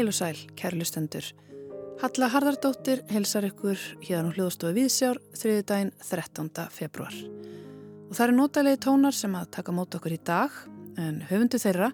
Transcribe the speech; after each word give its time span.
Heil 0.00 0.08
og 0.08 0.14
sæl, 0.16 0.38
kærlustendur. 0.56 1.26
Halla 2.00 2.28
Harðardóttir 2.32 3.02
helsar 3.12 3.44
ykkur 3.44 3.76
hérna 4.00 4.30
á 4.32 4.32
hljóðstofu 4.32 4.72
Víðsjár 4.72 5.18
þriði 5.36 5.64
daginn 5.68 5.90
13. 6.00 6.46
februar. 6.72 7.18
Og 8.08 8.14
það 8.16 8.22
eru 8.24 8.36
nótalegi 8.38 8.78
tónar 8.80 9.12
sem 9.12 9.34
að 9.36 9.50
taka 9.58 9.74
mót 9.76 9.98
okkur 9.98 10.14
í 10.16 10.20
dag 10.24 10.56
en 10.96 11.20
höfundu 11.28 11.60
þeirra 11.60 11.90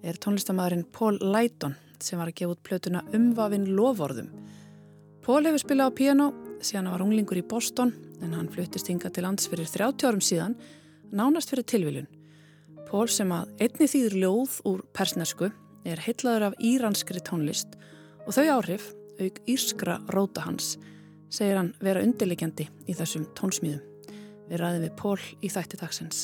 er 0.00 0.20
tónlistamæðurinn 0.24 0.86
Paul 0.96 1.20
Leighton 1.20 1.76
sem 2.00 2.22
var 2.22 2.32
að 2.32 2.38
gefa 2.40 2.54
út 2.54 2.64
plötuna 2.64 3.04
Umvafinn 3.12 3.68
lovorðum. 3.76 4.32
Paul 5.20 5.44
hefur 5.44 5.60
spilað 5.60 5.92
á 5.92 5.98
piano 6.00 6.32
síðan 6.64 6.88
hann 6.88 6.94
var 6.96 7.04
unglingur 7.04 7.42
í 7.42 7.44
Boston 7.44 7.92
en 8.24 8.32
hann 8.32 8.48
fluttist 8.48 8.88
hinga 8.88 9.12
til 9.12 9.26
lands 9.28 9.52
fyrir 9.52 9.68
30 9.68 10.08
árum 10.08 10.24
síðan, 10.24 10.56
nánast 11.12 11.52
fyrir 11.52 11.68
tilviljun. 11.68 12.08
Paul 12.88 13.12
sem 13.12 13.28
að 13.28 13.52
einni 13.60 13.92
þýður 13.92 14.22
ljóð 14.24 14.56
úr 14.72 14.86
persnesku 14.96 15.52
er 15.84 16.02
heitlaður 16.02 16.50
af 16.50 16.58
íranskri 16.62 17.22
tónlist 17.24 17.76
og 18.26 18.36
þau 18.36 18.58
áhrif, 18.58 18.92
auk 19.20 19.40
írskra 19.50 19.98
róta 20.14 20.44
hans, 20.46 20.76
segir 21.32 21.58
hann 21.58 21.72
vera 21.82 22.02
undirlegjandi 22.04 22.68
í 22.86 22.94
þessum 22.96 23.26
tónsmíðum. 23.38 23.82
Við 24.50 24.60
ræðum 24.60 24.84
við 24.84 24.94
Pól 24.98 25.18
í 25.40 25.50
þætti 25.52 25.80
dagsins. 25.80 26.22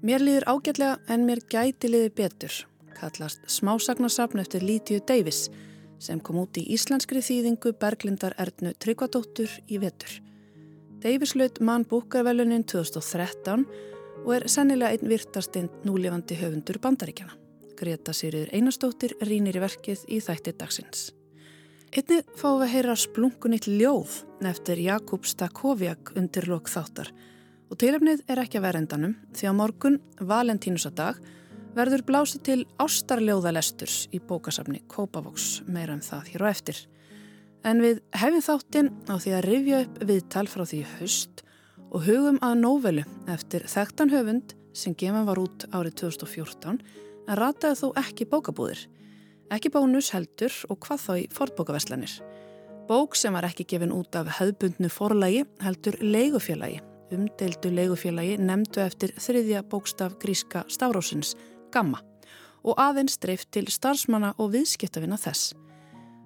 Mér 0.00 0.22
líður 0.22 0.46
ágætlega 0.46 0.98
en 1.10 1.26
mér 1.26 1.42
gæti 1.50 1.90
liði 1.90 2.12
betur, 2.14 2.54
kallast 2.94 3.42
smásagnasafn 3.50 4.40
eftir 4.42 4.62
Lítiu 4.62 5.02
Davis 5.02 5.48
sem 5.98 6.20
kom 6.22 6.38
út 6.44 6.58
í 6.60 6.62
íslenskri 6.74 7.20
þýðingu 7.24 7.74
Berglindar 7.80 8.36
Erdnu 8.38 8.72
Tryggvadóttur 8.78 9.50
í 9.66 9.80
vetur. 9.82 10.20
Davis 11.02 11.34
laut 11.34 11.58
mann 11.62 11.86
búkarvelunin 11.86 12.64
2013 12.66 13.66
og 14.24 14.32
er 14.34 14.46
sennilega 14.50 14.94
einn 14.94 15.10
virtastinn 15.10 15.68
núlefandi 15.86 16.38
höfundur 16.38 16.78
bandaríkjana. 16.82 17.34
Greta 17.78 18.12
Sýriður 18.16 18.50
Einarstóttir 18.56 19.14
rínir 19.22 19.56
í 19.58 19.62
verkið 19.62 20.04
í 20.10 20.18
þætti 20.24 20.54
dagsins. 20.58 21.08
Einni 21.88 22.20
fáum 22.36 22.58
við 22.60 22.66
að 22.66 22.72
heyra 22.74 22.96
splungunitt 22.98 23.68
ljóð 23.70 24.18
eftir 24.50 24.82
Jakub 24.82 25.24
Stakoviak 25.24 26.12
undir 26.18 26.48
lok 26.50 26.68
þáttar 26.68 27.08
og 27.68 27.80
tilefnið 27.80 28.24
er 28.28 28.42
ekki 28.42 28.60
að 28.60 28.66
verendanum 28.66 29.14
því 29.36 29.48
að 29.48 29.56
morgun, 29.56 29.98
valentínusadag, 30.20 31.18
verður 31.76 32.04
blásið 32.08 32.44
til 32.48 32.58
ástarljóðalesturs 32.82 34.06
í 34.12 34.20
bókasafni 34.20 34.82
Kópavoks 34.90 35.62
meira 35.68 35.94
um 35.96 36.04
það 36.04 36.32
hér 36.32 36.44
á 36.44 36.46
eftir. 36.50 36.78
En 37.64 37.82
við 37.84 38.00
hefum 38.16 38.44
þáttinn 38.44 38.92
á 39.08 39.14
því 39.16 39.34
að 39.36 39.46
rifja 39.46 39.82
upp 39.84 40.00
viðtal 40.10 40.46
frá 40.48 40.64
því 40.68 40.84
haust 40.96 41.44
og 41.88 42.04
hugum 42.04 42.40
að 42.44 42.60
nóvelu 42.62 43.04
eftir 43.30 43.66
þekktan 43.68 44.12
höfund 44.12 44.56
sem 44.76 44.96
gefan 44.98 45.28
var 45.28 45.40
út 45.40 45.66
árið 45.72 46.02
2014 46.04 46.82
en 47.28 47.36
rataði 47.36 47.76
þó 47.82 47.88
ekki 48.00 48.26
bókabúðir. 48.32 48.86
Ekki 49.52 49.70
bónus 49.72 50.10
heldur 50.12 50.52
og 50.68 50.80
hvað 50.84 51.04
þá 51.04 51.12
í 51.20 51.24
fortbókaverslanir. 51.36 52.18
Bók 52.88 53.16
sem 53.20 53.34
var 53.36 53.44
ekki 53.48 53.66
gefin 53.68 53.92
út 53.92 54.16
af 54.16 54.30
höfbundnu 54.38 54.88
forlægi 54.92 55.44
heldur 55.64 55.96
leigufélagi. 56.00 56.80
Umdeildu 57.12 57.70
leigufélagi 57.72 58.36
nefndu 58.40 58.82
eftir 58.84 59.14
þriðja 59.20 59.62
bókstaf 59.68 60.18
gríska 60.20 60.64
stafrósins, 60.72 61.34
Gamma, 61.72 62.00
og 62.64 62.80
aðeins 62.80 63.16
dreift 63.20 63.50
til 63.52 63.68
starfsmanna 63.72 64.34
og 64.40 64.52
viðskiptavina 64.56 65.20
þess. 65.20 65.52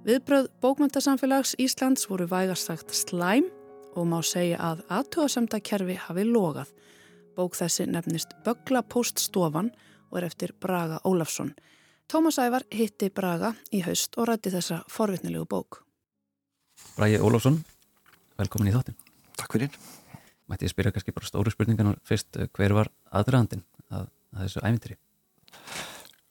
Viðbröð 0.07 0.49
bókmyndasamfélags 0.63 1.55
Íslands 1.63 2.09
voru 2.11 2.27
vægarsagt 2.31 2.95
slæm 2.95 3.47
og 3.95 4.07
má 4.11 4.19
segja 4.27 4.59
að 4.73 4.83
aðtöðasemta 4.91 5.61
kerfi 5.63 5.99
hafi 5.99 6.27
logað. 6.27 6.71
Bók 7.37 7.55
þessi 7.59 7.87
nefnist 7.91 8.35
Bögla 8.47 8.83
poststofan 8.83 9.71
og 9.71 9.92
er 10.19 10.27
eftir 10.29 10.53
Braga 10.61 11.01
Ólafsson. 11.09 11.55
Tómas 12.11 12.39
Ævar 12.43 12.67
hitti 12.73 13.09
Braga 13.11 13.55
í 13.73 13.83
haust 13.87 14.19
og 14.19 14.29
rætti 14.29 14.53
þessa 14.53 14.83
forvitnilegu 14.91 15.47
bók. 15.49 15.83
Bragi 16.97 17.21
Ólafsson, 17.23 17.63
velkomin 18.39 18.73
í 18.73 18.75
þáttin. 18.75 18.99
Takk 19.39 19.57
fyrir. 19.57 19.77
Mætti 20.51 20.67
ég 20.67 20.73
spyrja 20.75 20.93
kannski 20.93 21.15
bara 21.15 21.29
stóru 21.29 21.53
spurningan 21.53 21.95
fyrst, 22.05 22.37
hver 22.53 22.75
var 22.77 22.91
aðræðandin 23.15 23.63
að, 23.89 24.11
að 24.35 24.45
þessu 24.45 24.65
ævintri? 24.67 24.99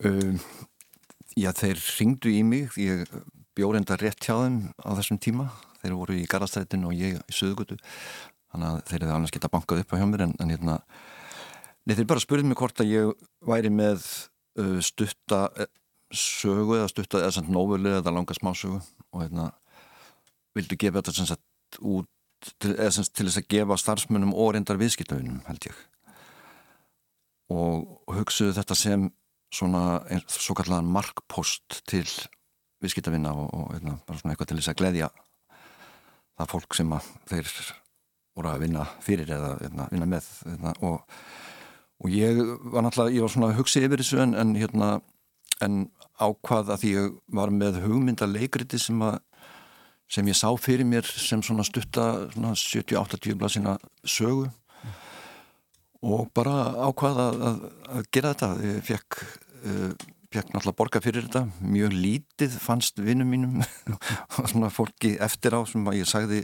Um, 0.05 0.39
já, 1.37 1.49
þeir 1.57 1.81
ringdu 1.97 2.33
í 2.33 2.43
mig, 2.45 2.75
ég 2.77 3.05
bjóð 3.57 3.79
enda 3.81 3.97
rétt 3.97 4.21
hjá 4.21 4.35
þeim 4.35 4.59
á 4.77 4.89
þessum 4.99 5.21
tíma. 5.21 5.47
Þeir 5.81 5.97
voru 5.97 6.19
í 6.19 6.27
Garastrætin 6.29 6.85
og 6.85 6.93
ég 6.93 7.17
í 7.17 7.33
Suðugutu, 7.33 7.79
þannig 8.53 8.67
að 8.67 8.81
þeir 8.91 8.99
hefði 8.99 9.15
alveg 9.15 9.35
geta 9.37 9.49
bankað 9.49 9.81
upp 9.81 9.95
á 9.95 9.97
hjá 9.97 10.05
mér 10.11 10.25
en, 10.27 10.35
en 10.37 10.53
hérna 10.53 10.75
Nei, 11.87 11.95
þeir 11.97 12.07
bara 12.09 12.21
spurðið 12.21 12.49
mér 12.51 12.59
hvort 12.59 12.81
að 12.83 12.91
ég 12.91 13.27
væri 13.49 13.71
með 13.73 14.03
uh, 14.61 14.79
stutta 14.85 15.45
uh, 15.49 15.69
sögu 16.13 16.77
eða 16.77 16.89
stutta 16.91 17.21
eða 17.21 17.35
svona 17.37 17.55
nóvölu 17.55 17.95
eða 17.97 18.13
langa 18.13 18.35
smásögu 18.37 18.81
og 19.11 19.23
hérna 19.23 19.49
vildu 20.57 20.77
gefa 20.77 20.99
þetta 20.99 21.15
sem 21.15 21.29
sagt 21.29 21.79
út 21.79 22.09
til, 22.59 22.75
eða 22.75 22.91
sem 22.91 23.07
sagt 23.07 23.15
til 23.17 23.27
þess 23.29 23.41
að 23.41 23.49
gefa 23.55 23.79
starfsmönnum 23.79 24.35
og 24.35 24.53
reyndar 24.55 24.79
viðskiptaunum 24.81 25.41
held 25.47 25.69
ég. 25.69 25.81
Og, 27.51 27.87
hugsuðu 28.11 28.53
þetta 28.55 28.77
sem 28.77 29.09
svona 29.51 30.01
svo 30.31 30.55
kallan 30.55 30.87
markpost 30.87 31.81
til 31.89 32.05
viðskiptavinna 32.81 33.33
og, 33.35 33.49
og 33.55 33.73
hérna, 33.75 33.97
bara 34.07 34.21
svona 34.21 34.35
eitthvað 34.35 34.51
til 34.51 34.59
þess 34.61 34.71
að 34.71 34.79
gleyðja 34.81 35.09
það 36.39 36.51
fólk 36.53 36.77
sem 36.77 36.93
að 36.95 37.09
þeir 37.29 37.51
voru 38.37 38.51
að 38.51 38.63
vinna 38.65 38.85
fyrir 39.03 39.33
eða 39.35 39.55
hérna, 39.59 39.87
vinna 39.91 40.07
með 40.09 40.29
hérna, 40.45 40.73
og 40.87 41.03
og 42.01 42.13
ég 42.13 42.39
var 42.73 42.85
náttúrulega, 42.85 43.15
ég 43.15 43.25
var 43.25 43.33
svona 43.33 43.51
að 43.51 43.59
hugsa 43.61 43.81
yfir 43.85 44.01
þessu 44.01 44.21
en, 44.23 44.37
en 44.37 44.55
hérna 44.57 44.93
en 45.61 45.83
ákvað 46.21 46.71
að 46.75 46.87
ég 46.89 47.11
var 47.33 47.51
með 47.53 47.81
hugmynda 47.85 48.27
leikriti 48.29 48.79
sem 48.81 49.01
að 49.05 49.19
sem 50.11 50.27
ég 50.27 50.35
sá 50.35 50.49
fyrir 50.59 50.87
mér 50.87 51.07
sem 51.07 51.39
svona 51.45 51.63
stutta 51.63 52.27
70-80 52.35 53.37
blasina 53.39 53.77
sögu. 54.03 54.49
Mm. 54.49 54.95
og 56.01 56.31
bara 56.35 56.55
ákvað 56.89 57.21
að, 57.23 57.37
að, 57.47 57.61
að 57.95 58.09
gera 58.11 58.33
þetta. 58.33 58.49
Ég 58.65 58.81
fekk, 58.89 59.19
uh, 59.61 59.93
fekk 60.33 60.51
náttúrulega 60.51 60.77
borga 60.81 61.03
fyrir 61.05 61.27
þetta. 61.29 61.45
Mjög 61.63 61.95
lítið 61.95 62.57
fannst 62.59 62.99
vinnum 62.99 63.31
mínum 63.31 63.61
og 64.41 64.51
svona 64.51 64.73
fólki 64.73 65.13
eftir 65.21 65.55
á 65.55 65.61
sem 65.69 65.87
að 65.87 66.01
ég 66.01 66.11
sagði 66.11 66.43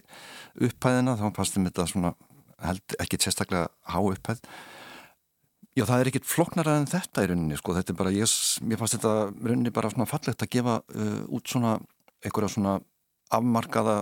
upphæðina. 0.70 1.18
Þá 1.20 1.28
fannst 1.36 1.58
þeim 1.58 1.68
þetta 1.68 1.90
svona 1.92 2.16
held 2.64 2.98
ekki 3.04 3.20
sérstaklega 3.26 3.68
há 3.92 4.00
upphæð 4.00 4.46
Já, 5.78 5.84
það 5.86 6.00
er 6.02 6.10
ekkit 6.10 6.26
floknarað 6.26 6.80
en 6.80 6.88
þetta 6.90 7.24
í 7.24 7.28
rauninni, 7.30 7.58
sko, 7.60 7.74
þetta 7.78 7.94
er 7.94 7.98
bara, 8.00 8.12
ég, 8.16 8.32
mér 8.66 8.80
fannst 8.80 8.96
þetta 8.96 9.12
rauninni 9.30 9.72
bara 9.76 9.92
svona 9.94 10.08
fallegt 10.10 10.42
að 10.42 10.50
gefa 10.56 10.78
uh, 10.82 11.20
út 11.38 11.52
svona, 11.52 11.76
einhverja 12.26 12.50
svona 12.50 12.72
afmarkaða 13.38 13.98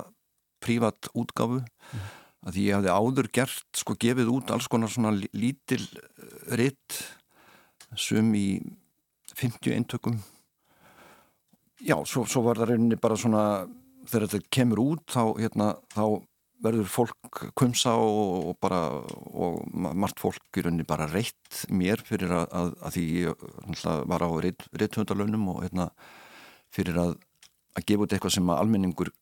prívat 0.64 1.09
útgáfu, 1.12 1.59
mm. 1.59 2.05
að 2.47 2.59
ég 2.61 2.78
hafði 2.78 2.94
áður 2.96 3.29
gert, 3.35 3.67
sko, 3.76 3.97
gefið 3.99 4.32
út 4.32 4.53
alls 4.55 4.70
konar 4.72 4.94
svona 4.94 5.11
lítil 5.35 5.82
uh, 5.84 6.55
ritt 6.55 7.02
sum 7.99 8.32
í 8.40 8.61
50 9.35 9.76
eintökum. 9.76 10.22
Já, 11.84 11.97
svo, 12.08 12.23
svo 12.23 12.46
var 12.46 12.61
það 12.61 12.72
rauninni 12.72 13.02
bara 13.03 13.20
svona, 13.20 13.44
þegar 14.08 14.29
þetta 14.32 14.55
kemur 14.61 14.85
út, 14.85 15.03
þá, 15.11 15.23
hérna, 15.44 15.73
þá 15.91 16.05
verður 16.66 16.90
fólk 16.90 17.41
kumsa 17.58 17.96
og, 18.02 18.50
og 18.52 18.58
bara 18.64 18.82
og 19.32 19.62
margt 19.73 20.22
fólk 20.22 20.59
í 20.59 20.66
rauninni 20.66 20.88
bara 20.88 21.08
reitt 21.12 21.66
mér 21.70 22.03
fyrir 22.06 22.34
að, 22.35 22.46
að, 22.59 22.72
að 22.82 22.97
því 22.97 23.06
ég 23.22 23.46
var 24.12 24.26
á 24.26 24.29
reitthundalönum 24.41 25.47
og 25.53 25.62
hérna, 25.66 25.90
fyrir 26.73 27.00
að, 27.02 27.16
að 27.78 27.88
gefa 27.91 28.08
út 28.08 28.16
eitthvað 28.16 28.35
sem 28.38 28.53
almenningur 28.56 29.14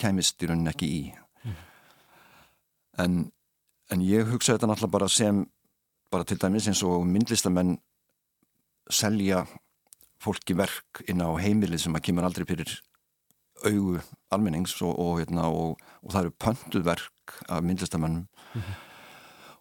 kemist 0.00 0.42
í 0.42 0.50
rauninni 0.50 0.72
ekki 0.72 0.90
í 0.90 1.00
mm. 1.44 1.56
en, 3.04 3.16
en 3.90 4.04
ég 4.06 4.30
hugsa 4.30 4.54
þetta 4.54 4.70
náttúrulega 4.70 4.98
bara 4.98 5.10
sem 5.12 5.44
bara 6.10 6.26
til 6.26 6.40
dæmis 6.42 6.68
eins 6.70 6.82
og 6.86 7.04
myndlistamenn 7.06 7.76
selja 8.90 9.44
fólki 10.20 10.56
verk 10.58 11.02
inn 11.08 11.22
á 11.22 11.30
heimilið 11.40 11.84
sem 11.84 11.96
að 11.96 12.08
kemur 12.08 12.26
aldrei 12.26 12.46
fyrir 12.48 12.72
augu 13.66 14.00
almennings 14.30 14.76
og, 14.82 14.98
og, 14.98 15.18
hérna, 15.20 15.48
og, 15.48 15.80
og 16.02 16.12
það 16.12 16.24
eru 16.24 16.36
pöntuverk 16.44 17.34
af 17.48 17.62
myndlistamennum 17.62 18.26
mm 18.54 18.60
-hmm. 18.60 18.74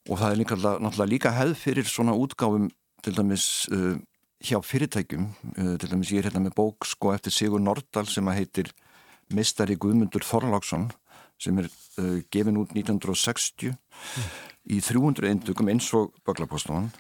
og 0.10 0.20
það 0.20 0.32
er 0.32 0.36
líka, 0.36 0.56
náttúrulega 0.56 1.14
líka 1.14 1.30
hefð 1.30 1.56
fyrir 1.56 1.84
svona 1.84 2.14
útgáfum 2.14 2.70
til 3.04 3.18
dæmis 3.18 3.70
uh, 3.72 3.98
hjá 4.44 4.62
fyrirtækjum 4.62 5.26
uh, 5.58 5.78
til 5.78 5.92
dæmis 5.92 6.12
ég 6.12 6.18
er 6.18 6.30
hérna 6.30 6.40
með 6.40 6.56
bók 6.60 6.86
sko 6.86 7.14
eftir 7.14 7.32
Sigur 7.32 7.60
Nordal 7.60 8.08
sem 8.08 8.28
að 8.28 8.36
heitir 8.36 8.72
Mistari 9.34 9.76
Guðmundur 9.76 10.24
Þorláksson 10.24 10.92
sem 11.40 11.58
er 11.58 11.70
uh, 11.98 12.22
gefin 12.32 12.58
út 12.58 12.72
1960 12.72 13.68
mm. 13.68 13.76
í 14.66 14.82
300 14.82 15.30
eindugum 15.30 15.70
eins 15.70 15.94
og 15.94 16.14
Böglapostofan 16.26 16.92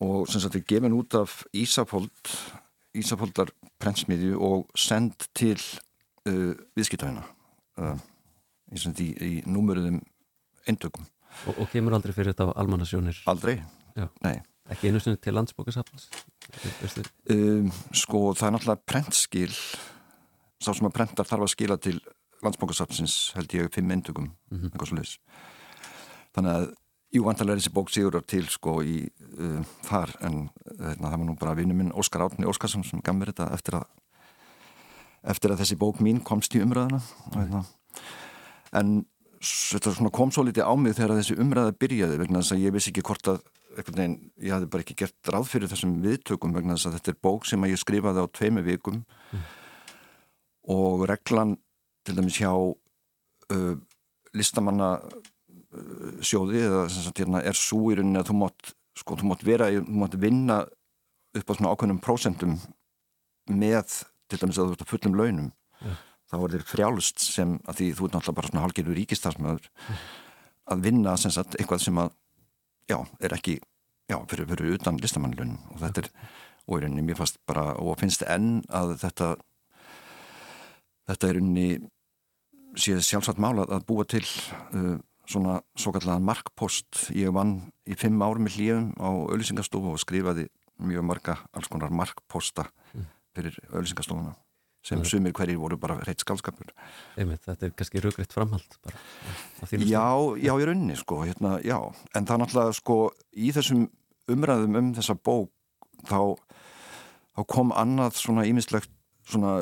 og 0.00 0.28
sem 0.28 0.40
sagt 0.40 0.54
er 0.54 0.66
gefin 0.66 0.92
út 0.92 1.14
af 1.14 1.44
Ísafold 1.54 2.10
Ísafoldar 2.98 3.52
prentsmiðju 3.80 4.38
og 4.44 4.66
send 4.78 5.28
til 5.36 5.56
uh, 6.28 6.52
viðskiptæðina 6.76 7.24
uh, 7.80 7.96
í, 8.72 8.78
í, 8.78 9.08
í 9.28 9.32
númurðum 9.48 10.00
eindökum. 10.68 11.06
Og, 11.48 11.62
og 11.64 11.70
kemur 11.72 11.96
aldrei 11.96 12.12
fyrir 12.12 12.34
þetta 12.34 12.52
á 12.52 12.58
almannasjónir? 12.60 13.22
Aldrei, 13.32 13.62
Já. 13.96 14.08
nei. 14.24 14.36
Ekki 14.70 14.92
einu 14.92 15.00
sinni 15.02 15.18
til 15.20 15.34
landsbókasafnans? 15.34 16.06
Um, 17.32 17.72
sko 17.96 18.30
það 18.36 18.46
er 18.46 18.54
náttúrulega 18.54 18.86
prentskil 18.88 19.50
sá 20.62 20.70
sem 20.70 20.86
að 20.86 20.94
prentar 20.94 21.26
þarf 21.28 21.46
að 21.46 21.52
skila 21.54 21.78
til 21.82 21.96
landsbókarsafnsins 22.42 23.16
held 23.36 23.54
ég 23.56 23.72
fimm 23.74 23.88
myndugum 23.90 24.28
mm 24.28 24.58
-hmm. 24.58 24.70
eitthvað 24.70 24.88
svo 24.88 24.96
leiðis 24.98 25.18
þannig 26.34 26.52
að 26.52 26.66
jú 27.12 27.24
vantarlega 27.26 27.58
er 27.58 27.62
þessi 27.62 27.74
bók 27.74 27.90
sigurar 27.92 28.24
til 28.28 28.44
sko 28.50 28.78
í 28.84 29.02
uh, 29.04 29.60
þar 29.88 30.14
en 30.24 30.38
hérna, 30.78 31.10
það 31.10 31.18
var 31.18 31.26
nú 31.28 31.36
bara 31.40 31.56
vinnu 31.58 31.76
minn 31.76 31.94
Óskar 31.98 32.24
Átni 32.26 32.48
Óskarsson 32.48 32.84
sem 32.88 33.02
gaf 33.04 33.16
mér 33.16 33.32
þetta 33.32 33.50
eftir 33.56 33.78
að 33.80 33.88
eftir 35.32 35.52
að 35.54 35.62
þessi 35.62 35.78
bók 35.78 36.00
mín 36.02 36.20
komst 36.24 36.54
í 36.56 36.62
umræðina 36.64 36.98
mm. 37.36 37.64
en 38.80 38.94
þetta 39.42 40.10
kom 40.14 40.32
svo 40.34 40.44
litið 40.46 40.66
á 40.66 40.74
mig 40.78 40.96
þegar 40.98 41.18
þessi 41.20 41.38
umræða 41.42 41.74
byrjaði 41.78 42.18
vegna 42.20 42.42
þess 42.42 42.56
að 42.56 42.64
ég 42.64 42.74
vissi 42.74 42.92
ekki 42.92 43.04
hvort 43.06 43.30
að 43.30 43.42
veginn, 43.72 44.16
ég 44.42 44.52
hafði 44.52 44.70
bara 44.72 44.84
ekki 44.84 44.98
gert 45.00 45.32
ráð 45.32 45.48
fyrir 45.48 45.70
þessum 45.70 45.94
viðtökum 46.04 46.54
vegna 46.56 46.76
þess 46.76 46.90
að 46.90 46.96
þetta 46.98 47.12
er 47.12 47.20
bók 47.28 47.46
sem 47.48 47.68
ég 47.68 47.80
skrifaði 47.80 48.24
á 48.24 48.26
tveimu 48.38 48.64
vikum 48.66 49.00
mm. 49.02 49.44
og 50.74 51.06
reglan 51.10 51.56
til 52.06 52.16
dæmis 52.18 52.40
hjá 52.40 52.52
uh, 52.52 53.74
listamanna 54.34 54.96
sjóði 56.24 56.62
eða 56.66 56.84
sagt, 56.92 57.22
hérna, 57.22 57.42
er 57.42 57.58
svo 57.58 57.90
í 57.92 57.98
rauninni 57.98 58.20
að 58.20 58.30
þú 58.30 58.38
mátt, 58.42 58.72
sko, 58.98 59.18
þú 59.20 59.32
mátt 59.32 59.44
vera, 59.46 59.70
þú 59.72 59.98
mátt 60.02 60.16
vinna 60.20 60.62
upp 61.32 61.48
á 61.48 61.52
svona 61.56 61.72
ákveðnum 61.72 62.00
prósentum 62.04 62.56
með 63.48 64.02
til 64.30 64.40
dæmis 64.40 64.60
að 64.60 64.72
þú 64.72 64.76
ert 64.76 64.84
að 64.84 64.92
fullum 64.92 65.18
launum 65.18 65.52
yeah 65.82 66.00
þá 66.32 66.38
er 66.40 66.54
þér 66.56 66.64
frjálust 66.64 67.20
sem 67.20 67.58
að 67.68 67.78
því 67.78 67.86
þú 67.98 68.06
er 68.06 68.14
náttúrulega 68.14 68.38
bara 68.38 68.50
svona 68.50 68.64
halgerur 68.64 68.96
ríkistafsmöður 68.96 69.68
mm. 69.68 70.02
að 70.72 70.84
vinna 70.86 71.16
sem 71.20 71.34
sagt 71.34 71.58
eitthvað 71.58 71.82
sem 71.84 72.00
að 72.00 72.14
já, 72.88 72.96
er 73.20 73.34
ekki, 73.36 73.58
já, 74.08 74.16
fyrir, 74.30 74.48
fyrir 74.48 74.78
utan 74.78 75.00
listamannlunum 75.02 75.74
og 75.74 75.82
þetta 75.82 76.06
er 76.06 76.10
og 76.62 76.78
í 76.78 76.84
rauninni 76.84 77.04
mér 77.04 77.18
fannst 77.18 77.40
bara, 77.48 77.72
og 77.76 77.98
finnst 78.00 78.24
enn 78.24 78.62
að 78.72 78.94
þetta 79.02 79.28
þetta 81.10 81.28
er 81.28 81.38
rauninni 81.38 81.68
séð 82.80 83.02
sjálfsagt 83.04 83.42
mála 83.42 83.66
að 83.68 83.84
búa 83.90 84.06
til 84.08 84.24
uh, 84.24 84.96
svona 85.28 85.60
svo 85.78 85.92
kallega 85.94 86.18
markpost 86.22 87.08
ég 87.16 87.32
vann 87.34 87.58
í 87.86 87.96
fimm 87.98 88.22
árum 88.24 88.48
í 88.48 88.54
hlífum 88.54 88.92
á 88.98 89.08
auðvisingastofu 89.08 89.94
og 89.94 90.02
skrifaði 90.02 90.48
mjög 90.82 91.06
marga 91.06 91.36
alls 91.54 91.70
konar 91.70 91.92
markposta 91.94 92.66
mm. 92.94 93.10
fyrir 93.36 93.58
auðvisingastofuna 93.70 94.34
sem 94.82 94.98
Æ. 94.98 95.06
sumir 95.06 95.34
hverjir 95.36 95.60
voru 95.60 95.78
bara 95.78 96.00
reitt 96.02 96.24
skálskapur 96.24 96.72
Einmitt, 97.14 97.44
Þetta 97.46 97.68
er 97.68 97.74
kannski 97.78 98.02
raugrætt 98.02 98.34
framhald 98.34 98.78
bara, 98.82 98.98
Já, 99.78 100.06
já, 100.42 100.52
í 100.58 100.66
rauninni 100.66 100.96
sko, 100.98 101.22
hérna, 101.22 101.58
já, 101.62 101.78
en 102.16 102.26
það 102.26 102.34
er 102.34 102.42
náttúrulega 102.42 102.78
sko, 102.80 102.96
í 103.38 103.52
þessum 103.54 103.86
umræðum 104.32 104.80
um 104.80 104.90
þessa 104.96 105.14
bók 105.14 105.52
þá, 106.08 106.34
þá 107.38 107.46
kom 107.54 107.70
annað 107.78 108.18
svona 108.18 108.46
ímislegt 108.50 108.90
svona, 109.28 109.60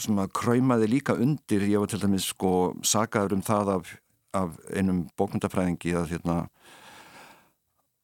svona 0.00 0.28
kræmaði 0.36 0.90
líka 0.92 1.16
undir, 1.16 1.64
ég 1.64 1.80
var 1.80 1.90
til 1.90 2.02
dæmis 2.02 2.28
sko 2.34 2.52
sagaður 2.84 3.38
um 3.38 3.44
það 3.46 3.72
af, 3.78 3.94
af 4.36 4.58
einum 4.74 5.06
bókmyndafræðingi 5.18 5.94
að 5.96 6.12
hérna 6.12 6.38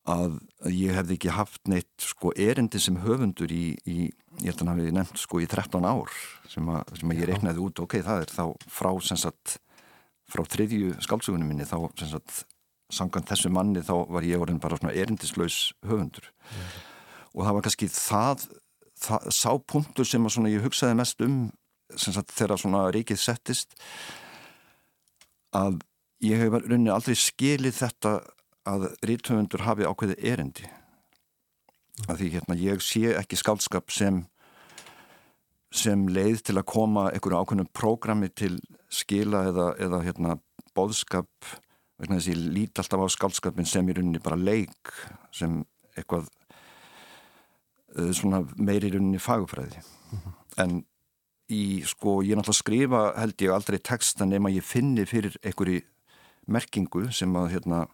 að 0.04 0.36
ég 0.68 0.96
hefði 0.98 1.16
ekki 1.16 1.32
haft 1.32 1.68
neitt 1.70 2.04
sko 2.04 2.32
erindi 2.36 2.80
sem 2.82 2.96
höfundur 3.00 3.52
í, 3.52 3.72
í 3.88 4.10
ég 4.42 4.50
held 4.50 4.58
að 4.58 4.64
hann 4.64 4.72
hafi 4.74 4.94
nefnt 4.98 5.20
sko 5.20 5.40
í 5.40 5.46
13 5.48 5.86
ár 5.88 6.12
sem 6.50 6.66
að, 6.68 6.82
sem 7.00 7.12
að 7.12 7.20
ég 7.22 7.30
reiknaði 7.30 7.62
út 7.64 7.80
ok, 7.84 7.96
það 8.04 8.24
er 8.24 8.34
þá 8.34 8.44
frá 8.68 8.90
sagt, 9.08 9.56
frá 10.28 10.44
þriðju 10.44 10.98
skálsugunum 11.04 11.48
minni 11.48 11.68
þá 11.68 11.78
sagt, 12.04 12.44
sangan 12.92 13.24
þessu 13.30 13.52
manni 13.52 13.84
þá 13.84 13.94
var 14.12 14.28
ég 14.28 14.44
orðin 14.44 14.60
bara 14.60 14.76
svona 14.76 14.92
erindislaus 14.92 15.72
höfundur 15.86 16.28
mm. 16.28 16.68
og 17.32 17.46
það 17.46 17.56
var 17.56 17.66
kannski 17.68 17.90
það, 17.94 18.46
það 19.06 19.28
sá 19.40 19.50
punktur 19.72 20.08
sem 20.08 20.28
að 20.28 20.52
ég 20.52 20.68
hugsaði 20.68 21.00
mest 21.00 21.24
um 21.24 21.40
sagt, 21.96 22.36
þegar 22.36 22.60
svona 22.60 22.84
ríkið 22.92 23.20
settist 23.24 23.76
að 25.54 25.80
ég 26.24 26.40
hef 26.40 26.54
rauninni 26.54 26.92
aldrei 26.92 27.16
skilið 27.18 27.80
þetta 27.82 28.14
að 28.68 28.86
ríthöfundur 29.04 29.64
hafi 29.66 29.88
ákveði 29.88 30.16
erindi 30.32 30.68
að 32.08 32.20
því 32.20 32.30
hérna 32.36 32.56
ég 32.58 32.80
sé 32.82 33.12
ekki 33.18 33.38
skálskap 33.38 33.92
sem 33.94 34.24
sem 35.74 36.06
leið 36.06 36.40
til 36.46 36.56
að 36.58 36.68
koma 36.70 37.08
einhverju 37.10 37.40
ákveðnum 37.40 37.70
prógrami 37.74 38.30
til 38.30 38.56
skila 38.92 39.42
eða, 39.50 39.68
eða 39.82 40.00
hérna 40.06 40.36
bóðskap 40.74 41.28
vegna 41.98 42.18
þess 42.18 42.28
að 42.28 42.34
ég 42.34 42.54
lít 42.56 42.80
alltaf 42.80 43.02
á 43.02 43.08
skálskapin 43.14 43.68
sem 43.68 43.88
í 43.90 43.96
rauninni 43.96 44.22
bara 44.22 44.38
leik 44.38 44.92
sem 45.34 45.60
eitthvað 45.94 46.28
uh, 47.98 48.10
svona 48.14 48.44
meiri 48.54 48.90
í 48.90 48.94
rauninni 48.94 49.22
fagufræði 49.22 49.82
mm 49.82 50.18
-hmm. 50.18 50.36
en 50.64 50.84
í 51.54 51.82
sko 51.86 52.22
ég 52.22 52.32
er 52.32 52.40
náttúrulega 52.40 52.56
að 52.56 52.62
skrifa 52.62 53.02
held 53.18 53.42
ég 53.42 53.54
aldrei 53.54 53.78
texta 53.78 54.24
nema 54.24 54.54
ég 54.54 54.64
finni 54.64 55.04
fyrir 55.06 55.36
einhverju 55.42 55.82
merkingu 56.46 57.08
sem 57.12 57.40
að 57.40 57.52
hérna 57.56 57.84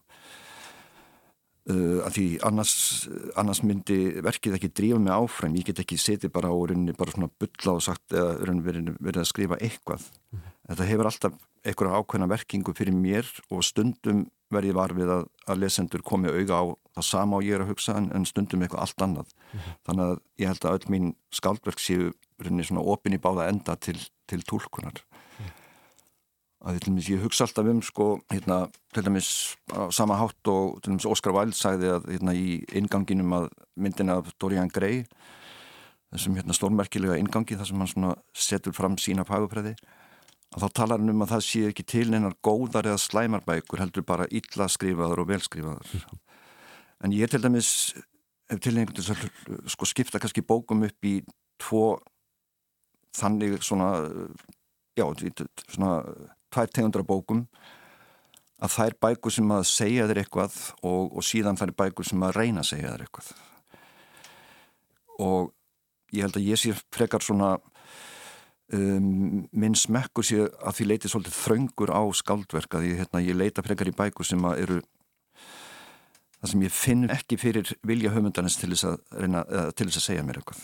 Uh, 1.70 2.00
að 2.06 2.14
því 2.16 2.22
annars, 2.48 2.70
annars 3.38 3.60
myndi 3.62 3.96
verkið 4.24 4.54
ekki 4.56 4.70
drífa 4.74 4.98
mig 4.98 5.12
áfram. 5.12 5.52
Ég 5.60 5.66
get 5.68 5.82
ekki 5.82 5.98
setið 6.00 6.32
bara 6.32 6.48
á 6.50 6.56
rauninni 6.56 6.94
bara 6.96 7.12
svona 7.12 7.28
bylla 7.28 7.74
og 7.76 7.84
sagt 7.84 8.14
eða 8.16 8.38
rauninni 8.48 8.94
verið 8.96 9.20
að 9.22 9.28
skrifa 9.28 9.58
eitthvað. 9.60 10.06
Mm 10.32 10.48
þetta 10.70 10.86
hefur 10.86 11.08
alltaf 11.10 11.38
einhverja 11.66 11.98
ákveðna 11.98 12.28
verkingu 12.30 12.72
fyrir 12.78 12.94
mér 12.94 13.26
og 13.50 13.64
stundum 13.66 14.20
verði 14.54 14.74
var 14.76 14.94
við 14.94 15.10
að, 15.10 15.24
að 15.50 15.60
lesendur 15.64 16.04
komi 16.06 16.30
auga 16.30 16.60
á 16.62 16.64
það 16.94 17.06
sama 17.08 17.38
og 17.40 17.46
ég 17.46 17.56
er 17.56 17.64
að 17.64 17.72
hugsa 17.72 17.96
en, 17.98 18.26
stundum 18.28 18.62
eitthvað 18.62 18.84
allt 18.86 19.04
annað. 19.06 19.32
Mm 19.50 19.76
þannig 19.88 20.04
að 20.06 20.16
ég 20.38 20.52
held 20.52 20.64
að 20.64 20.78
öll 20.78 20.92
mín 20.94 21.12
skaldverk 21.34 21.82
séu 21.82 22.12
rauninni 22.40 22.66
svona 22.68 22.86
opin 22.86 23.18
í 23.18 23.22
báða 23.22 23.50
enda 23.50 23.76
til, 23.76 23.98
til 24.30 24.40
tólkunar 24.46 25.02
að 26.60 26.76
til 26.76 26.90
dæmis 26.90 27.08
ég 27.08 27.22
hugsa 27.24 27.46
alltaf 27.46 27.68
um 27.72 27.80
sko 27.84 28.06
hérna 28.32 28.58
til 28.92 29.04
dæmis 29.06 29.30
sama 29.96 30.18
hátt 30.20 30.50
og 30.52 30.80
til 30.82 30.92
dæmis 30.92 31.08
Óskar 31.08 31.32
Væld 31.32 31.56
sagði 31.56 31.94
að 31.94 32.10
hérna 32.12 32.34
í 32.36 32.60
inganginum 32.76 33.32
að 33.38 33.48
myndin 33.80 34.12
af 34.12 34.28
Dorian 34.40 34.68
Gray 34.68 35.06
þessum 36.12 36.36
hérna 36.36 36.56
stórmerkilega 36.56 37.16
ingangi 37.20 37.56
þar 37.56 37.70
sem 37.70 37.80
hann 37.80 38.14
setur 38.34 38.76
fram 38.76 38.98
sína 39.00 39.24
fagupræði 39.24 39.76
að 40.50 40.64
þá 40.64 40.68
talar 40.74 41.00
hann 41.00 41.14
um 41.14 41.24
að 41.24 41.32
það 41.36 41.44
sé 41.46 41.62
ekki 41.70 41.86
til 41.94 42.08
einar 42.12 42.36
góðar 42.44 42.90
eða 42.90 43.00
slæmarbækur 43.06 43.80
heldur 43.80 44.04
bara 44.04 44.28
illa 44.28 44.68
skrifaður 44.68 45.22
og 45.24 45.30
velskrifaður 45.30 46.06
en 47.04 47.14
ég 47.16 47.30
til 47.30 47.40
dæmis 47.40 47.70
ef 48.50 48.60
til 48.60 48.74
einhvern 48.76 49.00
veginn 49.00 49.70
sko 49.70 49.88
skipta 49.88 50.20
kannski 50.20 50.44
bókum 50.44 50.84
upp 50.84 51.08
í 51.08 51.20
tvo 51.62 52.00
þannig 53.16 53.62
svona 53.64 53.94
já 54.98 55.06
svona 55.70 56.02
tvær 56.50 56.72
tegundra 56.74 57.06
bókum 57.06 57.44
að 58.60 58.74
það 58.74 58.90
er 58.90 58.98
bækur 59.06 59.34
sem 59.34 59.54
að 59.54 59.62
segja 59.70 60.06
þér 60.10 60.20
eitthvað 60.22 60.58
og, 60.84 61.14
og 61.16 61.24
síðan 61.24 61.58
það 61.60 61.70
er 61.70 61.78
bækur 61.80 62.08
sem 62.10 62.26
að 62.26 62.36
reyna 62.36 62.64
að 62.64 62.70
segja 62.74 62.92
þér 62.92 63.04
eitthvað. 63.06 63.30
Og 65.20 65.50
ég 66.16 66.26
held 66.26 66.38
að 66.40 66.48
ég 66.48 66.60
sé 66.60 66.74
frekar 66.92 67.24
svona 67.24 67.54
um, 68.76 69.42
minn 69.50 69.76
smekkur 69.78 70.26
sé 70.26 70.44
að 70.44 70.76
því 70.78 70.88
leiti 70.90 71.10
svolítið 71.12 71.38
þraungur 71.38 71.92
á 71.94 72.02
skaldverk 72.20 72.76
að 72.76 72.88
ég, 72.90 73.02
hérna, 73.02 73.24
ég 73.24 73.38
leita 73.38 73.64
frekar 73.64 73.90
í 73.90 73.96
bækur 73.96 74.28
sem 74.28 74.44
að 74.50 74.64
eru 74.66 74.80
það 76.40 76.52
sem 76.52 76.64
ég 76.64 76.76
finn 76.76 77.08
ekki 77.12 77.40
fyrir 77.40 77.74
vilja 77.86 78.12
höfundanins 78.14 78.56
til 78.60 78.72
þess 78.72 78.88
að, 78.92 79.00
reyna, 79.24 79.44
til 79.76 79.88
þess 79.88 80.02
að 80.02 80.06
segja 80.08 80.26
mér 80.26 80.40
eitthvað. 80.40 80.62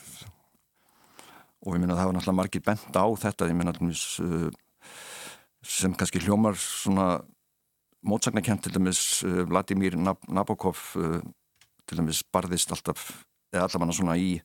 Og 1.67 1.75
ég 1.75 1.83
minna 1.83 1.97
að 1.97 2.01
það 2.01 2.09
var 2.09 2.17
náttúrulega 2.17 2.41
margir 2.43 2.65
bent 2.65 2.97
á 2.97 3.07
þetta 3.25 3.51
ég 3.51 3.59
minna 3.59 3.75
að 3.75 4.55
sem 5.67 5.95
kannski 5.99 6.23
hljómar 6.23 6.57
svona 6.61 7.21
mótsagnakent 8.07 8.63
til 8.65 8.77
dæmis 8.77 9.23
uh, 9.27 9.43
Vladimir 9.49 9.97
Nabokov 9.99 10.79
uh, 10.97 11.21
til 11.87 12.01
dæmis 12.01 12.23
barðist 12.33 12.73
alltaf 12.75 13.09
eða 13.53 13.67
allavega 13.67 13.97
svona 13.99 14.17
í 14.21 14.37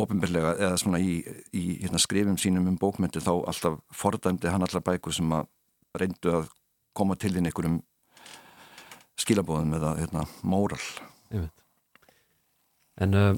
ofinbyrlega 0.00 0.54
eða 0.56 0.78
svona 0.78 1.00
í, 1.02 1.18
í 1.56 1.64
hérna, 1.82 1.98
skrifum 1.98 2.38
sínum 2.38 2.68
um 2.70 2.78
bókmyndir 2.78 3.24
þá 3.24 3.32
alltaf 3.50 3.80
fordæmdi 3.92 4.50
hann 4.50 4.64
allar 4.66 4.84
bækur 4.86 5.14
sem 5.16 5.32
að 5.34 5.48
reyndu 5.98 6.34
að 6.38 6.50
koma 6.96 7.16
til 7.18 7.32
þín 7.34 7.48
einhverjum 7.50 7.80
skilabóðum 9.20 9.74
eða 9.76 9.94
hérna, 9.98 10.24
móral. 10.46 10.82
En 13.00 13.16
uh, 13.16 13.34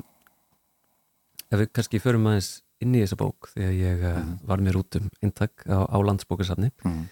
ef 1.50 1.62
við 1.62 1.72
kannski 1.72 2.02
förum 2.02 2.28
aðeins 2.30 2.52
inn 2.82 2.94
í 2.94 3.02
þessa 3.04 3.18
bók 3.20 3.50
þegar 3.54 3.74
ég 3.78 4.06
mm 4.06 4.38
var 4.42 4.60
mér 4.60 4.76
út 4.80 4.96
um 4.98 5.08
intak 5.22 5.62
á, 5.70 5.86
á 5.86 5.98
landsbókarsafni 6.02 6.72
mm 6.84 7.02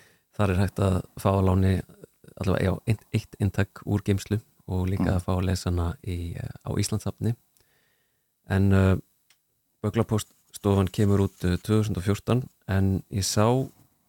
þar 0.40 0.54
er 0.54 0.60
hægt 0.62 0.80
að 0.80 0.96
fá 1.20 1.30
að 1.34 1.46
láni 1.48 1.72
allavega 2.40 2.70
já, 2.70 2.96
eitt 3.12 3.36
intak 3.42 3.82
úr 3.84 4.04
geimslu 4.06 4.40
og 4.70 4.86
líka 4.88 5.04
-hmm. 5.04 5.16
að 5.18 5.24
fá 5.26 5.32
að 5.34 5.46
lesa 5.48 5.70
hana 5.70 5.88
í, 6.06 6.36
eh, 6.36 6.54
á 6.64 6.70
Íslandsafni 6.78 7.34
en 8.48 8.72
uh, 8.72 8.96
Böglapoststofan 9.82 10.88
kemur 10.88 11.26
út 11.26 11.44
uh, 11.44 11.56
2014 11.56 12.44
en 12.68 13.02
ég 13.10 13.24
sá 13.24 13.46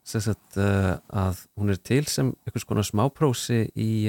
sagt, 0.04 0.58
uh, 0.58 0.98
að 1.10 1.46
hún 1.58 1.70
er 1.70 1.78
til 1.78 2.06
sem 2.08 2.34
einhvers 2.46 2.66
konar 2.66 2.84
smáprósi 2.84 3.70
í 3.76 4.08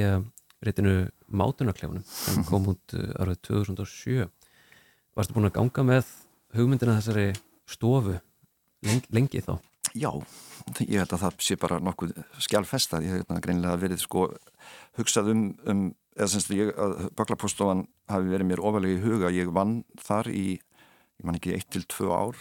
reytinu 0.63 1.11
Mátunarklefunum 1.29 2.05
sem 2.05 2.45
kom 2.45 2.69
út 2.69 2.95
árið 2.95 3.41
2007 3.43 4.29
Varstu 5.17 5.35
búin 5.35 5.49
að 5.49 5.57
ganga 5.59 5.83
með 5.83 6.07
hugmyndina 6.57 6.99
þessari 7.01 7.33
stofu 7.71 8.17
lengi, 8.87 9.09
lengi 9.15 9.43
þá? 9.45 9.57
Já, 9.93 10.11
ég 10.87 11.03
held 11.03 11.13
að 11.13 11.25
það 11.27 11.43
sé 11.45 11.57
bara 11.61 11.81
nokkuð 11.85 12.15
skjálfesta, 12.41 13.03
ég 13.05 13.13
hef 13.13 13.25
hérna 13.25 13.43
greinlega 13.45 13.81
verið 13.81 14.01
sko 14.01 14.29
hugsað 14.97 15.33
um, 15.35 15.43
um 15.69 15.83
eða 16.17 16.29
semst 16.33 16.53
ég 16.55 16.73
að 16.77 17.07
Baklapostofan 17.17 17.87
hafi 18.11 18.33
verið 18.33 18.51
mér 18.51 18.63
ofalega 18.65 18.99
í 18.99 19.03
huga, 19.05 19.33
ég 19.33 19.53
vann 19.55 19.81
þar 20.01 20.29
í, 20.33 20.47
ég 20.61 21.27
man 21.29 21.39
ekki, 21.39 21.55
eitt 21.57 21.71
til 21.73 21.85
tvö 21.89 22.11
ár. 22.13 22.41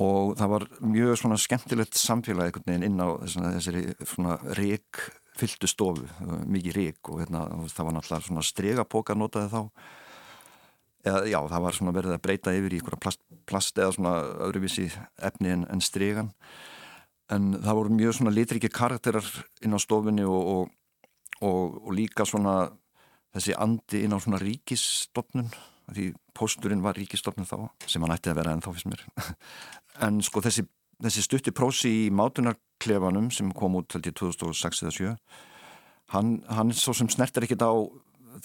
Og 0.00 0.32
það 0.38 0.52
var 0.54 0.64
mjög 0.80 1.18
svona 1.20 1.36
skemmtilegt 1.40 1.98
samfélag 2.00 2.48
einhvern 2.48 2.70
veginn 2.70 2.86
inn 2.86 3.02
á 3.04 3.08
þessari 3.20 3.82
svona 4.08 4.38
reik 4.56 5.02
fylltu 5.36 5.68
stofu, 5.68 6.06
mikið 6.48 6.78
reik 6.78 7.10
og, 7.12 7.20
hérna, 7.20 7.44
það 7.72 7.88
var 7.88 7.96
náttúrulega 7.98 8.28
svona 8.28 8.46
stregapóka 8.46 9.16
notaði 9.16 9.52
þá 9.52 9.60
eða 11.06 11.24
já, 11.30 11.38
það 11.50 11.64
var 11.66 11.78
svona 11.78 11.94
verið 11.96 12.16
að 12.16 12.22
breyta 12.26 12.54
yfir 12.54 12.76
í 12.76 12.78
einhverja 12.80 13.02
plast, 13.02 13.22
plast 13.48 13.78
eða 13.78 13.96
svona 13.96 14.12
öðruvísi 14.46 14.86
efni 15.22 15.54
en, 15.54 15.64
en 15.72 15.82
stregan 15.82 16.30
en 17.32 17.52
það 17.62 17.78
voru 17.78 17.96
mjög 17.96 18.16
svona 18.18 18.34
litriki 18.34 18.70
karakterar 18.72 19.26
inn 19.64 19.74
á 19.74 19.80
stofunni 19.82 20.24
og, 20.28 20.70
og, 21.42 21.76
og 21.82 21.92
líka 21.96 22.26
svona 22.28 22.70
þessi 23.32 23.56
andi 23.56 24.02
inn 24.04 24.14
á 24.14 24.18
svona 24.20 24.40
ríkistofnun 24.42 25.50
því 25.92 26.10
pósturinn 26.36 26.84
var 26.84 26.96
ríkistofnun 26.96 27.48
þá 27.48 27.56
sem 27.86 28.04
hann 28.04 28.14
ætti 28.14 28.32
að 28.32 28.38
vera 28.40 28.54
en 28.54 28.62
þá 28.64 28.70
fyrst 28.72 28.90
mér. 28.90 29.06
En 30.02 30.22
sko 30.24 30.40
þessi, 30.40 30.62
þessi 31.04 31.22
stutti 31.26 31.52
prósi 31.52 31.90
í 32.06 32.12
mátunarklefanum 32.16 33.26
sem 33.34 33.50
kom 33.52 33.74
út 33.76 33.92
ég 33.98 34.14
2006 34.16 34.86
eða 34.86 34.92
7 34.96 35.10
hann, 36.14 36.30
hann 36.48 36.72
svo 36.72 36.94
sem 36.96 37.10
snertir 37.12 37.44
ekkit 37.44 37.60
á 37.60 37.72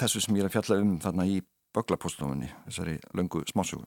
þessu 0.01 0.19
sem 0.23 0.35
ég 0.35 0.43
er 0.43 0.49
að 0.49 0.57
fjalla 0.57 0.81
um 0.83 0.97
þarna 1.03 1.27
í 1.31 1.37
böglapóstofunni, 1.77 2.49
þessari 2.67 2.97
löngu 3.17 3.45
smásögu. 3.49 3.85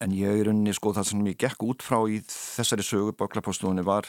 En 0.00 0.14
ég 0.16 0.42
er 0.42 0.52
unni 0.52 0.72
sko 0.76 0.94
það 0.96 1.10
sem 1.10 1.26
ég 1.28 1.40
gekk 1.40 1.64
út 1.66 1.84
frá 1.84 1.98
í 2.08 2.20
þessari 2.28 2.84
sögu 2.86 3.16
böglapóstofunni 3.18 3.84
var 3.84 4.08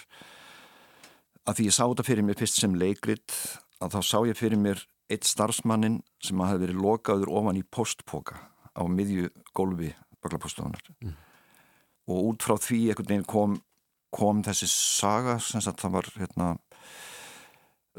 að 1.48 1.58
því 1.58 1.68
ég 1.68 1.76
sá 1.76 1.84
þetta 1.84 2.08
fyrir 2.08 2.28
mér 2.28 2.40
fyrst 2.40 2.62
sem 2.62 2.78
leikrit 2.78 3.36
að 3.82 3.98
þá 3.98 4.00
sá 4.06 4.18
ég 4.30 4.40
fyrir 4.40 4.62
mér 4.62 4.84
eitt 5.12 5.28
starfsmannin 5.28 6.00
sem 6.24 6.40
að 6.40 6.52
hafi 6.52 6.64
verið 6.66 6.84
lokaður 6.86 7.34
ofan 7.42 7.60
í 7.60 7.66
postpoka 7.68 8.38
á 8.72 8.84
miðju 8.88 9.32
gólfi 9.58 9.92
böglapóstofunar 10.22 10.86
mm. 11.02 11.18
Og 12.12 12.32
út 12.32 12.44
frá 12.44 12.58
því 12.60 12.80
einhvern 12.92 13.10
veginn 13.12 13.28
kom, 13.30 13.58
kom 14.12 14.42
þessi 14.44 14.68
saga 14.72 15.38
sem 15.44 15.62
sagt 15.64 15.84
það 15.84 15.98
var 15.98 16.08
hérna 16.18 16.48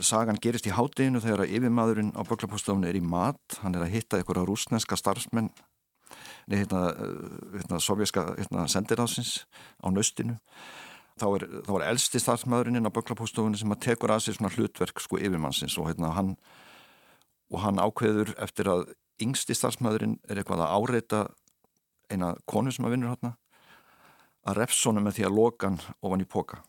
sagan 0.00 0.38
gerist 0.40 0.66
í 0.66 0.72
hátteginu 0.72 1.20
þegar 1.20 1.44
að 1.44 1.52
yfirmadurinn 1.58 2.14
á 2.16 2.22
böglapostofun 2.25 2.87
er 2.88 2.96
í 2.96 3.04
mat. 3.04 3.58
Hann 3.61 3.76
er 3.76 3.84
að 3.84 3.94
hitta 3.96 4.20
einhverja 4.20 4.46
rúsneska 4.49 4.96
starfsmenn 4.96 5.50
nei 6.46 6.58
hérna, 6.62 6.92
hérna 7.54 7.80
sovjerska 7.80 8.25
hérna, 8.38 8.66
sendiráðsins 8.70 9.44
á 9.82 9.87
nöstinu 9.92 10.38
þá 11.20 11.26
er, 11.37 11.46
þá 11.66 11.72
er 11.76 11.87
elsti 11.90 12.22
starfsmadurinn 12.22 12.88
á 12.88 12.94
böglapostofun 12.94 13.56
sem 13.58 13.75
að 13.75 13.84
tekur 13.87 14.14
að 14.14 14.26
sér 14.26 14.38
svona 14.38 14.52
hlutverk 14.54 15.02
sko 15.02 15.20
yfirmannsins 15.20 15.76
og 15.80 15.90
hérna 15.90 16.14
hann 16.16 16.34
og 17.52 17.61
hann 17.62 17.80
ákveður 17.82 18.34
eftir 18.42 18.70
að 18.72 18.90
yngsti 19.22 19.56
starfsmadurinn 19.56 20.18
er 20.28 20.40
eitthvað 20.40 20.64
að 20.64 20.75
áreita 20.78 21.22
eina 22.12 22.34
konu 22.49 22.72
sem 22.72 22.87
að 22.88 22.96
vinnur 22.96 23.14
hérna 23.14 23.37
að 24.49 24.58
refsónu 24.58 25.02
með 25.04 25.18
því 25.18 25.28
að 25.28 25.37
lokan 25.38 25.80
ofan 26.02 26.25
í 26.25 26.28
póka 26.28 26.62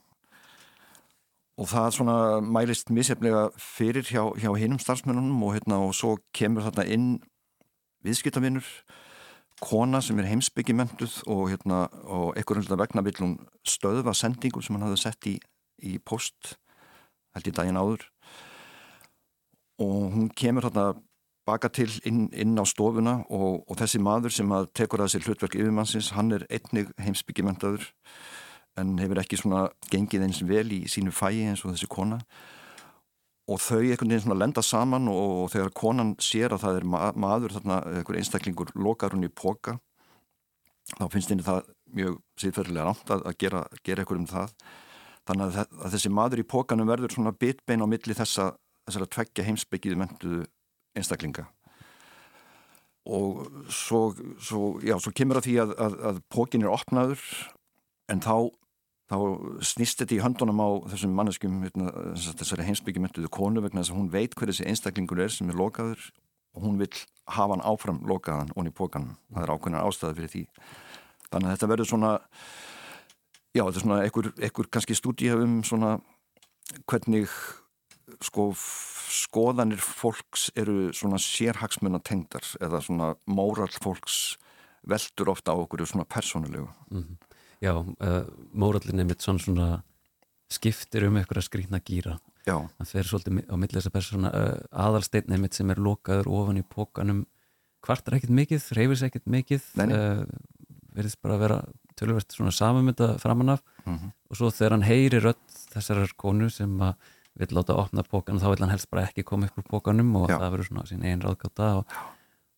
og 1.57 1.69
það 1.69 1.89
svona 1.98 2.17
mælist 2.41 2.89
misjaflega 2.89 3.45
fyrir 3.62 4.07
hjá, 4.07 4.24
hjá 4.41 4.50
hinnum 4.57 4.81
starfsmennunum 4.81 5.43
og, 5.45 5.53
hérna, 5.57 5.79
og 5.86 5.93
svo 5.95 6.15
kemur 6.33 6.65
þarna 6.65 6.88
inn 6.89 7.07
viðskiptavinnur 8.03 8.65
kona 9.63 10.01
sem 10.01 10.17
er 10.19 10.27
heimsbyggimentuð 10.31 11.22
og, 11.29 11.45
hérna, 11.51 11.86
og 12.03 12.33
einhverjum 12.38 12.79
vegna 12.79 13.03
vil 13.05 13.19
hún 13.22 13.38
stöðva 13.67 14.15
sendingum 14.17 14.65
sem 14.65 14.75
hann 14.75 14.88
hafði 14.88 15.01
sett 15.03 15.29
í, 15.29 15.38
í 15.86 16.00
post 16.03 16.55
held 17.33 17.48
í 17.48 17.55
daginn 17.55 17.79
áður. 17.79 18.07
Og 19.81 20.13
hún 20.13 20.29
kemur 20.36 20.67
þarna 20.67 20.93
baka 21.48 21.69
til 21.69 21.89
inn, 22.07 22.27
inn 22.33 22.57
á 22.57 22.65
stofuna 22.67 23.19
og, 23.29 23.63
og 23.67 23.77
þessi 23.79 24.01
maður 24.01 24.33
sem 24.36 24.51
að 24.55 24.69
tekur 24.79 25.03
að 25.03 25.13
sér 25.13 25.27
hlutverk 25.27 25.57
yfirmannsins, 25.60 26.13
hann 26.17 26.31
er 26.36 26.45
einnig 26.50 26.91
heimsbyggjumentaður 27.03 27.89
en 28.79 28.97
hefur 29.01 29.21
ekki 29.21 29.39
svona 29.39 29.67
gengið 29.91 30.27
eins 30.27 30.41
vel 30.47 30.67
í 30.73 30.83
sínu 30.89 31.13
fæi 31.13 31.45
eins 31.45 31.63
og 31.65 31.73
þessi 31.73 31.89
kona. 31.91 32.19
Og 33.51 33.59
þau 33.59 33.81
einhvern 33.81 34.13
veginn 34.13 34.23
svona 34.23 34.39
lenda 34.39 34.63
saman 34.63 35.09
og, 35.11 35.49
þegar 35.51 35.73
konan 35.75 36.13
sér 36.23 36.55
að 36.55 36.63
það 36.63 36.79
er 36.79 36.87
ma 36.87 37.01
maður 37.19 37.57
þarna, 37.57 37.81
einhver 37.99 38.19
einstaklingur 38.21 38.71
lokar 38.79 39.15
hún 39.15 39.27
í 39.27 39.31
póka 39.31 39.77
þá 40.93 41.05
finnst 41.11 41.31
henni 41.31 41.43
það 41.43 41.67
mjög 41.93 42.17
síðferðilega 42.39 42.87
rámt 42.87 43.11
að, 43.13 43.21
að 43.29 43.37
gera, 43.43 43.61
gera 43.83 44.03
eitthvað 44.03 44.21
um 44.21 44.31
það. 44.31 44.55
Þannig 45.27 45.45
að, 45.59 45.75
að 45.83 45.93
þessi 45.95 46.11
maður 46.11 46.41
í 46.41 46.47
pókanum 46.53 46.89
verður 46.89 47.15
svona 47.15 47.35
bitbein 47.35 47.83
á 47.83 47.87
milli 47.87 48.15
þessa 48.17 48.49
þessara 48.87 49.09
tveggja 49.15 49.45
heimsbyggjiðu 49.47 49.99
mentuðu 49.99 50.41
einstaklinga. 50.97 51.45
Og 53.03 53.43
svo, 53.73 54.13
svo, 54.39 54.77
já, 54.83 54.95
svo 55.01 55.11
kemur 55.15 55.39
að 55.39 55.47
því 55.49 55.55
að, 55.63 55.73
að, 55.85 55.95
að 56.09 56.19
pókin 56.31 56.63
er 56.63 56.71
opnaður 56.71 57.23
en 58.11 58.23
þá, 58.23 58.35
þá 59.12 59.17
snýst 59.65 60.00
þetta 60.00 60.15
í 60.15 60.22
höndunum 60.24 60.62
á 60.63 60.69
þessum 60.93 61.15
manneskum 61.17 61.62
hérna, 61.65 61.91
þessari 62.15 62.67
heimsbyggjumönduðu 62.69 63.31
konu 63.33 63.63
vegna 63.63 63.83
þess 63.83 63.93
að 63.93 64.00
hún 64.00 64.12
veit 64.13 64.36
hver 64.36 64.51
þessi 64.51 64.67
einstaklingur 64.69 65.24
er 65.24 65.33
sem 65.33 65.50
er 65.51 65.60
lokaður 65.60 66.05
og 66.53 66.67
hún 66.67 66.77
vil 66.79 66.91
hafa 67.27 67.55
hann 67.55 67.65
áfram 67.65 68.00
lokaðan 68.07 68.53
onni 68.55 68.72
í 68.72 68.77
pókanum, 68.77 69.17
það 69.33 69.43
er 69.43 69.53
ákveðnar 69.55 69.88
ástæði 69.88 70.17
fyrir 70.19 70.33
því. 70.33 70.43
Þannig 71.31 71.48
að 71.50 71.55
þetta 71.55 71.69
verður 71.72 71.89
svona 71.89 72.12
já, 73.53 73.63
þetta 73.63 73.75
er 73.75 73.83
svona 73.86 74.00
einhver 74.05 74.69
kannski 74.69 74.98
stúdíu 74.98 75.39
um 75.41 75.60
svona 75.65 75.98
hvernig 76.89 77.31
sko 78.24 78.51
skoðanir 79.13 79.81
fólks 79.81 80.50
eru 80.57 80.91
svona 80.95 81.19
sérhagsmunna 81.22 82.01
tengdar 82.03 82.45
eða 82.62 82.81
svona 82.83 83.13
móral 83.29 83.69
fólks 83.83 84.38
veldur 84.89 85.31
ofta 85.33 85.53
á 85.53 85.57
okkur 85.57 85.86
svona 85.88 86.05
persónulegu. 86.05 86.67
Mm 86.91 87.03
-hmm. 87.03 87.32
Já, 87.63 87.74
uh, 87.79 88.22
mórallin 88.51 89.00
er 89.00 89.08
mitt 89.08 89.24
svona 89.24 89.39
svona 89.43 89.67
skiptir 90.51 91.08
um 91.08 91.17
eitthvað 91.17 91.46
skrýtna 91.48 91.79
gýra 91.84 92.17
Já. 92.43 92.58
það 92.77 92.89
fer 92.89 93.08
svolítið 93.08 93.46
á 93.48 93.55
millið 93.55 93.77
þessar 93.79 93.93
persóna 93.96 94.32
uh, 94.36 94.58
aðalsteitnið 94.86 95.43
mitt 95.46 95.58
sem 95.58 95.72
er 95.72 95.79
lokaður 95.82 96.29
ofan 96.36 96.60
í 96.60 96.65
pókanum 96.67 97.24
kvartar 97.84 98.17
ekkert 98.17 98.36
mikið, 98.36 98.67
reyfis 98.77 99.05
ekkert 99.08 99.29
mikið 99.32 99.70
uh, 99.86 100.25
verðist 100.93 101.22
bara 101.24 101.38
að 101.38 101.43
vera 101.46 101.60
tölverst 102.00 102.36
svona 102.36 102.53
samumönda 102.55 103.13
framann 103.22 103.55
af 103.55 103.63
mm 103.86 103.96
-hmm. 103.96 104.12
og 104.29 104.38
svo 104.38 104.51
þegar 104.51 104.75
hann 104.77 104.88
heyri 104.88 105.20
rödd 105.20 105.60
þessar 105.74 106.08
konu 106.17 106.50
sem 106.50 106.79
að 106.82 106.93
vil 107.39 107.55
láta 107.58 107.75
opna 107.75 108.03
pókan 108.03 108.39
þá 108.39 108.50
vil 108.50 108.62
hann 108.62 108.74
helst 108.74 108.89
bara 108.91 109.08
ekki 109.08 109.24
koma 109.24 109.48
úr 109.58 109.65
pókanum 109.65 110.15
og 110.15 110.29
Já. 110.29 110.38
það 110.38 110.51
verður 110.51 110.67
svona 110.67 110.86
sín 110.86 111.05
einn 111.05 111.22
ráðgáta 111.22 111.77
og, 111.79 111.86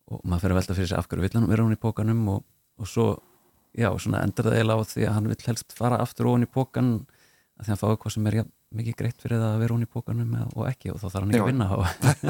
og 0.06 0.20
maður 0.24 0.40
fyrir 0.40 0.52
að 0.52 0.60
velta 0.60 0.74
fyrir 0.74 0.88
sig 0.88 0.98
af 0.98 1.08
hverju 1.08 1.22
vil 1.22 1.30
hann 1.34 1.48
vera 1.48 1.62
hún 1.64 1.72
í 1.72 1.80
pókanum 1.80 2.28
og, 2.28 2.44
og 2.78 2.86
svo 2.86 3.06
Já, 3.76 3.90
svona 4.00 4.22
endur 4.24 4.48
það 4.48 4.56
eiginlega 4.56 4.84
á 4.84 4.90
því 4.90 5.06
að 5.06 5.16
hann 5.18 5.30
vil 5.30 5.38
helst 5.46 5.74
fara 5.76 6.00
aftur 6.00 6.30
ofan 6.30 6.46
í 6.46 6.50
pókan 6.50 6.92
að 7.56 7.66
því 7.66 7.66
að 7.66 7.72
hann 7.72 7.80
fá 7.82 7.88
eitthvað 7.90 8.14
sem 8.14 8.28
er 8.30 8.36
ja, 8.38 8.44
mikið 8.76 8.96
greitt 9.00 9.24
fyrir 9.24 9.42
það 9.42 9.50
að 9.52 9.62
vera 9.64 9.76
ofan 9.76 9.86
í 9.86 9.90
pókanum 9.92 10.36
og 10.46 10.62
ekki 10.70 10.92
og 10.92 11.00
þá 11.02 11.06
þarf 11.06 11.18
hann 11.20 11.34
ekki 11.34 11.42
að 11.44 11.50
vinna 11.50 11.68
á 11.68 11.76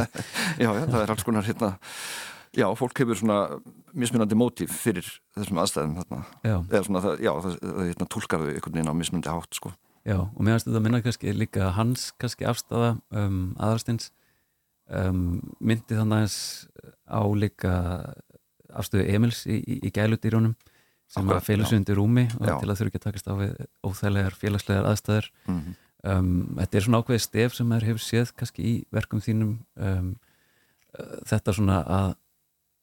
Já, 0.64 0.68
já, 0.70 0.82
það 0.90 0.98
er 1.02 1.14
alls 1.14 1.26
konar 1.26 1.46
hérna, 1.46 1.70
já, 2.56 2.66
fólk 2.80 3.02
hefur 3.02 3.20
svona 3.20 3.38
mismunandi 3.94 4.38
mótíf 4.38 4.74
fyrir 4.74 5.08
þessum 5.36 5.62
aðstæðum 5.62 5.96
þarna, 6.00 6.20
eða 6.50 6.84
svona 6.88 7.04
það, 7.06 7.24
já, 7.26 7.32
það, 7.46 7.58
það 7.62 7.82
hérna, 7.86 8.10
tólkar 8.16 8.44
þau 8.44 8.52
einhvern 8.52 8.78
veginn 8.78 8.90
á 8.92 9.00
mismunandi 9.00 9.34
hátt 9.36 9.58
sko. 9.60 9.72
Já, 10.06 10.18
og 10.22 10.38
mér 10.38 10.54
finnst 10.54 10.68
þetta 10.68 10.78
að 10.78 10.86
minna 10.86 11.02
kannski 11.02 11.34
líka 11.34 11.72
hans 11.74 12.10
kannski 12.22 12.46
afstafa 12.46 12.92
um, 13.10 13.40
aðarstins 13.58 14.10
um, 14.86 15.40
myndi 15.58 15.98
þannig 15.98 16.20
aðeins 16.20 16.38
á 17.10 17.22
líka 17.34 17.72
afstöðu 18.76 19.06
Emils 19.14 19.42
í, 19.50 19.58
í, 19.58 19.78
í 19.88 19.92
gæludýrjónum 19.94 20.54
sem 21.12 21.32
að 21.32 21.42
félagsu 21.46 21.78
undir 21.78 21.98
rúmi 21.98 22.26
og 22.40 22.46
já. 22.48 22.54
til 22.60 22.68
að 22.70 22.78
þurfa 22.78 22.90
ekki 22.90 23.00
að 23.00 23.06
takast 23.06 23.30
á 23.30 23.34
við 23.38 23.52
óþæglegar 23.86 24.36
félagslegar 24.36 24.88
aðstæður 24.90 25.30
mm 25.46 25.58
-hmm. 25.58 25.75
um, 26.12 26.56
Þetta 26.58 26.76
er 26.76 26.86
svona 26.86 27.00
ákveði 27.02 27.25
stef 27.25 27.54
sem 27.54 27.72
er 27.72 27.88
hefur 27.88 28.04
séð 28.04 28.32
kannski 28.36 28.62
í 28.62 28.75
verkum 28.92 29.20
þínum 29.20 29.58
um, 29.76 30.16
uh, 30.98 31.18
þetta 31.26 31.52
svona 31.52 31.82
að 31.82 32.14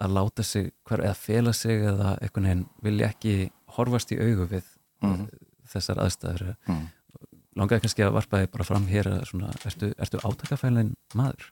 að 0.03 0.09
láta 0.09 0.43
sig, 0.43 0.71
hver, 0.83 0.99
eða 0.99 1.15
fela 1.15 1.53
sig 1.53 1.83
eða 1.85 2.17
eitthvað 2.21 2.43
neinn 2.43 2.65
vilja 2.83 3.07
ekki 3.07 3.51
horfast 3.77 4.11
í 4.11 4.17
augu 4.19 4.47
við 4.49 4.65
mm 5.01 5.13
-hmm. 5.13 5.27
þessar 5.69 5.99
aðstæður 5.99 6.55
mm 6.67 6.87
langaði 7.59 7.85
kannski 7.85 8.05
að 8.05 8.15
varpa 8.17 8.41
þig 8.41 8.51
bara 8.53 8.67
fram 8.67 8.85
hér 8.89 9.09
að 9.11 9.25
svona, 9.29 9.51
ertu, 9.67 9.91
ertu 10.01 10.21
átakafælin 10.25 10.93
maður? 11.17 11.49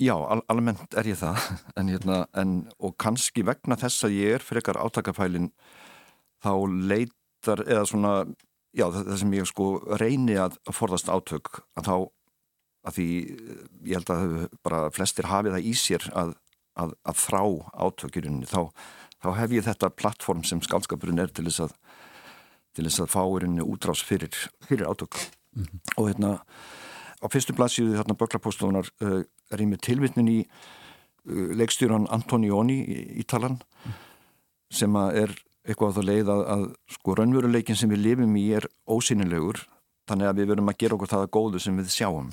Já, 0.00 0.14
al 0.16 0.40
almennt 0.48 0.96
er 0.96 1.10
ég 1.10 1.18
það 1.20 1.40
en, 1.78 1.90
hérna, 1.92 2.20
en, 2.38 2.54
og 2.78 2.96
kannski 3.00 3.44
vegna 3.46 3.78
þess 3.80 4.06
að 4.08 4.16
ég 4.18 4.38
er 4.38 4.44
frekar 4.44 4.80
átakafælin 4.80 5.50
þá 6.40 6.54
leitar 6.90 7.64
eða 7.66 7.84
svona, 7.88 8.14
já 8.76 8.86
það, 8.94 9.12
sem 9.20 9.36
ég 9.36 9.50
sko 9.50 9.72
reyni 10.00 10.38
að 10.40 10.56
forðast 10.72 11.12
átök 11.12 11.60
að 11.76 11.90
þá 11.90 11.96
að 12.80 12.94
því 12.96 13.08
ég 13.84 13.98
held 13.98 14.10
að 14.14 14.30
bara 14.64 14.86
flestir 14.94 15.28
hafi 15.28 15.52
það 15.52 15.66
í 15.68 15.74
sér 15.76 16.06
að 16.16 16.38
að, 16.78 16.94
að 17.04 17.22
þrá 17.24 17.42
átökjurinn 17.86 18.42
þá, 18.48 18.60
þá 19.20 19.28
hef 19.40 19.54
ég 19.56 19.66
þetta 19.66 19.92
plattform 19.96 20.44
sem 20.46 20.62
skálskapurinn 20.64 21.22
er 21.22 21.32
til 21.34 21.46
þess 21.48 21.66
að 21.66 21.76
til 22.76 22.86
þess 22.86 23.02
að 23.02 23.10
fáurinn 23.10 23.62
útrás 23.64 24.02
fyrir, 24.06 24.30
fyrir 24.68 24.86
átök 24.86 25.16
mm 25.18 25.64
-hmm. 25.64 25.80
og 25.96 26.08
hérna 26.08 26.32
á 27.20 27.26
fyrstu 27.32 27.54
blaðsíðu 27.56 27.98
þarna 27.98 28.18
böklapóstofunar 28.20 28.90
uh, 29.04 29.20
er 29.52 29.62
ég 29.62 29.70
með 29.70 29.82
tilvittnin 29.86 30.30
í 30.32 30.38
uh, 30.44 31.50
leikstjóran 31.60 32.08
Antonioni 32.12 32.80
í 32.80 33.00
Ítalan 33.24 33.58
mm. 33.60 33.98
sem 34.80 35.00
er 35.10 35.34
eitthvað 35.66 35.92
á 35.92 35.96
það 35.98 36.08
leið 36.08 36.32
að, 36.32 36.44
að 36.54 36.64
sko 36.96 37.16
raunveruleikin 37.18 37.78
sem 37.78 37.90
við 37.92 38.04
lifum 38.06 38.38
í 38.40 38.46
er 38.56 38.66
ósynilegur 38.88 39.60
þannig 40.08 40.30
að 40.30 40.40
við 40.40 40.52
verum 40.54 40.72
að 40.72 40.80
gera 40.80 40.96
okkur 40.96 41.12
það 41.12 41.26
að 41.26 41.34
góðu 41.36 41.60
sem 41.62 41.76
við 41.78 41.92
sjáum 41.94 42.30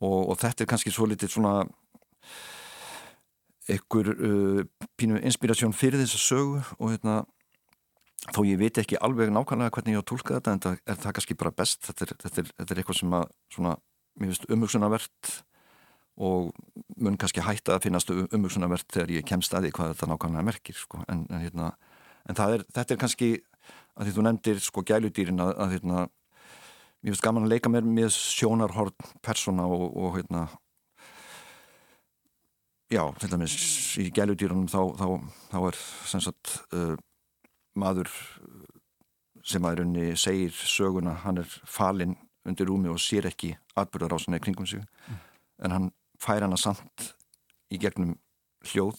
og, 0.00 0.18
og 0.32 0.34
þetta 0.40 0.64
er 0.64 0.70
kannski 0.72 0.92
svo 0.94 1.06
litið 1.08 1.32
svona 1.34 1.54
einhver 3.70 4.10
uh, 4.16 4.62
pínu 4.98 5.20
inspirasjón 5.22 5.76
fyrir 5.76 6.02
þess 6.02 6.18
að 6.18 6.26
sögu 6.26 6.62
og 6.78 6.90
hérna 6.90 7.20
þó 8.28 8.40
ég 8.44 8.58
veit 8.60 8.78
ekki 8.80 8.98
alveg 9.00 9.30
nákvæmlega 9.32 9.72
hvernig 9.74 9.94
ég 9.96 10.00
á 10.00 10.04
að 10.04 10.10
tólka 10.10 10.36
þetta 10.36 10.52
en 10.52 10.62
það 10.64 10.80
er 10.84 10.98
það 11.00 11.14
kannski 11.16 11.36
bara 11.40 11.54
best 11.56 11.86
þetta 11.86 12.04
er, 12.04 12.12
þetta 12.24 12.42
er, 12.42 12.50
þetta 12.58 12.74
er 12.74 12.80
eitthvað 12.82 12.98
sem 13.00 13.14
að 13.16 13.30
svona, 13.54 13.76
mér 14.20 14.32
finnst 14.32 14.50
umhugsunarvert 14.56 15.30
og 16.20 16.50
mun 17.00 17.16
kannski 17.20 17.44
hætta 17.44 17.78
að 17.78 17.86
finnast 17.86 18.12
umhugsunarvert 18.12 18.88
þegar 18.92 19.14
ég 19.16 19.28
kemst 19.28 19.54
að 19.56 19.66
því 19.66 19.74
hvað 19.78 19.92
þetta 19.94 20.10
nákvæmlega 20.10 20.48
merkir 20.50 20.76
sko. 20.76 21.00
en, 21.08 21.24
en, 21.30 21.40
hérna, 21.40 21.70
en 22.28 22.42
er, 22.44 22.64
þetta 22.68 22.94
er 22.94 23.00
kannski 23.00 23.30
að 23.96 24.06
því 24.06 24.16
þú 24.16 24.24
nefndir 24.26 24.64
sko 24.64 24.84
gæludýrin 24.84 25.40
að, 25.40 25.52
að 25.56 25.76
hérna, 25.78 26.06
mér 27.00 27.14
finnst 27.14 27.24
gaman 27.24 27.48
að 27.48 27.54
leika 27.54 27.72
mér 27.72 27.88
með 27.88 28.12
sjónarhort 28.18 29.12
persóna 29.24 29.64
og, 29.64 29.86
og 29.96 30.18
hérna 30.18 30.44
já, 32.92 33.04
til 33.22 33.30
dæmis 33.32 33.56
í 34.02 34.10
gæludýrunum 34.12 34.68
þá, 34.68 34.80
þá, 34.98 35.06
þá 35.54 35.58
er 35.70 35.80
sem 36.10 36.24
sagt 36.24 36.58
uh, 36.76 36.98
maður 37.78 38.10
sem 39.46 39.64
að 39.64 39.80
raunni 39.80 40.16
segir 40.20 40.52
söguna, 40.52 41.14
hann 41.24 41.40
er 41.42 41.48
falinn 41.64 42.16
undir 42.48 42.68
rúmi 42.68 42.90
og 42.90 43.00
sér 43.00 43.28
ekki 43.30 43.54
atbyrðar 43.78 44.16
á 44.16 44.18
svona 44.22 44.40
kringum 44.42 44.66
sig. 44.66 44.84
Mm. 45.08 45.18
en 45.60 45.70
hann 45.70 45.88
fær 46.20 46.40
hana 46.40 46.56
samt 46.56 47.10
í 47.70 47.78
gegnum 47.80 48.14
hljóð. 48.64 48.98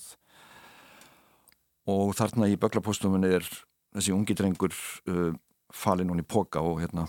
Og 1.90 2.14
þarna 2.14 2.50
í 2.52 2.58
böglapóstumunni 2.62 3.32
er 3.40 3.48
þessi 3.96 4.14
ungi 4.14 4.36
drengur 4.38 4.74
uh, 5.10 5.34
falinn 5.74 6.12
hún 6.14 6.22
í 6.22 6.28
póka 6.28 6.62
og 6.62 6.82
hérna 6.84 7.08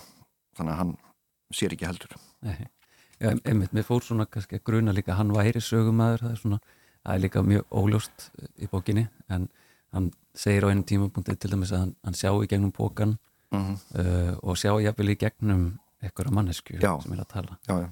þannig 0.57 0.73
að 0.73 0.79
hann 0.79 0.95
sér 1.53 1.75
ekki 1.75 1.87
heldur. 1.87 2.15
Nei. 2.41 2.65
Já, 3.21 3.29
einmitt, 3.45 3.73
mér 3.77 3.85
fór 3.85 4.01
svona 4.03 4.25
kannski 4.25 4.57
að 4.57 4.65
gruna 4.67 4.95
líka 4.95 5.15
hann 5.15 5.31
væri 5.31 5.61
sögumæður, 5.61 6.25
það 6.25 6.33
er 6.33 6.41
svona 6.41 6.59
það 7.03 7.13
er 7.13 7.21
líka 7.23 7.43
mjög 7.45 7.77
óljóst 7.79 8.25
í 8.57 8.69
bókinni 8.71 9.05
en 9.31 9.47
hann 9.93 10.09
segir 10.35 10.65
á 10.65 10.71
einum 10.71 10.85
tímapunkti 10.87 11.35
til 11.37 11.53
dæmis 11.53 11.73
að 11.73 11.85
hann, 11.85 11.95
hann 12.03 12.17
sjá 12.17 12.31
í 12.33 12.49
gegnum 12.49 12.73
bókan 12.73 13.17
uh 13.53 13.59
-huh. 13.59 13.77
uh, 13.99 14.33
og 14.41 14.57
sjá 14.57 14.73
jafnvel 14.81 15.13
í 15.13 15.19
gegnum 15.19 15.79
eitthvað 16.01 16.31
mannesku 16.31 16.77
já. 16.79 17.01
sem 17.01 17.13
er 17.13 17.19
að 17.23 17.29
tala 17.29 17.57
já, 17.67 17.75
já. 17.81 17.89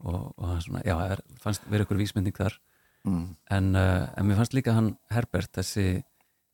og, 0.00 0.34
og 0.36 0.62
svona, 0.62 0.82
er, 0.82 1.20
fannst 1.40 1.62
verið 1.68 1.84
eitthvað 1.84 2.02
vísmynding 2.02 2.36
þar 2.36 2.58
mm. 3.04 3.26
en, 3.50 3.74
uh, 3.76 4.08
en 4.16 4.26
mér 4.26 4.40
fannst 4.40 4.54
líka 4.54 4.74
hann 4.74 4.96
Herbert, 5.10 5.52
þessi 5.52 6.02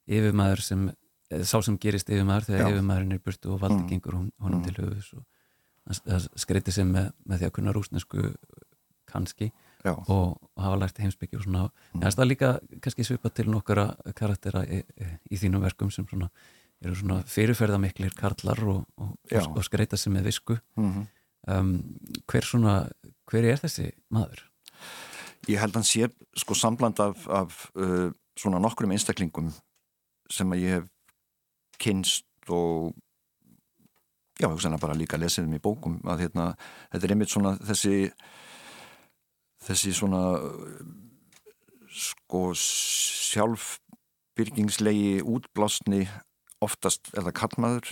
yfirmæður 0.08 0.62
sem, 0.64 0.90
sá 1.42 1.62
sem 1.62 1.78
gerist 1.78 2.10
yfirmæður 2.10 2.50
þegar 2.50 2.70
yfirmæðurinn 2.72 3.16
er 3.16 3.24
burtu 3.24 3.54
og 3.54 3.60
valdi 3.60 3.82
mm. 3.82 3.88
gengur 3.88 4.18
hún, 4.18 4.30
honum 4.38 4.60
mm. 4.60 4.64
til 4.64 4.84
höfus 4.84 5.12
og 5.14 5.24
það 6.04 6.28
skreyti 6.36 6.72
sem 6.72 6.90
með, 6.92 7.12
með 7.24 7.38
því 7.38 7.48
að 7.48 7.56
kunna 7.56 7.72
rúsnesku 7.72 8.32
kannski 9.08 9.52
og, 9.86 10.08
og 10.10 10.62
hafa 10.62 10.78
lært 10.82 11.00
heimsbyggju 11.02 11.38
og 11.38 11.44
svona, 11.44 11.66
mm. 11.94 12.02
það 12.02 12.24
er 12.24 12.30
líka 12.30 12.52
kannski 12.82 13.06
svipa 13.06 13.30
til 13.30 13.50
nokkara 13.52 13.86
karaktera 14.16 14.64
í, 14.66 14.82
í 15.30 15.38
þínum 15.38 15.62
verkum 15.62 15.92
sem 15.94 16.06
svona 16.08 16.30
eru 16.84 16.94
svona 16.94 17.22
fyrirferðamiklir 17.26 18.14
karlar 18.18 18.60
og, 18.70 18.84
og, 19.02 19.14
og 19.30 19.64
skreita 19.66 19.98
sem 19.98 20.14
með 20.14 20.30
visku 20.30 20.58
mm 20.76 20.92
-hmm. 20.92 21.06
um, 21.54 21.72
hver 22.26 22.44
svona 22.44 22.88
hver 23.30 23.44
er 23.44 23.58
þessi 23.58 23.90
maður? 24.10 24.44
Ég 25.48 25.60
held 25.60 25.72
að 25.72 25.80
hann 25.80 25.84
sé 25.84 26.10
sko 26.36 26.54
sambland 26.54 27.00
af, 27.00 27.28
af 27.28 27.70
uh, 27.74 28.12
svona 28.38 28.58
nokkrum 28.58 28.90
einstaklingum 28.90 29.52
sem 30.30 30.52
að 30.52 30.58
ég 30.58 30.70
hef 30.78 30.88
kynst 31.78 32.24
og 32.48 32.94
já, 34.40 34.48
hugsanlega 34.48 34.80
bara 34.80 34.94
líka 34.94 35.18
lesið 35.18 35.48
um 35.48 35.54
í 35.54 35.62
bókum 35.62 36.00
að 36.04 36.26
hérna, 36.26 36.54
þetta 36.92 37.06
er 37.06 37.14
einmitt 37.14 37.32
svona 37.32 37.56
þessi 37.58 38.12
þessi 39.64 39.92
svona 39.96 40.22
sko 41.98 42.54
sjálfbyrgingslegi 42.54 45.22
útblásni 45.26 46.06
oftast 46.64 47.10
er 47.14 47.22
það 47.26 47.34
kallmaður 47.40 47.88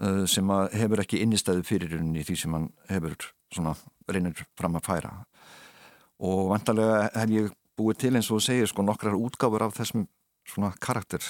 uh, 0.00 0.24
sem 0.28 0.50
hefur 0.76 1.02
ekki 1.04 1.22
innistæðu 1.24 1.62
fyrir 1.66 1.90
henni 1.98 2.22
því 2.26 2.36
sem 2.42 2.56
hann 2.56 2.68
hefur 2.90 3.14
svona 3.50 3.74
reynir 4.10 4.44
fram 4.58 4.78
að 4.78 4.86
færa. 4.86 5.12
Og 6.20 6.50
vantarlega 6.50 7.08
hef 7.16 7.30
ég 7.34 7.52
búið 7.78 8.00
til 8.02 8.16
eins 8.18 8.30
og 8.32 8.42
segir 8.44 8.68
sko 8.68 8.84
nokkrar 8.84 9.16
útgáfur 9.16 9.64
af 9.64 9.76
þessum 9.78 10.06
svona 10.48 10.72
karakter. 10.80 11.22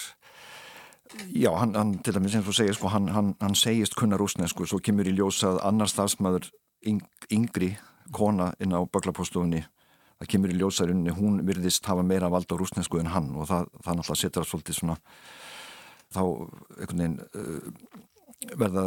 Já, 1.34 1.50
hann, 1.58 1.74
hann 1.74 1.98
til 2.04 2.14
dæmis 2.14 2.36
eins 2.38 2.48
og 2.48 2.54
segir 2.54 2.76
sko, 2.76 2.90
hann, 2.92 3.08
hann, 3.14 3.34
hann 3.40 3.56
segist 3.58 3.96
kunna 3.98 4.18
rúsnesku 4.20 4.66
svo 4.66 4.78
kemur 4.82 5.08
í 5.10 5.16
ljósa 5.16 5.54
að 5.54 5.62
annar 5.70 5.90
stafsmæður 5.90 6.50
yng, 6.86 7.02
yngri 7.34 7.72
kona 8.14 8.50
inn 8.60 8.74
á 8.76 8.80
baklapóstofunni 8.84 9.62
það 10.20 10.30
kemur 10.34 10.52
í 10.52 10.58
ljósarunni, 10.60 11.14
hún 11.16 11.40
virðist 11.48 11.86
hafa 11.88 12.04
meira 12.04 12.28
vald 12.32 12.50
á 12.52 12.56
rúsnesku 12.60 13.00
en 13.00 13.08
hann 13.14 13.30
og 13.40 13.48
það, 13.48 13.70
það 13.80 13.96
náttúrulega 13.98 14.20
setur 14.20 14.44
að 14.44 14.50
svolítið 14.50 14.78
svona 14.80 14.96
þá 16.10 16.22
einhvern 16.76 17.00
veginn 17.00 17.16
uh, 17.40 17.96
verða 18.60 18.84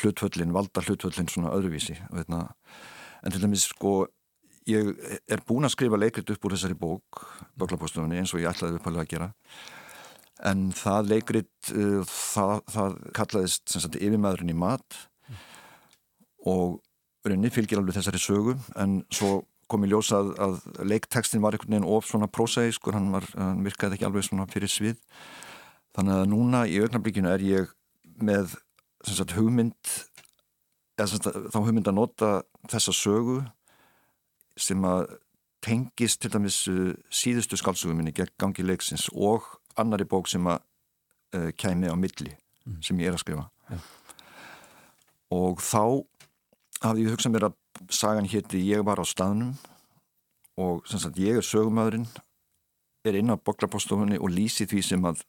hlutvöllin, 0.00 0.54
valda 0.54 0.82
hlutvöllin 0.86 1.30
svona 1.30 1.54
öðruvísi 1.54 1.96
veitna. 2.10 2.48
en 3.22 3.34
til 3.34 3.42
dæmis 3.42 3.68
sko 3.70 3.94
ég 4.70 4.90
er 5.28 5.42
búin 5.46 5.66
að 5.66 5.74
skrifa 5.76 6.00
leikrit 6.00 6.30
upp 6.34 6.46
úr 6.46 6.56
þessari 6.56 6.78
bók 6.78 7.22
baklapóstofunni 7.60 8.18
eins 8.18 8.34
og 8.34 8.42
ég 8.42 8.50
ætlaði 8.50 8.80
uppalega 8.80 9.06
að 9.06 9.12
gera 9.12 9.30
en 10.50 10.66
það 10.74 11.10
leikrit 11.12 11.70
uh, 11.70 12.02
það, 12.08 12.56
það 12.74 12.98
kallaðist 13.20 13.76
sagt, 13.76 14.00
yfirmaðurinn 14.00 14.54
í 14.54 14.58
mat 14.58 14.98
og 16.50 16.80
rauninni 17.24 17.52
fylgir 17.52 17.80
alveg 17.80 17.96
þessari 17.98 18.20
sögu 18.20 18.56
en 18.80 19.02
svo 19.12 19.42
kom 19.70 19.86
í 19.86 19.90
ljósa 19.90 20.20
að, 20.20 20.32
að 20.44 20.84
leiktekstin 20.90 21.42
var 21.44 21.56
einhvern 21.56 21.76
veginn 21.76 21.88
of 21.96 22.06
svona 22.08 22.28
prósæsk 22.28 22.88
og 22.88 22.98
hann, 22.98 23.08
hann 23.38 23.64
virkaði 23.64 23.96
ekki 23.96 24.08
alveg 24.08 24.26
svona 24.26 24.46
fyrir 24.50 24.70
svið 24.70 25.00
þannig 25.96 26.18
að 26.18 26.30
núna 26.32 26.64
í 26.68 26.80
augnablikinu 26.84 27.30
er 27.32 27.44
ég 27.44 27.72
með 28.20 28.56
sagt, 29.06 29.34
hugmynd 29.38 29.94
eða 30.98 31.08
sagt, 31.10 31.28
þá 31.52 31.58
hugmynd 31.60 31.90
að 31.90 31.98
nota 31.98 32.30
þessa 32.70 32.94
sögu 32.94 33.40
sem 34.60 34.84
að 34.86 35.16
tengist 35.64 36.20
til 36.22 36.30
dæmis 36.34 36.60
uh, 36.68 36.92
síðustu 37.08 37.58
skálsuguminni 37.58 38.12
gegn 38.14 38.34
gangi 38.40 38.64
leiksins 38.66 39.08
og 39.14 39.46
annari 39.80 40.06
bók 40.08 40.28
sem 40.30 40.44
að 40.46 40.60
uh, 41.34 41.50
kæmi 41.56 41.90
á 41.90 41.96
milli 41.96 42.34
mm. 42.66 42.80
sem 42.84 43.00
ég 43.00 43.10
er 43.10 43.16
að 43.16 43.24
skrifa 43.24 43.46
ja. 43.72 43.80
og 45.34 45.62
þá 45.64 46.04
hafði 46.84 47.06
ég 47.06 47.14
hugsað 47.14 47.34
mér 47.34 47.48
að 47.48 47.56
sagan 47.92 48.28
hétti 48.28 48.60
Ég 48.68 48.84
var 48.86 49.00
á 49.00 49.04
staðnum 49.08 49.54
og 50.60 50.84
sagt, 50.86 51.18
ég 51.18 51.40
er 51.40 51.46
sögumæðurinn 51.46 52.06
er 53.04 53.18
inn 53.18 53.32
á 53.32 53.36
boklapostofunni 53.36 54.20
og 54.20 54.32
lýsi 54.32 54.66
því 54.70 54.82
sem 54.86 55.06
að 55.08 55.24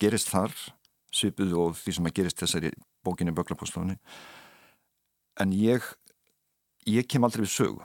gerist 0.00 0.30
þar 0.32 0.54
svipuð 1.14 1.56
og 1.58 1.76
því 1.78 1.96
sem 1.96 2.08
að 2.08 2.16
gerist 2.18 2.42
þessari 2.42 2.72
bókinni 3.06 3.34
boklapostofunni 3.36 3.98
en 5.42 5.54
ég 5.54 5.84
ég 6.88 7.06
kem 7.10 7.24
aldrei 7.26 7.44
við 7.44 7.54
sögu 7.54 7.84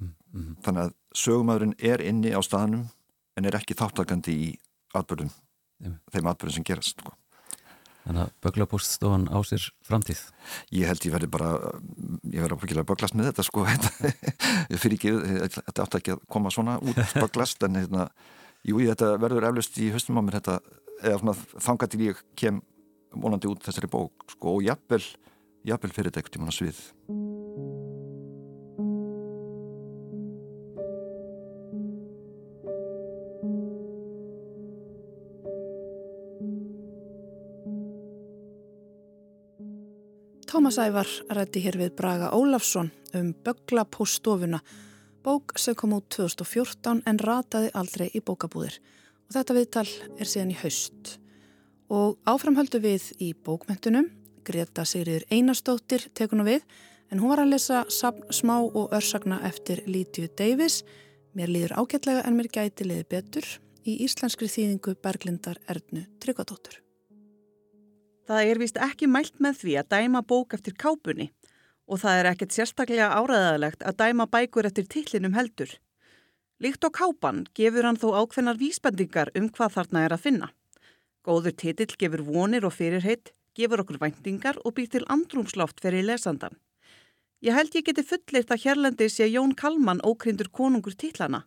mm, 0.00 0.12
mm. 0.34 0.52
þannig 0.66 0.86
að 0.86 0.94
sögumæðurinn 1.24 1.76
er 1.78 2.04
inni 2.04 2.34
á 2.34 2.40
staðnum 2.44 2.88
en 3.38 3.48
er 3.48 3.58
ekki 3.58 3.76
þáttakandi 3.78 4.36
í 4.48 4.50
atbyrðum 4.94 5.32
þeim 6.12 6.30
atbyrðum 6.30 6.56
sem 6.58 6.66
gerast 6.66 6.94
sko. 6.94 7.14
Þannig 8.04 8.20
að 8.26 8.32
böglapoststofan 8.44 9.26
á 9.32 9.38
sér 9.48 9.64
framtíð? 9.86 10.20
Ég 10.76 10.90
held 10.90 11.06
ég 11.06 11.14
verði 11.14 11.30
bara 11.32 11.50
ég 12.28 12.42
verði 12.44 12.58
ábyggilega 12.58 12.88
böglast 12.90 13.16
með 13.16 13.30
þetta 13.30 13.46
sko 13.46 13.64
ég 14.72 14.82
fyrir 14.82 14.98
ekki, 14.98 15.14
þetta 15.56 15.86
átti 15.86 16.00
ekki 16.00 16.14
að 16.16 16.24
koma 16.36 16.52
svona 16.52 16.76
út 16.84 17.00
böglast 17.22 17.64
en 17.64 17.80
hérna, 17.80 18.08
jú, 18.66 18.82
þetta 18.82 19.14
verður 19.22 19.48
eflust 19.48 19.80
í 19.80 19.88
höstum 19.94 20.20
á 20.20 20.22
mér 20.26 20.38
þetta, 20.40 20.58
eða 21.00 21.22
svona 21.22 21.36
þanga 21.68 21.90
til 21.94 22.02
ég 22.10 22.22
kem 22.36 22.60
vonandi 23.14 23.48
út 23.48 23.64
þessari 23.64 23.90
bók 23.90 24.28
sko 24.36 24.58
og 24.58 24.68
jafnvel, 24.68 25.02
jafnvel 25.64 25.96
fyrir 25.96 26.12
þetta 26.12 26.24
ekkert 26.24 26.40
í 26.40 26.44
manna 26.44 26.58
svið 26.60 26.84
Tómas 40.54 40.76
Ævar 40.78 41.08
rætti 41.34 41.58
hér 41.64 41.74
við 41.80 41.96
Braga 41.98 42.28
Ólafsson 42.30 42.92
um 43.18 43.32
Böglapóstofuna 43.42 44.60
Bók 45.24 45.56
sem 45.58 45.74
kom 45.74 45.96
út 45.96 46.04
2014 46.14 47.00
en 47.10 47.18
rataði 47.18 47.72
aldrei 47.74 48.04
í 48.14 48.20
bókabúðir 48.22 48.76
og 49.26 49.34
þetta 49.34 49.56
viðtal 49.56 49.88
er 50.14 50.30
síðan 50.30 50.52
í 50.54 50.58
haust. 50.60 51.16
Og 51.90 52.20
áframhöldu 52.22 52.78
við 52.84 53.08
í 53.18 53.32
bókmentunum, 53.34 54.06
Greta 54.46 54.86
Sigriður 54.86 55.26
Einarstóttir 55.34 56.06
tekuna 56.14 56.46
við, 56.46 56.62
en 57.10 57.18
hún 57.18 57.34
var 57.34 57.42
að 57.42 57.56
lesa 57.56 57.82
smá 57.90 58.60
og 58.62 58.94
örsagna 58.94 59.40
eftir 59.50 59.82
Lítiðu 59.90 60.30
Davis. 60.38 60.84
Mér 61.34 61.50
líður 61.50 61.80
ágætlega 61.82 62.22
en 62.28 62.38
mér 62.38 62.52
gæti 62.60 62.86
liði 62.86 63.10
betur 63.10 63.52
í 63.82 63.98
íslenskri 64.06 64.46
þýðingu 64.46 64.94
Berglindar 65.02 65.58
Erdnu 65.66 66.06
Tryggvadóttur. 66.22 66.83
Það 68.24 68.50
er 68.50 68.60
vist 68.62 68.78
ekki 68.80 69.06
mælt 69.10 69.40
með 69.44 69.58
því 69.60 69.72
að 69.80 69.90
dæma 69.92 70.22
bók 70.24 70.54
eftir 70.56 70.76
kápunni 70.80 71.28
og 71.84 72.00
það 72.00 72.18
er 72.20 72.28
ekkert 72.30 72.54
sérstaklega 72.56 73.10
áræðalegt 73.12 73.84
að 73.84 73.98
dæma 74.00 74.26
bækur 74.32 74.64
eftir 74.64 74.86
tillinum 74.88 75.36
heldur. 75.36 75.68
Líkt 76.64 76.86
og 76.88 76.94
kápan 76.96 77.42
gefur 77.58 77.84
hann 77.84 78.00
þó 78.00 78.14
ákveðnar 78.22 78.56
vísbendingar 78.56 79.32
um 79.36 79.50
hvað 79.52 79.74
þarna 79.76 80.04
er 80.06 80.14
að 80.16 80.24
finna. 80.24 80.48
Góður 81.24 81.56
titill 81.60 81.92
gefur 82.00 82.22
vonir 82.24 82.64
og 82.64 82.72
fyrirheit, 82.72 83.34
gefur 83.52 83.84
okkur 83.84 84.00
væntingar 84.00 84.56
og 84.64 84.76
býr 84.78 84.88
til 84.94 85.04
andrumsloft 85.12 85.84
fyrir 85.84 86.06
lesandan. 86.08 86.56
Ég 87.44 87.52
held 87.52 87.76
ég 87.76 87.84
geti 87.84 88.06
fullirt 88.08 88.52
að 88.54 88.64
hérlendi 88.64 89.10
sé 89.12 89.28
Jón 89.28 89.52
Kalman 89.52 90.00
ókrindur 90.00 90.48
konungur 90.48 90.96
tillana. 90.96 91.44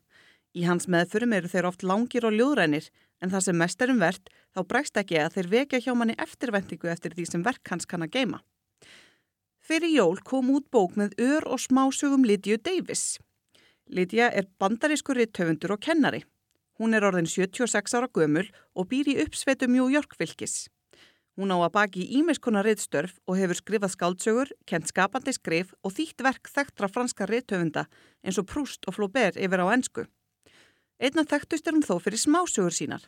Í 0.53 0.69
hans 0.69 0.85
meðförum 0.85 1.33
eru 1.33 1.49
þeir 1.49 1.71
oft 1.71 1.81
langir 1.81 2.25
og 2.27 2.37
ljóðrænir 2.37 2.91
en 3.21 3.33
það 3.33 3.47
sem 3.47 3.57
mest 3.57 3.81
er 3.81 3.93
um 3.93 4.01
verðt 4.01 4.29
þá 4.57 4.63
bregst 4.65 4.97
ekki 4.97 5.19
að 5.21 5.35
þeir 5.35 5.49
vekja 5.51 5.81
hjá 5.85 5.93
manni 5.93 6.15
eftirvendingu 6.17 6.89
eftir 6.89 7.13
því 7.13 7.25
sem 7.29 7.43
verk 7.45 7.69
hans 7.69 7.85
kann 7.85 8.05
að 8.05 8.15
geima. 8.17 8.39
Fyrir 9.67 9.91
jól 9.91 10.17
kom 10.25 10.49
út 10.55 10.65
bók 10.71 10.95
með 10.97 11.13
ör 11.21 11.45
og 11.45 11.61
smásugum 11.61 12.25
Lydiu 12.25 12.57
Davis. 12.57 13.19
Lydia 13.87 14.31
er 14.31 14.47
bandarískur 14.59 15.19
rittöfundur 15.19 15.75
og 15.75 15.83
kennari. 15.83 16.23
Hún 16.79 16.95
er 16.95 17.05
orðin 17.05 17.27
76 17.29 17.93
ára 17.97 18.09
gömul 18.09 18.47
og 18.73 18.89
býr 18.89 19.11
í 19.11 19.17
uppsveitu 19.23 19.67
New 19.69 19.89
York 19.91 20.15
fylgis. 20.17 20.67
Hún 21.37 21.53
á 21.53 21.57
að 21.61 21.73
baki 21.75 22.05
ímiðskona 22.17 22.63
rittstörf 22.65 23.19
og 23.29 23.37
hefur 23.37 23.59
skrifað 23.59 23.93
skáldsögur, 23.93 24.53
kent 24.65 24.89
skapandi 24.89 25.35
skrif 25.35 25.73
og 25.85 25.93
þýtt 25.93 26.23
verk 26.25 26.49
þekktra 26.49 26.89
franska 26.89 27.27
rittöfunda 27.29 27.85
eins 28.25 28.39
og 28.41 28.47
Proust 28.49 28.87
og 28.89 28.97
Flaubert 28.97 29.37
yfir 29.37 29.61
á 29.61 29.67
ennsku. 29.69 30.07
Einna 30.97 31.27
þekktust 31.29 31.67
er 31.67 31.77
hún 31.77 31.85
þó 31.85 31.99
fyrir 32.01 32.23
smásögur 32.23 32.73
sínar. 32.73 33.03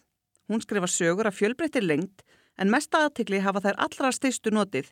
Hún 0.50 0.64
skrifar 0.66 0.90
sögur 0.90 1.30
af 1.30 1.38
fjölbreyttir 1.38 1.86
lengt 1.86 2.24
en 2.58 2.72
mesta 2.74 3.06
aðtikli 3.06 3.40
hafa 3.46 3.62
þær 3.62 3.78
allra 3.86 4.12
steistu 4.12 4.52
notið 4.52 4.90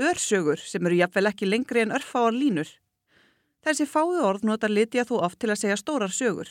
örsögur 0.00 0.60
sem 0.62 0.86
eru 0.86 0.96
jafnvel 0.96 1.28
ekki 1.28 1.48
lengri 1.48 1.82
en 1.82 1.92
örfáar 1.92 2.32
línur. 2.32 2.68
Þessi 3.62 3.86
fái 3.86 4.18
orð 4.22 4.46
nota 4.48 4.68
Lydia 4.68 5.04
þú 5.04 5.20
oft 5.26 5.38
til 5.42 5.50
að 5.52 5.60
segja 5.60 5.76
stórar 5.76 6.14
sögur. 6.14 6.48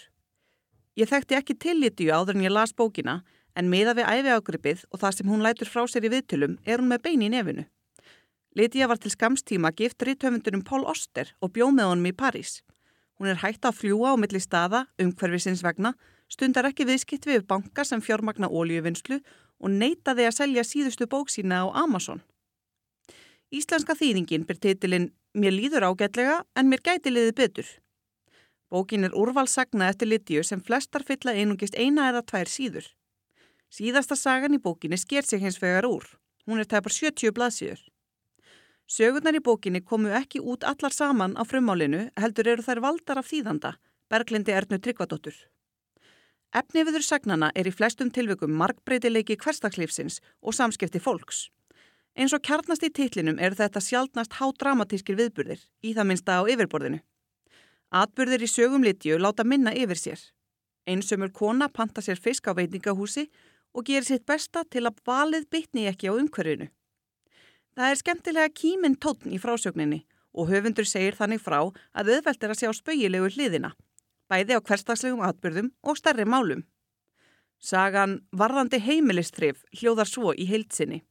Ég 0.96 1.10
þekkti 1.10 1.38
ekki 1.40 1.56
til 1.56 1.80
Lydiu 1.80 2.12
áður 2.12 2.38
en 2.38 2.46
ég 2.46 2.54
las 2.54 2.74
bókina 2.76 3.22
en 3.56 3.70
miða 3.72 3.96
við 3.98 4.08
æfi 4.08 4.36
ágripið 4.36 4.84
og 4.92 5.02
það 5.02 5.16
sem 5.18 5.32
hún 5.32 5.44
lætur 5.44 5.72
frá 5.72 5.88
sér 5.88 6.08
í 6.08 6.12
viðtölum 6.14 6.58
er 6.66 6.80
hún 6.80 6.92
með 6.92 7.04
bein 7.08 7.26
í 7.26 7.32
nefinu. 7.32 7.66
Lydia 8.56 8.88
var 8.88 9.00
til 9.00 9.12
skamstíma 9.12 9.72
gift 9.72 10.04
rítöfundunum 10.04 10.64
Pól 10.68 10.84
Oster 10.84 11.32
og 11.40 11.54
bjóð 11.56 11.76
með 11.78 11.92
honum 11.92 12.10
í 12.12 12.16
París. 12.16 12.60
Hún 13.16 13.32
er 13.32 13.40
hægt 13.40 13.66
að 13.66 13.78
fljúa 13.80 14.12
á 14.12 14.16
milli 14.20 14.42
staða, 14.44 14.86
umhverfisins 15.00 15.64
vegna, 15.64 15.94
stundar 16.32 16.70
ekki 16.70 16.88
viðskipt 16.88 17.28
við 17.28 17.46
banka 17.48 17.84
sem 17.86 18.02
fjármagna 18.02 18.48
ólíuvinnslu 18.48 19.20
og 19.62 19.74
neytaði 19.76 20.28
að 20.30 20.38
selja 20.40 20.64
síðustu 20.66 21.08
bók 21.12 21.30
sína 21.30 21.64
á 21.64 21.68
Amazon. 21.84 22.24
Íslenska 23.52 23.98
þýðingin 24.00 24.48
byr 24.48 24.60
titilinn 24.64 25.12
Mér 25.34 25.54
líður 25.56 25.86
ágætlega 25.88 26.42
en 26.60 26.68
mér 26.68 26.82
gæti 26.84 27.12
liði 27.12 27.32
betur. 27.36 27.68
Bókin 28.72 29.08
er 29.08 29.16
úrvalsagna 29.16 29.88
eftir 29.92 30.10
Lidíu 30.12 30.44
sem 30.44 30.60
flestar 30.60 31.06
fylla 31.08 31.32
einungist 31.36 31.76
eina 31.76 32.10
eða 32.12 32.24
tvær 32.28 32.52
síður. 32.52 32.90
Síðasta 33.72 34.18
sagan 34.20 34.58
í 34.58 34.60
bókinni 34.60 35.00
sker 35.00 35.24
sig 35.24 35.40
hins 35.44 35.60
vegar 35.62 35.88
úr. 35.88 36.04
Hún 36.48 36.60
er 36.60 36.68
tæpar 36.68 36.92
70 36.92 37.32
blaðsíður. 37.36 37.80
Sögurnar 38.92 39.40
í 39.40 39.44
bókinni 39.44 39.84
komu 39.88 40.12
ekki 40.20 40.44
út 40.44 40.68
allar 40.68 40.92
saman 40.92 41.38
á 41.40 41.48
frumálinu 41.48 42.10
heldur 42.20 42.52
eru 42.56 42.68
þær 42.68 42.84
valdar 42.84 43.24
af 43.24 43.32
þýðanda, 43.32 43.78
Berglindi 44.12 44.52
Ernu 44.52 44.80
Tryggvadóttur. 44.84 45.36
Efni 46.52 46.84
viður 46.84 47.04
sagnana 47.06 47.48
er 47.56 47.68
í 47.70 47.72
flestum 47.72 48.10
tilveikum 48.12 48.52
markbreytileiki 48.60 49.38
hverstakslífsins 49.40 50.20
og 50.44 50.56
samskipti 50.58 51.00
fólks. 51.00 51.46
Eins 52.20 52.34
og 52.36 52.44
kjarnast 52.44 52.84
í 52.84 52.90
titlinum 52.92 53.38
er 53.40 53.56
þetta 53.56 53.80
sjálfnast 53.80 54.36
hádramatískir 54.36 55.16
viðburðir, 55.16 55.62
í 55.80 55.94
það 55.96 56.10
minnsta 56.10 56.40
á 56.40 56.44
yfirborðinu. 56.52 57.00
Atburðir 57.96 58.44
í 58.44 58.50
sögum 58.52 58.84
litju 58.84 59.16
láta 59.20 59.46
minna 59.48 59.72
yfir 59.72 60.00
sér. 60.00 60.26
Einsömmur 60.92 61.32
kona 61.32 61.70
panta 61.72 62.04
sér 62.04 62.20
fisk 62.20 62.50
á 62.52 62.56
veitingahúsi 62.58 63.30
og 63.72 63.88
gerir 63.88 64.08
sitt 64.08 64.26
besta 64.28 64.66
til 64.68 64.84
að 64.90 65.00
valið 65.08 65.48
bytni 65.56 65.88
ekki 65.88 66.12
á 66.12 66.20
umhverfinu. 66.20 66.68
Það 67.80 67.94
er 67.94 68.02
skemmtilega 68.02 68.52
kíminn 68.52 69.00
tótn 69.00 69.32
í 69.32 69.40
frásögninni 69.40 70.02
og 70.36 70.52
höfundur 70.52 70.88
segir 70.88 71.16
þannig 71.16 71.40
frá 71.40 71.62
að 71.64 72.12
auðvelt 72.18 72.44
er 72.44 72.52
að 72.52 72.60
sjá 72.60 72.74
spauilegu 72.76 73.32
hliðina, 73.32 73.72
bæði 74.32 74.58
á 74.58 74.60
hverstagslegum 74.64 75.24
atburðum 75.28 75.72
og 75.84 76.00
stærri 76.00 76.26
málum. 76.26 76.64
Sagan 77.62 78.22
Varðandi 78.32 78.80
heimilistrif 78.82 79.66
hljóðar 79.76 80.10
svo 80.10 80.32
í 80.34 80.48
heilsinni. 80.50 81.04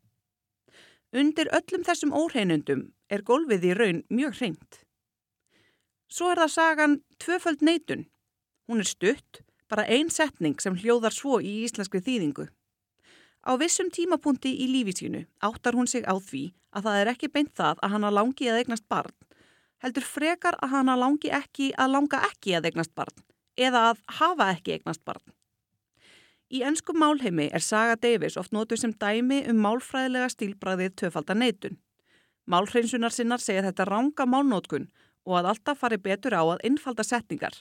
Undir 1.13 1.51
öllum 1.55 1.85
þessum 1.87 2.15
óhreinundum 2.15 2.89
er 3.11 3.23
gólfið 3.27 3.67
í 3.69 3.75
raun 3.77 4.01
mjög 4.11 4.39
hreint. 4.41 4.81
Svo 6.11 6.31
er 6.33 6.41
það 6.43 6.53
sagan 6.55 6.97
tvöföld 7.23 7.63
neitun. 7.63 8.07
Hún 8.67 8.83
er 8.83 8.89
stutt, 8.89 9.43
bara 9.71 9.87
ein 9.87 10.11
setning 10.11 10.59
sem 10.63 10.79
hljóðar 10.79 11.15
svo 11.15 11.39
í 11.39 11.61
íslenskri 11.67 12.03
þýðingu. 12.03 12.49
Á 13.47 13.53
vissum 13.57 13.91
tímapunkti 13.95 14.53
í 14.63 14.67
lífísínu 14.71 15.25
áttar 15.47 15.79
hún 15.79 15.89
sig 15.91 16.03
á 16.07 16.15
því 16.19 16.51
að 16.75 16.87
það 16.87 16.99
er 17.01 17.11
ekki 17.15 17.31
beint 17.35 17.55
það 17.57 17.79
að 17.83 17.95
hana 17.95 18.11
langi 18.13 18.51
að 18.51 18.59
eignast 18.63 18.87
barn, 18.91 19.15
heldur 19.83 20.07
frekar 20.07 20.57
að 20.61 20.75
hana 20.77 20.97
langi 21.01 21.33
ekki 21.33 21.73
að 21.77 21.95
langa 21.97 22.23
ekki 22.31 22.57
að 22.57 22.71
eignast 22.71 22.95
barn 22.95 23.25
eða 23.61 23.90
að 23.90 24.03
hafa 24.21 24.49
ekki 24.55 24.77
eignast 24.77 25.05
barn. 25.05 25.23
Í 26.51 26.62
ennsku 26.66 26.95
málheimi 26.99 27.47
er 27.55 27.62
Saga 27.62 27.97
Davis 28.01 28.37
oft 28.40 28.55
nótuð 28.55 28.81
sem 28.83 28.95
dæmi 28.99 29.45
um 29.51 29.61
málfræðilega 29.62 30.31
stílbræðið 30.33 30.97
töfaldar 31.03 31.38
neitun. 31.38 31.77
Málhreinsunar 32.51 33.14
sinnar 33.14 33.43
segja 33.43 33.62
þetta 33.69 33.87
ranga 33.87 34.27
málnótkun 34.27 34.88
og 35.29 35.37
að 35.38 35.51
alltaf 35.53 35.83
fari 35.85 36.01
betur 36.03 36.35
á 36.35 36.43
að 36.43 36.64
innfalda 36.66 37.07
setningar. 37.07 37.55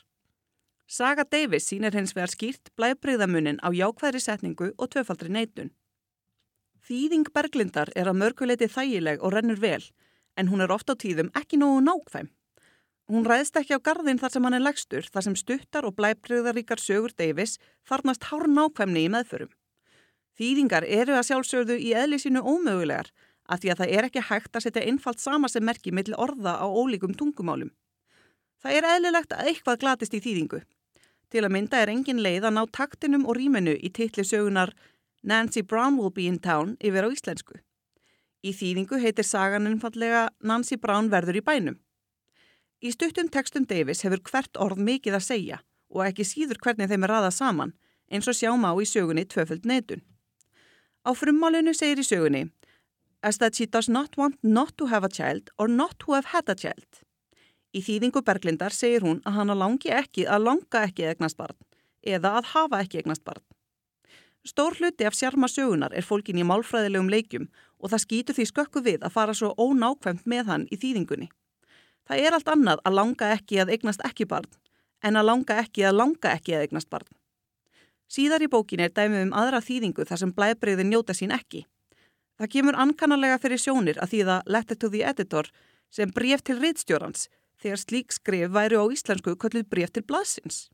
Saga 0.89 1.25
Davis 1.27 1.67
sínir 1.69 1.93
hens 1.93 2.15
vegar 2.17 2.31
skýrt 2.33 2.71
blæbreyðamunin 2.79 3.61
á 3.61 3.69
jákvæðri 3.69 4.23
setningu 4.23 4.71
og 4.73 4.89
töfaldri 4.95 5.29
neitun. 5.29 5.69
Þýðing 6.81 7.29
Berglindar 7.29 7.91
er 7.93 8.09
að 8.09 8.17
mörguleiti 8.23 8.69
þægileg 8.71 9.21
og 9.21 9.35
rennur 9.35 9.59
vel 9.61 9.83
en 10.39 10.49
hún 10.49 10.63
er 10.63 10.71
ofta 10.71 10.95
á 10.95 11.01
tíðum 11.03 11.31
ekki 11.35 11.59
nógu 11.59 11.83
nákvæm. 11.83 12.29
Hún 13.09 13.25
ræðist 13.25 13.57
ekki 13.57 13.75
á 13.75 13.81
gardin 13.81 14.19
þar 14.21 14.33
sem 14.33 14.45
hann 14.45 14.55
er 14.55 14.63
legstur, 14.63 15.05
þar 15.09 15.25
sem 15.25 15.35
stuttar 15.35 15.87
og 15.87 15.95
blæbriðaríkar 15.97 16.79
sögur 16.79 17.15
Davis 17.17 17.57
þarnast 17.89 18.29
hár 18.29 18.45
nákvæmni 18.47 19.07
í 19.07 19.11
meðförum. 19.11 19.49
Þýðingar 20.37 20.85
eru 20.85 21.17
að 21.17 21.25
sjálfsögðu 21.31 21.79
í 21.81 21.89
eðli 21.97 22.19
sínu 22.21 22.43
ómögulegar 22.45 23.09
af 23.49 23.63
því 23.63 23.71
að 23.73 23.79
það 23.81 23.93
er 23.97 24.07
ekki 24.07 24.25
hægt 24.29 24.55
að 24.55 24.65
setja 24.67 24.83
einfalt 24.85 25.19
sama 25.19 25.49
sem 25.49 25.65
merki 25.65 25.91
millir 25.91 26.19
orða 26.21 26.53
á 26.61 26.67
ólíkum 26.69 27.15
tungumálum. 27.17 27.73
Það 28.61 28.77
er 28.77 28.87
eðlilegt 28.93 29.33
að 29.33 29.49
eitthvað 29.49 29.81
glatist 29.81 30.13
í 30.13 30.21
þýðingu. 30.23 30.61
Til 31.29 31.43
að 31.45 31.53
mynda 31.55 31.81
er 31.81 31.91
engin 31.93 32.21
leið 32.21 32.45
að 32.49 32.55
ná 32.55 32.61
taktinum 32.73 33.25
og 33.25 33.37
rýmenu 33.37 33.73
í 33.73 33.89
titli 33.89 34.25
sögunar 34.25 34.75
Nancy 35.23 35.61
Brown 35.61 35.97
will 35.97 36.13
be 36.13 36.27
in 36.29 36.39
town 36.39 36.77
yfir 36.79 37.05
á 37.05 37.09
íslensku. 37.09 37.59
Í 38.39 38.53
þýðingu 38.55 38.99
heitir 39.03 39.27
sagan 39.27 39.67
einfallega 39.67 40.29
Nancy 40.39 40.77
Brown 40.79 41.09
verður 41.11 41.41
í 41.41 41.43
bænum. 41.43 41.79
Í 42.79 42.93
stuttum 42.95 43.27
tekstum 43.27 43.65
Davis 43.67 44.05
hefur 44.05 44.21
hvert 44.29 44.55
orð 44.55 44.79
mikið 44.79 45.17
að 45.17 45.25
segja 45.25 45.57
og 45.91 46.05
ekki 46.05 46.23
síður 46.23 46.61
hvernig 46.63 46.87
þeim 46.87 47.03
er 47.03 47.11
raðað 47.11 47.35
saman 47.35 47.73
eins 48.09 48.29
og 48.31 48.37
sjáum 48.37 48.63
á 48.63 48.71
í 48.79 48.87
sögunni 48.87 49.25
tvöföld 49.27 49.67
neitun. 49.67 50.05
Á 51.03 51.11
frummálinu 51.11 51.75
segir 51.75 51.99
í 51.99 52.07
sögunni 52.07 52.45
as 53.21 53.37
that 53.37 53.55
she 53.55 53.65
does 53.65 53.89
not 53.89 54.15
want 54.15 54.37
not 54.43 54.77
to 54.77 54.87
have 54.87 55.03
a 55.03 55.11
child 55.11 55.51
or 55.57 55.67
not 55.67 55.99
to 55.99 56.13
have 56.13 56.31
had 56.31 56.47
a 56.47 56.55
child. 56.55 57.03
Í 57.75 57.83
þýðingu 57.83 58.23
Berglindar 58.25 58.73
segir 58.73 59.03
hún 59.03 59.19
að 59.27 59.41
hana 59.41 59.55
langi 59.57 59.91
ekki 59.91 60.25
að 60.25 60.45
langa 60.47 60.85
ekki 60.87 61.09
egnast 61.11 61.37
barn 61.37 61.57
eða 62.01 62.37
að 62.39 62.53
hafa 62.53 62.79
ekki 62.85 63.03
egnast 63.03 63.25
barn. 63.27 63.43
Stór 64.47 64.77
hluti 64.79 65.03
af 65.03 65.17
sjarma 65.17 65.49
sögunar 65.51 65.93
er 65.93 66.07
fólkin 66.07 66.39
í 66.39 66.47
málfræðilegum 66.47 67.11
leikjum 67.11 67.49
og 67.79 67.91
það 67.91 68.03
skýtur 68.05 68.37
því 68.37 68.45
skökku 68.49 68.83
við 68.85 69.03
að 69.03 69.15
fara 69.15 69.35
svo 69.35 69.53
ónákvæmt 69.57 70.27
með 70.27 70.51
hann 70.51 70.67
í 70.71 70.79
þýðingunni. 70.79 71.29
Það 72.09 72.25
er 72.25 72.35
allt 72.35 72.51
annað 72.51 72.83
að 72.85 72.97
langa 72.97 73.31
ekki 73.35 73.59
að 73.61 73.73
eignast 73.75 74.03
ekki 74.05 74.27
barn 74.29 74.49
en 75.05 75.15
að 75.15 75.29
langa 75.29 75.59
ekki 75.61 75.85
að 75.87 75.97
langa 75.99 76.31
ekki 76.35 76.55
að 76.55 76.65
eignast 76.67 76.89
barn. 76.91 77.07
Síðar 78.09 78.43
í 78.43 78.49
bókin 78.49 78.81
er 78.81 78.91
dæmið 78.91 79.27
um 79.27 79.35
aðra 79.37 79.61
þýðingu 79.61 80.05
þar 80.09 80.21
sem 80.23 80.31
blæðbreyðin 80.33 80.89
njóta 80.89 81.13
sín 81.13 81.31
ekki. 81.31 81.65
Það 82.39 82.51
kemur 82.55 82.79
ankannarlega 82.81 83.37
fyrir 83.43 83.61
sjónir 83.61 83.99
að 84.01 84.15
þýða 84.15 84.37
letter 84.47 84.79
to 84.79 84.89
the 84.89 85.03
editor 85.05 85.51
sem 85.93 86.11
bref 86.15 86.41
til 86.41 86.57
rittstjórans 86.59 87.27
þegar 87.61 87.81
slík 87.83 88.15
skrif 88.15 88.51
væri 88.55 88.79
á 88.79 88.83
íslensku 88.89 89.35
kölluð 89.37 89.69
bref 89.69 89.93
til 89.93 90.05
blaðsins. 90.07 90.67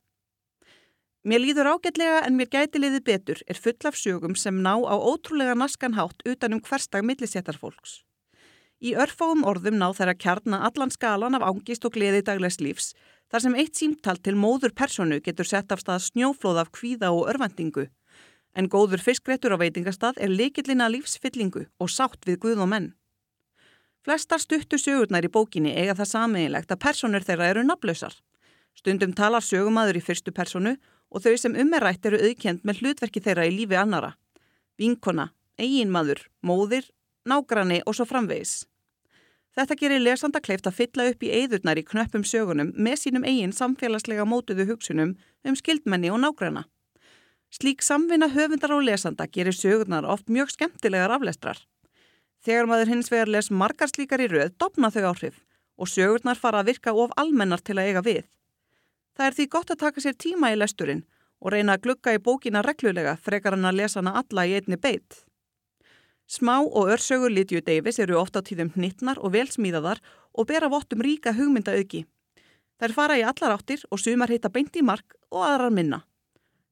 Mér 1.25 1.41
líður 1.41 1.71
ágætlega 1.73 2.19
en 2.27 2.35
mér 2.37 2.51
gæti 2.53 2.77
liði 2.77 2.99
betur 3.01 3.39
er 3.49 3.57
full 3.57 3.87
af 3.89 3.95
sögum 3.97 4.35
sem 4.37 4.59
ná 4.61 4.75
á 4.77 4.93
ótrúlega 4.93 5.55
naskan 5.57 5.95
hátt 5.97 6.21
utanum 6.21 6.61
hverstag 6.61 7.01
milliséttarfólks. 7.01 8.03
Í 8.77 8.93
örfáum 8.93 9.41
orðum 9.41 9.79
ná 9.81 9.87
þeirra 9.97 10.13
kjarna 10.13 10.59
allan 10.67 10.93
skalan 10.93 11.33
af 11.33 11.45
ángist 11.47 11.87
og 11.89 11.97
gleði 11.97 12.21
daglegs 12.27 12.59
lífs 12.61 12.91
þar 13.33 13.41
sem 13.41 13.57
eitt 13.57 13.73
símtalt 13.73 14.21
til 14.21 14.35
móður 14.37 14.77
personu 14.77 15.17
getur 15.17 15.49
sett 15.49 15.73
af 15.73 15.81
stað 15.81 16.05
snjóflóð 16.11 16.61
af 16.61 16.69
kvíða 16.77 17.09
og 17.09 17.25
örvendingu. 17.33 17.87
En 18.53 18.69
góður 18.69 19.01
fiskréttur 19.01 19.57
á 19.57 19.57
veitingastað 19.57 20.21
er 20.21 20.29
likillina 20.29 20.91
lífsfyllingu 20.93 21.65
og 21.81 21.89
sátt 21.89 22.21
við 22.29 22.37
guð 22.45 22.61
og 22.67 22.69
menn. 22.69 22.91
Flestar 24.05 24.37
stuttu 24.37 24.77
sögurnar 24.77 25.25
í 25.25 25.33
bókinni 25.33 25.73
eiga 25.73 25.97
það 25.97 26.13
sameinlegt 26.13 26.69
að 26.69 26.83
personur 26.85 27.25
þeirra 27.25 27.49
eru 27.49 27.65
naflausar. 27.65 28.13
Stundum 28.77 29.15
talar 29.17 29.41
sögumadur 29.41 29.97
í 29.97 30.05
fyrstu 30.05 30.29
personu 30.35 30.75
og 31.15 31.23
þau 31.23 31.35
sem 31.39 31.55
ummerætt 31.55 32.05
eru 32.09 32.19
auðkjent 32.19 32.65
með 32.67 32.81
hlutverki 32.81 33.23
þeirra 33.23 33.47
í 33.47 33.55
lífi 33.55 33.77
annara. 33.79 34.13
Vinkona, 34.75 35.29
eiginmaður, 35.55 36.25
móðir, 36.43 36.89
nágranni 37.23 37.79
og 37.87 37.95
svo 37.95 38.05
framvegis. 38.09 38.65
Þetta 39.55 39.77
gerir 39.79 40.01
lesanda 40.03 40.41
kleift 40.43 40.67
að 40.67 40.75
fylla 40.81 41.05
upp 41.07 41.21
í 41.23 41.31
eðurnar 41.31 41.79
í 41.79 41.85
knöppum 41.87 42.25
sögunum 42.27 42.73
með 42.75 42.97
sínum 43.05 43.23
eigin 43.23 43.55
samfélagslega 43.55 44.25
mótuðu 44.27 44.65
hugsunum 44.73 45.13
um 45.47 45.55
skildmenni 45.55 46.11
og 46.11 46.19
nágranna. 46.25 46.65
Slík 47.55 47.85
samvinna 47.85 48.27
höfundar 48.33 48.73
og 48.75 48.83
lesanda 48.83 49.29
gerir 49.31 49.55
sögurnar 49.55 50.03
oft 50.11 50.27
mjög 50.27 50.51
skemmtilegar 50.51 51.13
aflestrar. 51.15 51.61
Þegar 52.43 52.67
maður 52.67 52.91
hins 52.91 53.11
vegar 53.13 53.31
les 53.31 53.47
margar 53.49 53.87
slíkar 53.87 54.19
í 54.19 54.27
rauð, 54.27 54.51
dopna 54.59 54.91
þau 54.91 55.13
áhrif 55.13 55.39
og 55.79 55.87
sögurnar 55.87 56.39
fara 56.39 56.59
að 56.59 56.73
virka 56.73 56.91
of 56.91 57.15
almennar 57.15 57.63
til 57.63 57.77
að 57.79 57.87
eiga 57.87 58.03
við. 58.03 58.25
Það 59.15 59.27
er 59.27 59.35
því 59.37 59.45
gott 59.53 59.71
að 59.71 59.81
taka 59.83 60.03
sér 60.03 60.17
tíma 60.19 60.51
í 60.51 60.57
lesturinn 60.59 61.05
og 61.39 61.53
reyna 61.53 61.75
að 61.75 61.85
glugga 61.85 62.15
í 62.15 62.21
bókina 62.23 62.63
reglulega 62.65 63.15
frekar 63.21 63.55
hann 63.55 63.67
að 63.69 63.79
lesa 63.79 64.01
hana 64.01 64.15
alla 64.19 64.45
í 64.47 64.55
einni 64.57 64.79
beitt. 64.81 65.23
Smá 66.27 66.57
og 66.63 66.89
örsögur 66.89 67.29
Lidju 67.29 67.61
Davis 67.61 67.99
eru 68.01 68.17
ofta 68.17 68.41
tíðum 68.41 68.71
hnittnar 68.73 69.21
og 69.21 69.35
velsmíðaðar 69.35 70.01
og 70.33 70.47
bera 70.49 70.71
vottum 70.73 71.03
ríka 71.05 71.35
hugmyndaauki. 71.37 72.03
Þær 72.81 72.95
fara 72.97 73.17
í 73.19 73.23
allar 73.23 73.55
áttir 73.55 73.85
og 73.91 74.01
sumar 74.01 74.33
heita 74.33 74.49
beint 74.49 74.75
í 74.75 74.83
mark 74.83 75.15
og 75.29 75.45
aðrar 75.45 75.71
minna. 75.71 76.01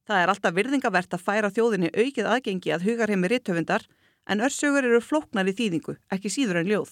Það 0.03 0.19
er 0.19 0.31
alltaf 0.33 0.55
virðingavert 0.57 1.13
að 1.15 1.23
færa 1.23 1.51
þjóðinni 1.53 1.93
aukið 1.93 2.27
aðgengi 2.27 2.73
að 2.75 2.89
hugarheimi 2.89 3.29
rittöfundar 3.31 3.85
en 4.27 4.43
örsögur 4.43 4.83
eru 4.83 4.99
flóknar 4.99 5.47
í 5.47 5.55
þýðingu, 5.55 5.95
ekki 6.11 6.31
síður 6.33 6.63
en 6.63 6.71
ljóð. 6.73 6.91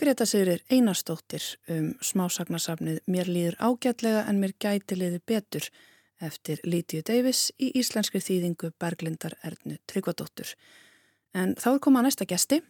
Greta 0.00 0.24
Sigrir 0.24 0.62
Einarstóttir 0.72 1.44
um 1.68 1.90
smásagnasafnið 2.00 3.02
Mér 3.12 3.28
líður 3.28 3.56
ágætlega 3.60 4.22
en 4.30 4.38
mér 4.40 4.54
gæti 4.56 4.96
liði 4.96 5.18
betur 5.28 5.66
eftir 6.24 6.62
Lítiðu 6.64 7.02
Davis 7.10 7.42
í 7.60 7.68
íslenskri 7.76 8.22
þýðingu 8.24 8.70
Berglindar 8.80 9.34
Ernu 9.44 9.76
Tryggvadóttur. 9.84 10.54
En 11.36 11.52
þá 11.52 11.66
er 11.74 11.82
komað 11.84 12.06
næsta 12.06 12.26
gesti. 12.30 12.62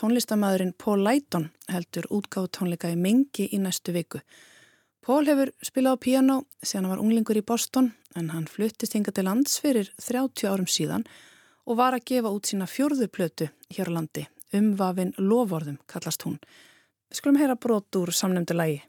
Tónlistamæðurinn 0.00 0.72
Paul 0.80 1.04
Leighton 1.04 1.50
heldur 1.68 2.08
útgáð 2.08 2.46
tónleika 2.56 2.88
í 2.88 2.96
mengi 2.96 3.50
í 3.52 3.60
næstu 3.60 3.92
viku. 3.92 4.22
Paul 5.04 5.28
hefur 5.28 5.52
spilað 5.60 6.00
á 6.00 6.04
piano 6.06 6.38
síðan 6.62 6.86
hann 6.86 6.94
var 6.94 7.04
unglingur 7.04 7.42
í 7.42 7.44
Boston 7.44 7.90
en 8.16 8.32
hann 8.32 8.48
fluttist 8.48 8.96
hinga 8.96 9.12
til 9.12 9.26
lands 9.28 9.60
fyrir 9.60 9.92
30 10.00 10.48
árum 10.48 10.70
síðan 10.72 11.04
og 11.68 11.82
var 11.82 12.00
að 12.00 12.08
gefa 12.14 12.32
út 12.32 12.48
sína 12.48 12.64
fjörðu 12.64 13.10
plötu 13.12 13.50
hér 13.76 13.92
á 13.92 13.96
landi. 14.00 14.24
Umvafin 14.56 15.12
lovorðum 15.20 15.76
kallast 15.84 16.24
hún. 16.24 16.40
Við 17.08 17.22
skulum 17.22 17.38
heyra 17.40 17.56
brot 17.56 17.96
úr 17.96 18.12
samnefndu 18.12 18.56
lægi. 18.58 18.82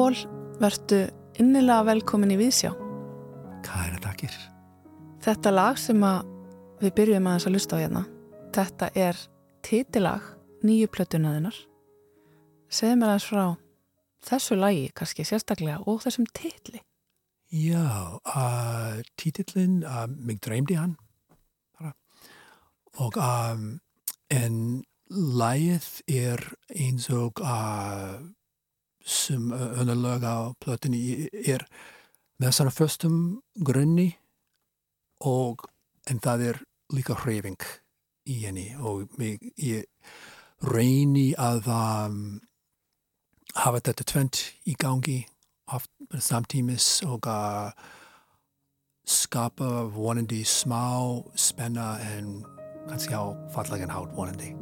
Pól, 0.00 0.14
verðtu 0.56 0.98
innilega 1.42 1.82
velkomin 1.84 2.30
í 2.32 2.36
Vísjá. 2.40 2.70
Kæra 3.60 3.98
takkir. 4.00 4.32
Þetta 5.20 5.50
lag 5.52 5.76
sem 5.76 6.00
við 6.80 6.94
byrjum 6.96 7.28
að 7.28 7.36
þess 7.36 7.48
að 7.50 7.52
lusta 7.52 7.76
á 7.76 7.82
hérna, 7.82 8.02
þetta 8.56 8.88
er 8.96 9.20
titilag 9.68 10.30
nýju 10.64 10.88
plötunaðinnar. 10.94 11.58
Segð 12.72 12.96
mér 12.96 13.10
aðeins 13.10 13.28
frá 13.28 13.44
þessu 14.30 14.58
lagi, 14.62 14.88
kannski 14.96 15.28
sérstaklega, 15.28 15.82
og 15.84 16.00
þessum 16.06 16.30
titli. 16.32 16.80
Já, 17.52 18.16
uh, 18.24 19.04
titillin, 19.20 19.82
uh, 19.84 20.06
mig 20.08 20.40
dreymdi 20.40 20.80
hann. 20.80 20.96
Bara. 21.76 21.92
Og 23.04 23.20
um, 23.20 23.72
en 24.32 24.60
lagið 25.12 25.92
er 26.08 26.48
eins 26.72 27.12
og 27.12 27.44
uh, 27.44 28.16
sem 29.06 29.52
underlag 29.52 30.24
á 30.24 30.38
plötunni 30.60 31.28
er 31.46 31.64
með 32.40 32.56
svona 32.56 32.74
förstum 32.74 33.16
grunni 33.54 34.10
og 35.24 35.66
en 36.10 36.20
það 36.20 36.46
er 36.50 36.60
líka 36.94 37.16
hreyfing 37.22 37.60
í 38.30 38.40
henni 38.44 38.68
og 38.76 39.10
mig, 39.20 39.40
ég 39.56 39.86
reyni 40.64 41.30
að 41.38 41.68
um, 41.72 42.40
hafa 43.56 43.80
þetta 43.80 44.08
tvent 44.12 44.42
í 44.68 44.76
gangi 44.78 45.20
oft 45.70 45.90
samtímis 46.20 47.00
og 47.06 47.28
að 47.30 47.72
skapa 49.10 49.86
vonandi 49.94 50.42
smá 50.46 50.82
spenna 51.34 51.94
en 52.14 52.40
kannski 52.88 53.14
á 53.14 53.24
fallegan 53.54 53.90
hát 53.90 54.14
vonandi. 54.16 54.54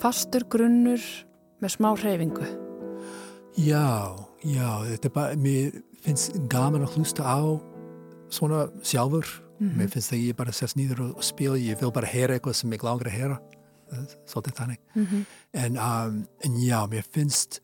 Fastur 0.00 0.46
grunnur 0.48 1.02
með 1.60 1.72
smá 1.74 1.90
hreyfingu. 1.92 2.46
Já, 3.60 4.16
já, 4.40 4.68
þetta 4.86 5.08
er 5.10 5.12
bara, 5.12 5.36
mér 5.36 5.74
finnst 6.00 6.38
gaman 6.48 6.86
að 6.86 6.94
hlusta 6.96 7.26
á 7.26 7.40
svona 8.32 8.62
sjálfur. 8.80 9.28
Mm 9.58 9.68
-hmm. 9.68 9.76
Mér 9.76 9.88
finnst 9.92 10.12
það 10.12 10.24
ég 10.24 10.36
bara 10.36 10.52
sérst 10.52 10.76
nýður 10.76 11.00
og 11.16 11.24
spila, 11.24 11.56
ég 11.56 11.80
vil 11.80 11.92
bara 11.92 12.06
heyra 12.06 12.34
eitthvað 12.34 12.56
sem 12.56 12.72
ég 12.72 12.82
langar 12.82 13.06
að 13.06 13.18
heyra. 13.18 13.40
Svolítið 14.26 14.54
þannig. 14.54 14.80
Mm 14.94 15.06
-hmm. 15.06 15.24
en, 15.52 15.76
um, 15.76 16.26
en 16.44 16.52
já, 16.56 16.86
mér 16.86 17.04
finnst 17.12 17.60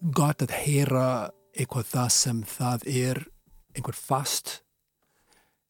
gott 0.00 0.42
að 0.42 0.50
heyra 0.50 1.30
eitthvað 1.56 1.86
það 1.86 2.08
sem 2.08 2.42
það 2.42 2.80
er 2.86 3.26
einhver 3.74 3.94
fast 3.94 4.62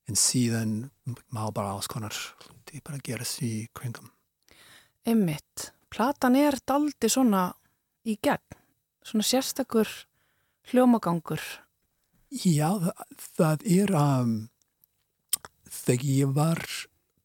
en 0.09 0.15
síðan 0.15 0.91
má 1.31 1.53
bara 1.55 1.73
alls 1.73 1.87
konar 1.87 2.15
hluti 2.43 2.81
bara 2.85 2.99
gerast 2.99 3.43
í 3.43 3.69
kringum. 3.75 4.11
Emmitt 5.07 5.73
platan 5.92 6.38
er 6.40 6.57
daldi 6.66 7.11
svona 7.12 7.50
í 8.09 8.16
gegn, 8.24 8.57
svona 9.05 9.26
sérstakur 9.26 9.90
hljómagangur. 10.70 11.42
Já, 12.33 12.70
það, 12.81 13.02
það 13.37 13.66
er 13.76 13.92
um, 13.98 14.37
þegar 15.68 16.07
ég 16.09 16.33
var 16.37 16.62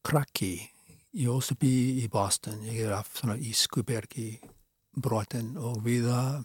krakki 0.07 0.51
ólst 1.31 1.55
upp 1.55 1.63
í, 1.65 2.03
í 2.03 2.09
Boston, 2.11 2.59
ég 2.67 2.85
er 2.85 2.97
af 2.99 3.09
svona 3.17 3.37
í 3.39 3.53
Skubergi 3.55 4.35
brotin 4.97 5.55
og 5.57 5.79
við 5.85 6.09
uh, 6.11 6.43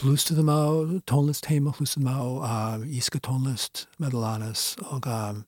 hlustuðum 0.00 0.50
á 0.52 0.62
tónlist 1.08 1.48
heima, 1.50 1.72
hlustuðum 1.76 2.10
á 2.12 2.20
um, 2.20 2.84
íska 2.86 3.20
tónlist 3.24 3.86
meðal 4.02 4.26
annars 4.34 4.74
og, 4.90 5.08
um, 5.08 5.42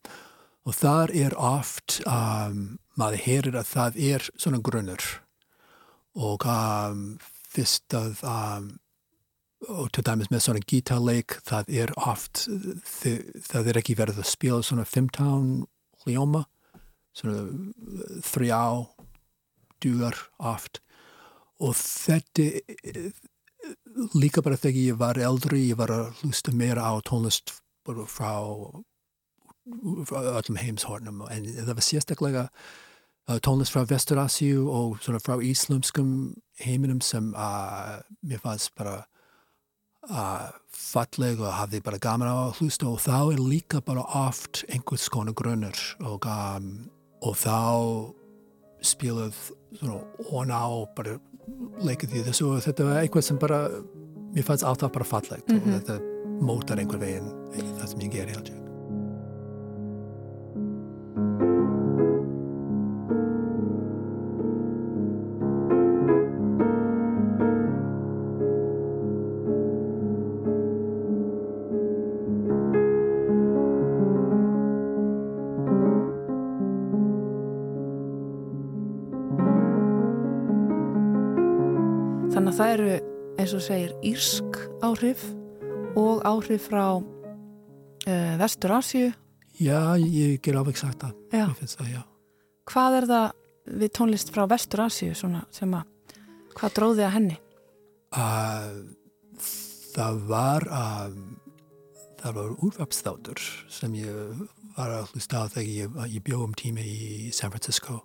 og 0.65 0.79
þar 0.79 1.13
er 1.15 1.37
oft 1.37 2.01
um, 2.07 2.79
maður 2.99 3.23
heyrir 3.27 3.61
að 3.61 3.71
það 3.75 4.01
er 4.09 4.27
svona 4.37 4.63
grunnur 4.65 5.07
og 6.19 6.47
um, 6.49 7.05
fyrst 7.53 7.95
að 7.97 8.23
um, 8.29 8.71
og 9.71 9.93
til 9.95 10.03
dæmis 10.03 10.31
með 10.33 10.41
svona 10.43 10.65
gítarleik 10.67 11.37
það 11.47 11.69
er 11.83 11.93
oft 11.95 12.47
þið, 12.49 13.19
það 13.47 13.69
er 13.71 13.79
ekki 13.79 13.95
verið 13.99 14.19
að 14.19 14.31
spila 14.33 14.65
svona 14.67 14.87
15 14.89 15.53
hljóma 16.03 16.43
svona 17.15 17.45
þrjá 18.27 18.63
dugar 19.83 20.19
oft. 20.39 20.81
Og 21.63 21.77
þetta 21.79 22.49
líka 24.19 24.43
bara 24.43 24.59
þegar 24.59 24.81
ég 24.83 24.99
var 24.99 25.21
eldri 25.21 25.67
ég 25.69 25.79
var 25.79 25.93
að 25.95 26.23
hlusta 26.23 26.55
meira 26.55 26.89
á 26.89 26.93
tónlist 27.07 27.55
frá, 28.11 28.33
öllum 29.63 30.59
heimshornum 30.59 31.23
en 31.31 31.47
það 31.61 31.77
var 31.77 31.87
sérstaklega 31.87 32.45
tónlist 33.41 33.73
frá 33.75 33.87
Vesturasíu 33.89 34.67
og 34.69 34.99
svona 35.03 35.21
frá 35.23 35.39
íslumskum 35.43 36.35
heiminum 36.63 37.01
sem 37.01 37.33
uh, 37.35 38.01
mér 38.23 38.43
fannst 38.43 38.75
bara 38.79 39.03
uh, 40.11 40.49
falleg 40.73 41.41
og 41.41 41.53
hafði 41.53 41.83
bara 41.85 42.01
gaman 42.03 42.31
á 42.31 42.37
að 42.49 42.61
hlusta 42.61 42.89
og 42.91 43.01
þá 43.03 43.19
er 43.35 43.43
líka 43.43 43.83
bara 43.85 44.05
oft 44.27 44.65
einhvers 44.69 45.09
konar 45.13 45.37
grunnur 45.39 45.79
og, 46.03 46.27
um, 46.27 46.73
og 47.23 47.37
þá 47.39 47.59
spilað 48.83 49.37
svona 49.79 50.01
on 50.31 50.51
á 50.51 50.67
bara 50.97 51.19
leikið 51.83 52.17
því 52.17 52.25
þessu 52.31 52.49
og 52.51 52.65
þetta 52.67 52.89
var 52.89 53.03
eitthvað 53.03 53.29
sem 53.29 53.39
bara 53.43 53.61
mér 54.33 54.49
fannst 54.49 54.67
alltaf 54.67 54.93
bara 54.93 55.07
fallegt 55.07 55.49
mm 55.49 55.61
-hmm. 55.61 55.69
og 55.69 55.81
þetta 55.81 56.43
mótar 56.43 56.79
einhver 56.79 56.99
veginn 56.99 57.31
það 57.79 57.87
sem 57.87 58.01
ég 58.01 58.13
ger 58.13 58.35
held 58.35 58.62
eins 83.53 83.61
og 83.61 83.69
segir, 83.69 83.91
írsk 84.01 84.59
áhrif 84.81 85.23
og 85.99 86.23
áhrif 86.25 86.71
frá 86.71 86.97
uh, 86.97 88.37
Vestur 88.41 88.73
Asju. 88.73 89.11
Já, 89.61 89.93
ég 90.01 90.39
ger 90.41 90.57
alveg 90.57 90.79
sagt. 90.81 91.03
Já. 91.29 91.51
það 91.61 91.91
já. 91.91 92.01
Hvað 92.65 92.97
er 92.97 93.07
það 93.11 93.27
við 93.83 93.91
tónlist 93.99 94.33
frá 94.33 94.47
Vestur 94.49 94.81
Asju 94.87 95.13
sem 95.13 95.75
að, 95.77 96.15
hvað 96.57 96.73
dróði 96.79 97.05
að 97.05 97.13
henni? 97.13 97.37
Uh, 98.17 98.79
það 99.93 100.23
var 100.31 100.67
að, 100.73 101.19
það 102.23 102.39
var 102.39 102.55
úrvapsþáttur 102.57 103.43
sem 103.69 103.99
ég 104.01 104.47
var 104.79 104.95
að 104.95 105.13
hlusta 105.13 105.45
á 105.45 105.53
þegar 105.53 105.69
ég, 105.69 105.99
ég 106.15 106.25
bjóð 106.25 106.47
um 106.47 106.57
tími 106.57 106.87
í 106.89 107.29
San 107.37 107.53
Francisco 107.53 108.01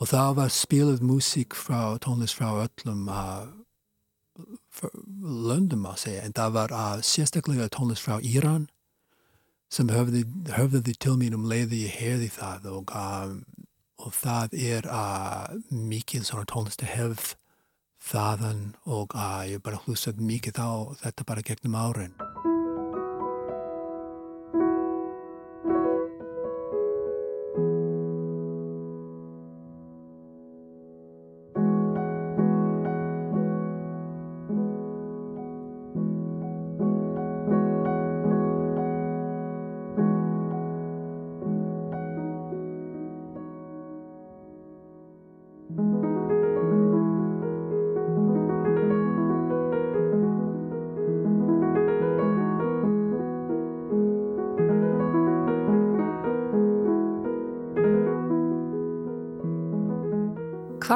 og 0.00 0.08
það 0.08 0.32
var 0.40 0.56
spilað 0.56 1.04
músík 1.04 1.52
frá 1.52 2.00
tónlist 2.00 2.40
frá 2.40 2.48
öllum 2.64 3.12
uh, 3.12 3.44
löndum 5.22 5.86
að 5.86 6.00
segja 6.04 6.24
en 6.26 6.34
það 6.36 6.56
var 6.56 6.74
uh, 6.74 7.02
sérstaklega 7.04 7.68
tónlist 7.72 8.04
frá 8.04 8.18
Íran 8.22 8.66
sem 9.72 9.90
höfði, 9.90 10.24
höfði 10.54 10.94
til 10.98 11.16
mín 11.20 11.36
um 11.38 11.46
leiði 11.50 11.84
ég 11.84 11.96
heyrði 11.98 12.30
það 12.34 12.68
og, 12.72 12.94
um, 12.98 13.40
og 14.02 14.14
það 14.18 14.58
er 14.58 14.90
uh, 14.90 15.54
mikið 15.70 16.28
svona 16.28 16.48
tónlistu 16.50 16.88
hefð 16.90 17.34
þaðan 18.04 18.74
og 18.84 19.14
ég 19.48 19.62
bara 19.64 19.80
hlustað 19.86 20.20
mikið 20.20 20.60
á 20.60 20.72
þetta 21.00 21.24
bara 21.30 21.46
gegnum 21.46 21.78
árin 21.78 22.12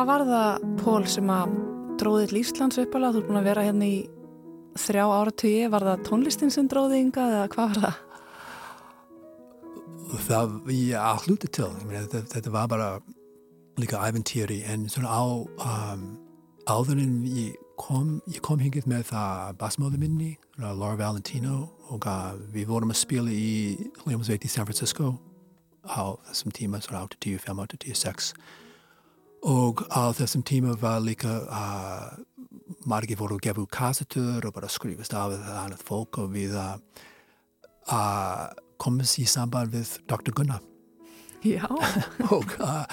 Hvað 0.08 0.22
var 0.22 0.30
það, 0.32 0.62
Pól, 0.80 1.02
sem 1.12 1.28
að 1.28 1.50
dróði 2.00 2.28
til 2.30 2.38
Íslands 2.38 2.78
uppalega? 2.80 3.12
Þú 3.12 3.18
er 3.20 3.24
búin 3.26 3.38
að 3.42 3.48
vera 3.50 3.64
hérna 3.66 3.84
í 3.84 3.96
þrjá 4.80 5.02
áratögi. 5.04 5.64
Var 5.68 5.84
það 5.84 6.04
tónlistin 6.06 6.52
sem 6.54 6.68
dróði 6.72 7.00
ynga 7.02 7.24
eða 7.28 7.42
hvað 7.52 7.74
var 7.74 7.80
það? 7.82 7.98
Það, 10.30 10.54
ég 10.72 11.26
hluti 11.26 11.50
til. 11.58 11.68
Meni, 11.82 12.00
þetta, 12.06 12.22
þetta 12.32 12.52
var 12.54 12.70
bara 12.72 12.86
líka 13.76 14.00
æventýri 14.00 14.56
en 14.72 14.86
svona 14.88 15.12
á 15.12 15.24
um, 15.44 16.06
áður 16.72 17.02
en 17.02 17.10
ég 17.28 17.58
kom, 17.76 18.14
kom 18.46 18.62
hingið 18.64 18.88
með 18.88 19.10
það 19.10 19.58
basmóðu 19.60 20.00
minni, 20.00 20.30
Laura 20.56 20.96
Valentino 21.02 21.58
og 21.92 22.08
uh, 22.08 22.30
við 22.56 22.70
vorum 22.72 22.96
að 22.96 23.02
spila 23.02 23.28
í 23.28 23.76
hljómsveit 24.06 24.48
í 24.48 24.52
San 24.54 24.64
Francisco 24.64 25.18
á 25.84 26.16
þessum 26.30 26.56
tíma, 26.56 26.80
svona 26.80 27.04
85, 27.12 27.60
86 27.76 28.32
og 29.46 29.84
á 29.92 30.10
þessum 30.16 30.42
tíma 30.46 30.74
var 30.80 31.00
líka 31.04 31.30
uh, 31.46 32.08
margir 32.88 33.18
voru 33.18 33.38
að 33.38 33.44
gefa 33.46 33.62
út 33.62 33.72
kassetur 33.74 34.46
og 34.46 34.54
bara 34.54 34.70
skrifast 34.70 35.14
af 35.14 35.34
það 35.36 35.60
annað 35.62 35.84
fólk 35.86 36.18
og 36.22 36.32
við 36.34 36.56
uh, 36.58 36.76
komast 38.78 39.18
í 39.22 39.26
samband 39.28 39.74
við 39.74 39.98
Dr. 40.10 40.34
Gunnar 40.34 40.62
Já 41.46 41.66
og, 42.34 42.54
uh, 42.58 42.84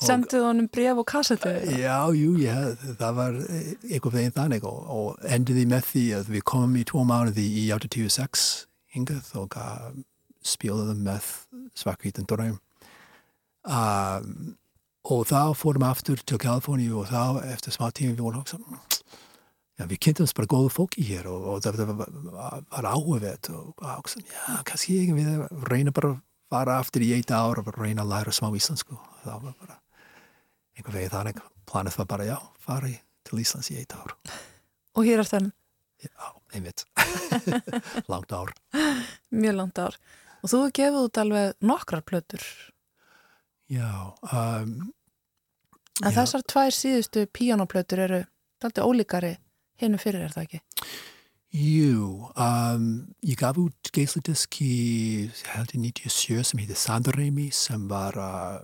Senduð 0.00 0.46
honum 0.48 0.68
bref 0.72 0.96
og 0.96 1.06
kassetur? 1.08 1.58
Já, 1.76 2.08
jú, 2.16 2.32
já, 2.40 2.72
það 2.96 3.16
var 3.18 3.34
eitthvað 3.44 4.14
veginn 4.16 4.36
þannig 4.36 4.64
og, 4.64 4.78
og 4.88 5.26
endiði 5.28 5.66
með 5.68 5.90
því 5.90 6.04
að 6.16 6.30
við 6.36 6.46
komum 6.48 6.78
í 6.80 6.84
tvo 6.88 7.04
mánuði 7.08 7.44
í 7.60 7.66
86 7.76 8.46
hingað 8.96 9.34
og 9.42 9.58
spilaðum 10.40 11.04
með 11.04 11.28
Svarkvítan 11.76 12.28
Dröym 12.28 12.56
um, 13.68 14.56
og 15.10 15.26
þá 15.28 15.52
fórum 15.58 15.84
við 15.84 15.90
aftur 15.90 16.24
til 16.24 16.38
Kaliforníu 16.40 17.02
og 17.02 17.10
þá 17.10 17.42
eftir 17.50 17.74
smá 17.74 17.90
tími 17.90 18.14
við 18.14 18.24
vorum 18.26 18.44
ja, 19.80 19.86
við 19.88 20.00
kynntumst 20.04 20.36
bara 20.36 20.50
góðu 20.50 20.72
fólki 20.74 21.04
hér 21.08 21.28
og, 21.30 21.46
og 21.54 21.62
það 21.64 21.94
var, 21.98 22.10
var 22.70 22.88
áhugveit 22.90 23.48
og 23.54 23.70
okkur, 23.80 24.24
já, 24.28 24.58
kannski 24.68 24.98
ekki 25.02 25.16
við 25.16 25.46
reyna 25.70 25.94
bara 25.96 26.14
að 26.14 26.18
fara 26.50 26.80
aftur 26.82 27.04
í 27.06 27.12
eitt 27.16 27.30
ár 27.32 27.62
og 27.62 27.70
reyna 27.78 28.04
að 28.04 28.12
læra 28.12 28.34
smá 28.34 28.50
íslensku. 28.56 28.98
Og 28.98 29.22
það 29.24 29.46
var 29.46 29.56
bara 29.62 29.78
einhver 30.76 30.96
vegið 30.96 31.14
þannig 31.14 31.42
planið 31.70 31.98
var 32.00 32.10
bara, 32.10 32.26
já, 32.26 32.36
fara 32.60 32.90
til 33.26 33.42
Íslands 33.42 33.70
í 33.72 33.78
eitt 33.80 33.94
ár. 33.94 34.16
Og 34.98 35.06
hér 35.06 35.22
er 35.22 35.28
þenn? 35.28 35.50
Já, 36.00 36.30
einmitt. 36.56 36.86
Langt 38.10 38.32
ár. 38.32 38.52
Mjög 39.30 39.56
langt 39.58 39.78
ár. 39.78 39.98
Og 40.40 40.48
þú 40.48 40.62
hefur 40.62 40.76
gefið 40.78 41.02
út 41.04 41.20
alveg 41.20 41.66
nokkrar 41.68 42.02
plötur. 42.08 42.46
Já. 43.70 44.16
Um, 44.32 44.90
en 46.02 46.10
já. 46.12 46.16
þessar 46.20 46.44
tvær 46.48 46.74
síðustu 46.74 47.26
píjánoplötur 47.32 48.04
eru 48.06 48.20
alltaf 48.64 48.84
ólíkari 48.84 49.36
hennu 49.80 50.00
fyrir 50.00 50.26
er 50.26 50.34
það 50.34 50.46
ekki? 50.48 50.60
Jú, 51.50 52.28
um, 52.38 52.84
ég 53.26 53.38
gaf 53.40 53.56
út 53.58 53.90
geisladisk 53.94 54.60
í 54.62 55.30
held 55.50 55.72
í 55.74 55.80
97 55.82 56.44
sem 56.46 56.60
heitir 56.62 56.78
Sandareimi 56.78 57.48
sem 57.54 57.88
var 57.90 58.18
uh, 58.22 58.60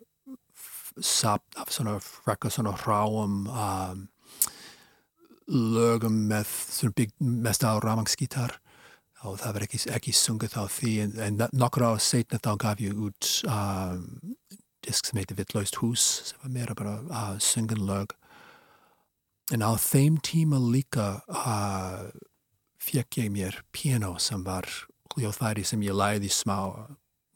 sapt 1.02 1.58
af 1.58 1.72
svona 1.74 1.96
frekka 2.02 2.52
svona 2.52 2.76
hráum 2.78 3.48
um, 3.50 4.06
lögum 5.50 6.22
með 6.30 6.46
svona 6.46 6.94
bygg 7.00 7.18
mest 7.18 7.66
á 7.66 7.74
ramangsgítar 7.82 8.54
og 9.26 9.40
það 9.40 9.56
var 9.56 9.66
ekki, 9.66 9.80
ekki 9.96 10.14
sungið 10.14 10.54
á 10.54 10.64
því 10.70 10.92
en, 11.02 11.18
en 11.26 11.44
nokkur 11.58 11.88
á 11.90 11.92
setna 11.98 12.38
þá 12.38 12.52
gaf 12.62 12.82
ég 12.86 13.02
út 13.08 13.32
um, 13.50 14.06
disk 14.86 15.10
sem 15.10 15.18
heitir 15.20 15.36
Vittlaust 15.38 15.80
hús 15.82 16.04
sem 16.30 16.38
var 16.42 16.54
meira 16.54 16.78
bara 16.78 17.00
að 17.10 17.42
synga 17.44 17.76
lög 17.78 18.14
en 19.54 19.62
á 19.62 19.72
þeim 19.78 20.18
tíma 20.24 20.58
líka 20.58 21.20
uh, 21.30 22.08
fekk 22.82 23.20
ég 23.22 23.32
mér 23.34 23.60
piano 23.74 24.16
sem 24.22 24.42
var 24.46 24.66
hljóðfæri 25.16 25.64
sem 25.64 25.82
ég 25.86 25.96
læði 25.96 26.30
smá, 26.32 26.58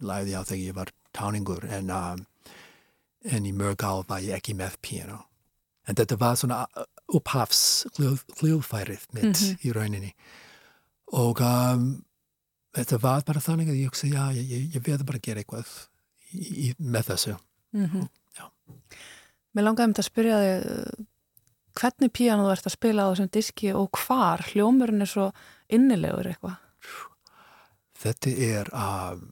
læði 0.02 0.36
á 0.36 0.42
þegar 0.42 0.64
ég 0.64 0.76
var 0.76 0.92
táningur 1.16 1.66
en, 1.70 1.90
um, 1.94 2.24
en 3.24 3.46
í 3.46 3.52
mörg 3.56 3.82
ál 3.86 4.04
var 4.08 4.22
ég 4.24 4.36
ekki 4.36 4.56
með 4.58 4.76
piano. 4.84 5.24
En 5.88 5.96
þetta 5.98 6.18
var 6.20 6.36
svona 6.38 6.64
upphafs 7.10 7.86
hljóðfærið 7.96 9.06
mitt 9.16 9.24
mm 9.24 9.32
-hmm. 9.32 9.64
í 9.66 9.72
rauninni. 9.74 10.12
Og 11.16 11.40
um, 11.40 12.04
þetta 12.76 13.00
var 13.02 13.24
bara 13.26 13.40
þannig 13.40 13.72
að 13.72 13.80
ég 13.80 13.90
hugsa, 13.90 14.06
já, 14.06 14.30
ég, 14.36 14.44
ég, 14.50 14.74
ég 14.76 14.84
verði 14.86 15.06
bara 15.08 15.18
að 15.18 15.26
gera 15.26 15.42
eitthvað 15.42 15.72
í, 16.32 16.72
með 16.78 17.12
þessu. 17.12 17.36
Mm 17.76 17.86
-hmm. 17.86 18.08
Mér 19.50 19.66
langaði 19.66 19.88
um 19.88 19.92
þetta 19.94 20.02
að 20.04 20.10
spyrja 20.12 20.40
þig 20.40 21.06
hvernig 21.80 22.12
píano 22.14 22.46
þú 22.46 22.54
ert 22.54 22.68
að 22.68 22.76
spila 22.76 23.06
á 23.06 23.10
þessum 23.12 23.30
diski 23.34 23.70
og 23.76 24.00
hvar 24.04 24.42
hljómurinn 24.50 25.04
er 25.04 25.10
svo 25.10 25.28
innilegur 25.70 26.30
eitthvað? 26.30 26.58
Þetta 28.00 28.34
er 28.46 28.70
um, 28.74 29.24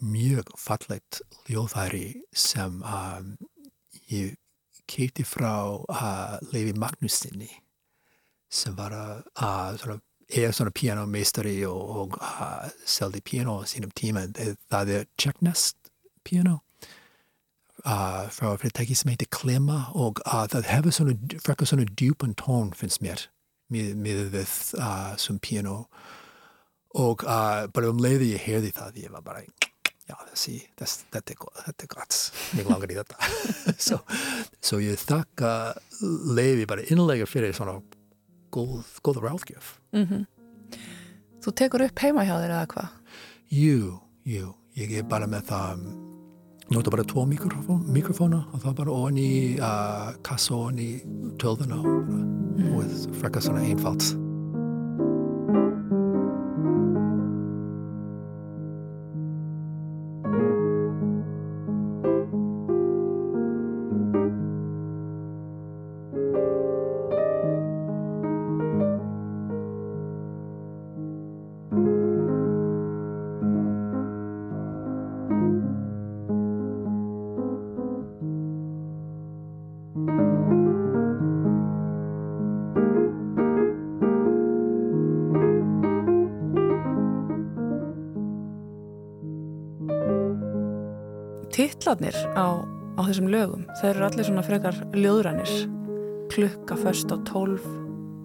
mjög 0.00 0.52
fallegt 0.60 1.20
hljóðfæri 1.48 2.08
sem 2.36 2.82
um, 2.82 3.32
ég 4.12 4.36
keiti 4.86 5.26
frá 5.26 5.74
uh, 5.74 6.36
Levi 6.52 6.76
Magnussinni 6.78 7.50
sem 8.52 8.76
var 8.78 8.94
að 8.94 9.24
uh, 9.42 9.72
svona, 9.80 9.98
er 10.30 10.54
svona 10.54 10.74
pianomeistari 10.74 11.58
og, 11.66 11.82
og 12.02 12.20
uh, 12.20 12.68
seldi 12.86 13.20
piano 13.26 13.58
á 13.58 13.66
sínum 13.66 13.90
tíma. 13.98 14.28
Það 14.70 14.94
er 15.00 15.10
Checknest 15.18 15.85
piano 16.26 16.60
uh, 17.84 18.26
frá 18.34 18.52
fyrirtæki 18.58 18.96
sem 18.98 19.12
heitir 19.12 19.30
Klema 19.32 19.86
og 19.94 20.22
uh, 20.26 20.44
það 20.52 20.70
hefur 20.72 20.96
svona, 20.98 21.16
frekar 21.44 21.70
svona 21.70 21.88
djúpan 21.92 22.36
tón 22.38 22.72
finnst 22.76 23.02
mér 23.04 23.28
með 23.70 24.28
við 24.34 24.52
uh, 24.78 25.14
som 25.18 25.40
piano 25.42 25.86
og 26.96 27.26
bara 27.26 27.90
um 27.90 27.98
leiði 28.00 28.30
ég 28.32 28.44
heyrði 28.46 28.70
það 28.72 29.00
ég 29.02 29.12
var 29.12 29.24
bara 29.26 29.42
já 30.06 30.14
þessi, 30.30 30.60
þess, 30.78 31.02
þetta 31.12 31.34
er 31.34 31.38
gott 31.42 31.58
þetta 31.64 31.84
er 31.84 31.90
gott, 31.92 32.20
mig 32.56 32.70
langar 32.70 32.94
í 32.94 32.96
þetta 32.96 33.30
svo, 33.88 33.98
svo 34.64 34.78
ég 34.80 35.02
þakka 35.02 35.50
leiði 36.38 36.68
bara 36.70 36.86
innlega 36.86 37.26
fyrir 37.28 37.56
svona 37.56 37.80
góð, 38.54 38.86
góð 39.02 39.22
ráðgjöf 39.26 39.76
mm 39.92 40.06
-hmm. 40.06 40.24
Þú 41.46 41.52
tekur 41.54 41.82
upp 41.84 42.00
heima 42.02 42.24
hjá 42.26 42.32
þér 42.42 42.52
eða 42.56 42.66
hvað? 42.66 42.86
Jú, 43.54 43.90
jú, 44.26 44.48
ég 44.74 44.96
er 44.98 45.04
bara 45.06 45.28
með 45.30 45.44
það 45.46 45.82
nota 46.74 46.90
bara 46.90 47.04
tvo 47.06 47.26
mikrofóna 47.26 48.42
og 48.52 48.62
það 48.64 48.78
bara 48.80 48.94
ofan 48.98 49.18
í 49.22 49.32
uh, 49.60 50.12
kassa 50.26 50.54
ofan 50.56 50.80
í 50.82 50.90
tölðuna 51.38 51.78
og 51.78 52.08
bara 52.10 52.88
mm. 52.90 53.18
frekka 53.20 53.44
svona 53.44 53.62
einfalt 53.66 54.25
titlarnir 91.56 92.16
á, 92.36 92.60
á 92.60 93.00
þessum 93.08 93.30
lögum 93.32 93.64
þeir 93.80 93.94
eru 93.94 94.06
allir 94.10 94.28
svona 94.28 94.44
frekar 94.44 94.80
ljóðrænir 94.92 95.52
klukka 96.28 96.76
först 96.76 97.08
á 97.08 97.16
tólf 97.24 97.64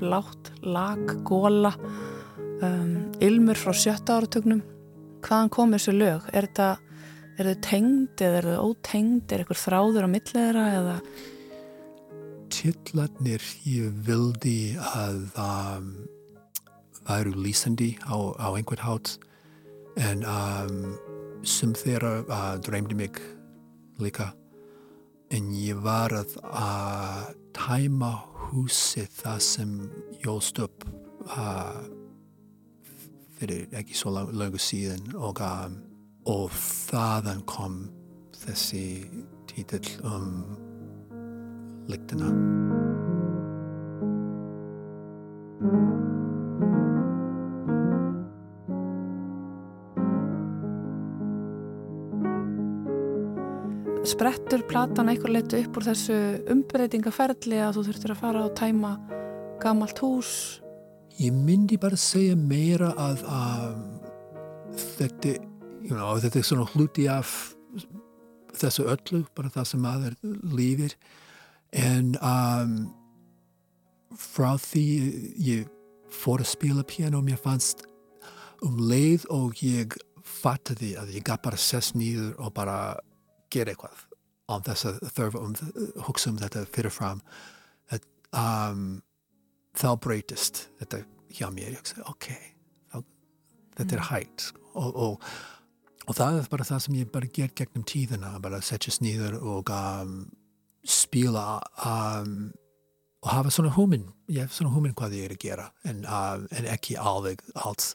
blátt, 0.01 0.51
lag, 0.65 0.99
góla 1.23 1.71
um, 2.59 3.11
ilmur 3.23 3.55
frá 3.55 3.71
sjötta 3.71 4.17
áratögnum 4.19 4.63
hvaðan 5.23 5.51
kom 5.53 5.75
þessu 5.75 5.93
lög? 5.95 6.25
Er 6.33 6.49
þetta 6.49 7.55
tengd 7.63 8.21
eða 8.21 8.39
er 8.41 8.47
þau 8.49 8.71
ótengd? 8.71 9.31
Er 9.31 9.43
eitthvað 9.43 9.61
þráður 9.61 10.07
á 10.07 10.09
millegra 10.11 10.65
eða? 10.79 10.95
Titlarnir 12.51 13.45
ég 13.69 13.93
vildi 14.07 14.75
að 14.91 15.21
um, 15.39 15.93
væru 17.07 17.35
lýsandi 17.37 17.93
á, 18.03 18.17
á 18.35 18.47
einhvern 18.51 18.83
hát 18.83 19.15
en 20.01 20.25
um, 20.25 20.83
sem 21.47 21.73
þeirra 21.77 22.13
uh, 22.25 22.55
dreymdi 22.63 22.97
mig 22.97 23.21
líka. 24.01 24.31
En 25.31 25.51
ég 25.55 25.79
var 25.83 26.13
að, 26.15 26.35
að 26.51 27.35
tæma 27.55 28.11
húsið 28.51 29.07
það 29.21 29.39
sem 29.45 29.73
jóst 30.25 30.59
upp 30.63 30.85
uh, 31.31 31.81
fyrir 33.39 33.71
ekki 33.79 33.97
svo 33.97 34.13
langu 34.13 34.59
síðan 34.61 35.15
og, 35.15 35.41
um, 35.41 35.79
og 36.29 36.51
þaðan 36.91 37.43
kom 37.49 37.81
þessi 38.43 38.85
títill 39.49 39.87
um 40.03 40.31
lyktina 41.89 42.31
sprettur 54.07 54.63
platan 54.65 55.11
eitthvað 55.11 55.35
leitu 55.35 55.59
upp 55.61 55.77
úr 55.77 55.85
þessu 55.91 56.15
umbreytingaferðli 56.49 57.59
að 57.61 57.77
þú 57.77 57.83
þurftir 57.87 58.13
að 58.13 58.21
fara 58.21 58.43
og 58.47 58.55
tæma 58.57 58.95
gamalt 59.61 60.01
hús? 60.01 60.31
Ég 61.21 61.35
myndi 61.35 61.77
bara 61.81 61.99
segja 61.99 62.37
meira 62.37 62.91
að 62.97 63.21
um, 63.29 63.83
þetta, 64.95 65.35
you 65.85 65.93
know, 65.93 66.15
þetta 66.23 66.41
er 66.41 66.47
svona 66.47 66.65
hluti 66.73 67.05
af 67.11 67.35
þessu 68.57 68.87
öllu, 68.89 69.21
bara 69.37 69.51
það 69.53 69.69
sem 69.69 69.85
aður 69.91 70.17
lífir 70.57 70.97
en 71.77 72.15
um, 72.17 72.73
frá 74.17 74.55
því 74.59 74.87
ég 75.45 75.69
fór 76.11 76.41
að 76.41 76.51
spila 76.55 76.87
piano 76.89 77.21
mér 77.23 77.39
fannst 77.39 77.85
um 78.65 78.81
leið 78.89 79.29
og 79.31 79.61
ég 79.63 79.93
fattaði 80.25 80.95
að 80.99 81.15
ég 81.19 81.25
gaf 81.25 81.41
bara 81.45 81.59
sess 81.59 81.93
nýður 81.93 82.33
og 82.41 82.53
bara 82.57 82.81
gera 83.53 83.73
eitthvað 83.73 84.05
án 84.51 84.65
þess 84.65 84.87
að 84.89 84.99
þurfa 85.15 85.43
um 85.45 85.55
hugsa 86.07 86.31
um 86.31 86.39
þetta 86.41 86.65
fyrirfram 86.75 87.21
að, 87.91 88.07
um, 88.35 88.85
þá 89.77 89.89
breytist 90.03 90.65
þetta 90.81 91.03
hjá 91.31 91.47
mér. 91.53 91.77
Ég 91.77 91.87
segi 91.87 92.05
ok 92.11 92.29
þá, 92.91 92.97
þetta 93.77 93.95
er 93.95 94.01
mm. 94.01 94.09
hægt. 94.09 94.47
Og, 94.71 94.91
og, 94.91 95.31
og 96.07 96.17
það 96.17 96.41
er 96.41 96.51
bara 96.51 96.67
það 96.67 96.83
sem 96.85 96.99
ég 96.99 97.11
bara 97.13 97.31
ger 97.39 97.53
gegnum 97.55 97.87
tíðina 97.87 98.35
bara 98.43 98.61
setjast 98.65 99.03
nýður 99.03 99.37
og 99.39 99.71
um, 99.75 100.15
spila 100.87 101.61
um, 101.85 102.51
og 103.21 103.29
hafa 103.29 103.51
svona 103.53 103.73
húminn 103.75 104.07
ég 104.31 104.45
hef 104.45 104.55
svona 104.55 104.73
húminn 104.73 104.95
hvað 104.97 105.19
ég 105.19 105.27
er 105.27 105.35
að 105.35 105.43
gera 105.43 105.67
en, 105.85 106.05
um, 106.05 106.47
en 106.49 106.69
ekki 106.71 106.97
alveg 106.97 107.43
allt 107.53 107.91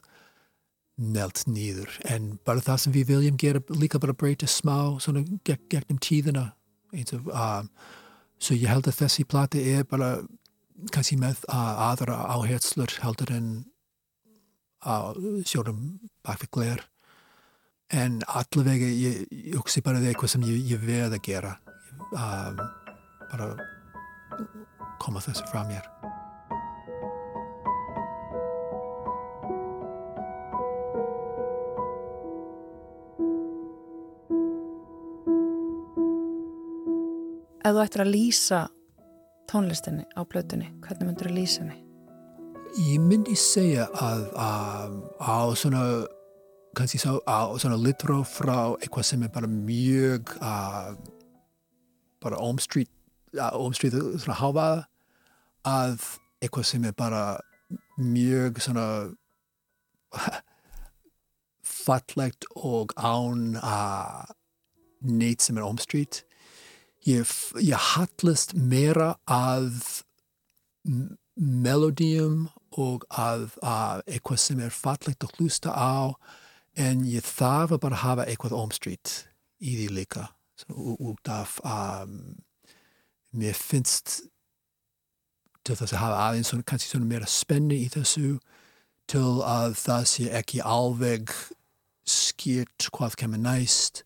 nelt 0.97 1.43
nýður 1.45 1.93
en 2.09 2.33
bara 2.45 2.63
það 2.65 2.81
sem 2.81 2.95
við 2.95 3.11
viljum 3.11 3.37
gera 3.39 3.61
líka 3.77 4.01
bara 4.01 4.15
breyta 4.17 4.49
smá 4.49 4.97
svona 5.03 5.23
gegnum 5.45 6.01
tíðina. 6.01 6.49
Eins 6.95 7.13
og 7.13 7.29
um, 7.29 7.69
svo 8.41 8.57
ég 8.57 8.71
held 8.71 8.89
að 8.89 9.01
þessi 9.03 9.27
plati 9.29 9.63
er 9.75 9.85
bara 9.89 10.15
kannski 10.93 11.17
með 11.21 11.43
uh, 11.49 11.89
aðra 11.91 12.17
áherslur 12.33 12.97
heldur 13.03 13.33
en 13.35 13.49
uh, 14.85 15.13
sjórum 15.45 15.99
bak 16.25 16.41
við 16.45 16.53
gler 16.57 16.85
en 17.93 18.19
allavega 18.27 18.89
ég, 18.89 19.23
ég 19.31 19.55
hugsi 19.59 19.83
bara 19.85 20.01
það 20.01 20.11
eitthvað 20.11 20.33
sem 20.33 20.49
ég, 20.49 20.73
ég 20.73 20.83
veð 20.83 21.17
að 21.17 21.23
gera. 21.29 21.57
Um, 22.11 22.61
bara 23.31 23.51
koma 25.01 25.21
þessu 25.23 25.45
frá 25.51 25.65
mér 25.67 25.85
Ef 37.67 37.73
þú 37.75 37.81
ættir 37.83 37.99
að 37.99 38.11
lýsa 38.13 38.57
tónlistinni 39.51 40.05
á 40.15 40.23
blötunni, 40.23 40.69
hvernig 40.79 41.09
myndur 41.09 41.27
þú 41.27 41.33
lýsa 41.35 41.63
henni? 41.65 41.81
Ég 42.79 43.01
myndi 43.03 43.33
segja 43.35 43.89
að 43.91 44.21
um, 44.39 44.93
á 45.19 45.51
svona 45.51 45.81
kannski 46.77 47.01
svo, 47.01 47.17
á 47.27 47.51
svona 47.59 47.79
litró 47.81 48.21
frá 48.23 48.77
eitthvað 48.77 49.07
sem 49.09 49.25
er 49.25 49.33
bara 49.33 49.49
mjög 49.51 50.31
uh, 50.39 50.93
bara 52.23 52.39
omstríð 52.45 52.87
uh, 53.35 53.51
omstríð 53.59 53.97
svona 54.15 54.37
hávaða 54.39 54.85
að 55.67 56.07
eitthvað 56.39 56.69
sem 56.71 56.87
er 56.87 56.95
bara 56.95 57.25
mjög 57.99 58.61
svona 58.63 58.87
fallegt 61.83 62.47
og 62.55 62.95
án 62.95 63.59
að 63.59 64.31
neitt 65.03 65.43
sem 65.43 65.59
er 65.59 65.67
omstríkt 65.67 66.23
ég, 67.05 67.27
ég 67.61 67.87
hallast 67.93 68.55
meira 68.57 69.15
að 69.25 69.73
melodíum 71.37 72.47
og 72.77 73.05
að, 73.09 73.49
að 73.61 74.03
eitthvað 74.07 74.41
sem 74.41 74.61
er 74.63 74.73
fallegt 74.73 75.25
að 75.25 75.37
hlusta 75.37 75.73
á 75.73 76.13
en 76.77 77.05
ég 77.09 77.25
þarf 77.25 77.75
að 77.75 77.83
bara 77.85 78.01
hafa 78.03 78.25
eitthvað 78.27 78.57
omstríkt 78.57 79.13
í 79.59 79.75
því 79.79 79.87
líka 79.97 80.27
út 80.73 81.29
af 81.29 81.57
um, 81.65 82.37
mér 83.37 83.57
finnst 83.57 84.21
til 85.65 85.75
þess 85.75 85.93
að 85.93 86.01
hafa 86.01 86.23
aðeins 86.27 86.51
svona, 86.53 86.65
kannski 86.67 86.91
svona 86.91 87.09
meira 87.09 87.29
spenni 87.29 87.81
í 87.83 87.91
þessu 87.93 88.37
til 89.11 89.41
að 89.45 89.77
það 89.79 90.09
sé 90.13 90.27
ekki 90.39 90.63
alveg 90.63 91.33
skýrt 92.07 92.89
hvað 92.95 93.17
kemur 93.21 93.41
næst 93.43 94.03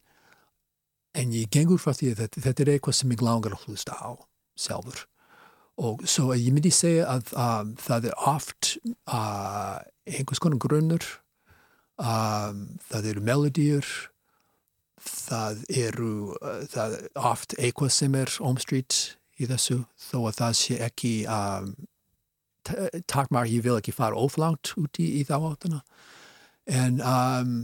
en 1.18 1.34
ég 1.36 1.50
gengur 1.52 1.82
frá 1.82 1.94
því 1.96 2.14
að 2.14 2.22
þetta, 2.24 2.44
þetta 2.48 2.64
er 2.64 2.74
eitthvað 2.76 2.98
sem 3.00 3.16
ég 3.16 3.24
langar 3.26 3.56
að 3.56 3.66
hlusta 3.68 3.98
á 3.98 4.12
sjálfur. 4.60 5.06
Og 5.82 6.04
svo 6.10 6.36
ég 6.36 6.54
myndi 6.54 6.72
segja 6.74 7.08
að 7.16 7.32
um, 7.34 7.74
það 7.80 8.12
er 8.12 8.24
oft 8.30 8.76
uh, 9.10 9.80
einhvers 10.06 10.42
konar 10.44 10.62
grunnur 10.62 11.06
um, 11.98 12.66
það 12.90 13.10
eru 13.14 13.24
melodýr 13.26 13.88
það 15.02 15.64
eru 15.82 16.14
uh, 16.38 16.62
það 16.70 16.98
er 17.00 17.08
oft 17.32 17.56
eitthvað 17.58 17.96
sem 17.96 18.18
er 18.20 18.36
omstritt 18.46 19.00
í 19.42 19.48
þessu 19.50 19.82
þó 20.10 20.18
að 20.28 20.38
það 20.42 20.58
sé 20.62 20.80
ekki 20.86 21.14
um, 21.32 21.74
takmar 23.10 23.50
ég 23.50 23.64
vil 23.66 23.80
ekki 23.80 23.96
fara 23.96 24.20
oflánt 24.20 24.76
úti 24.78 25.08
í 25.18 25.24
þá 25.26 25.38
áttuna 25.40 25.82
en 26.70 27.00
um, 27.02 27.56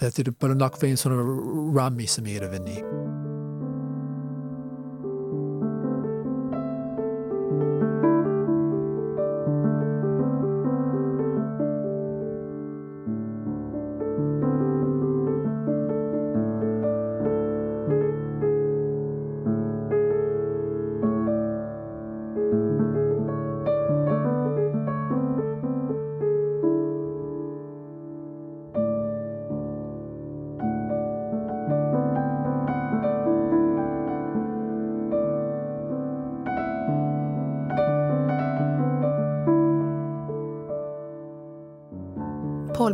þetta 0.00 0.24
er 0.24 0.36
bara 0.40 0.58
nokk 0.58 0.80
veginn 0.82 1.00
svona 1.00 1.24
rammi 1.76 2.08
sem 2.10 2.26
ég 2.32 2.40
er 2.40 2.48
að 2.48 2.58
vinni 2.58 2.78
Pól, 2.82 3.03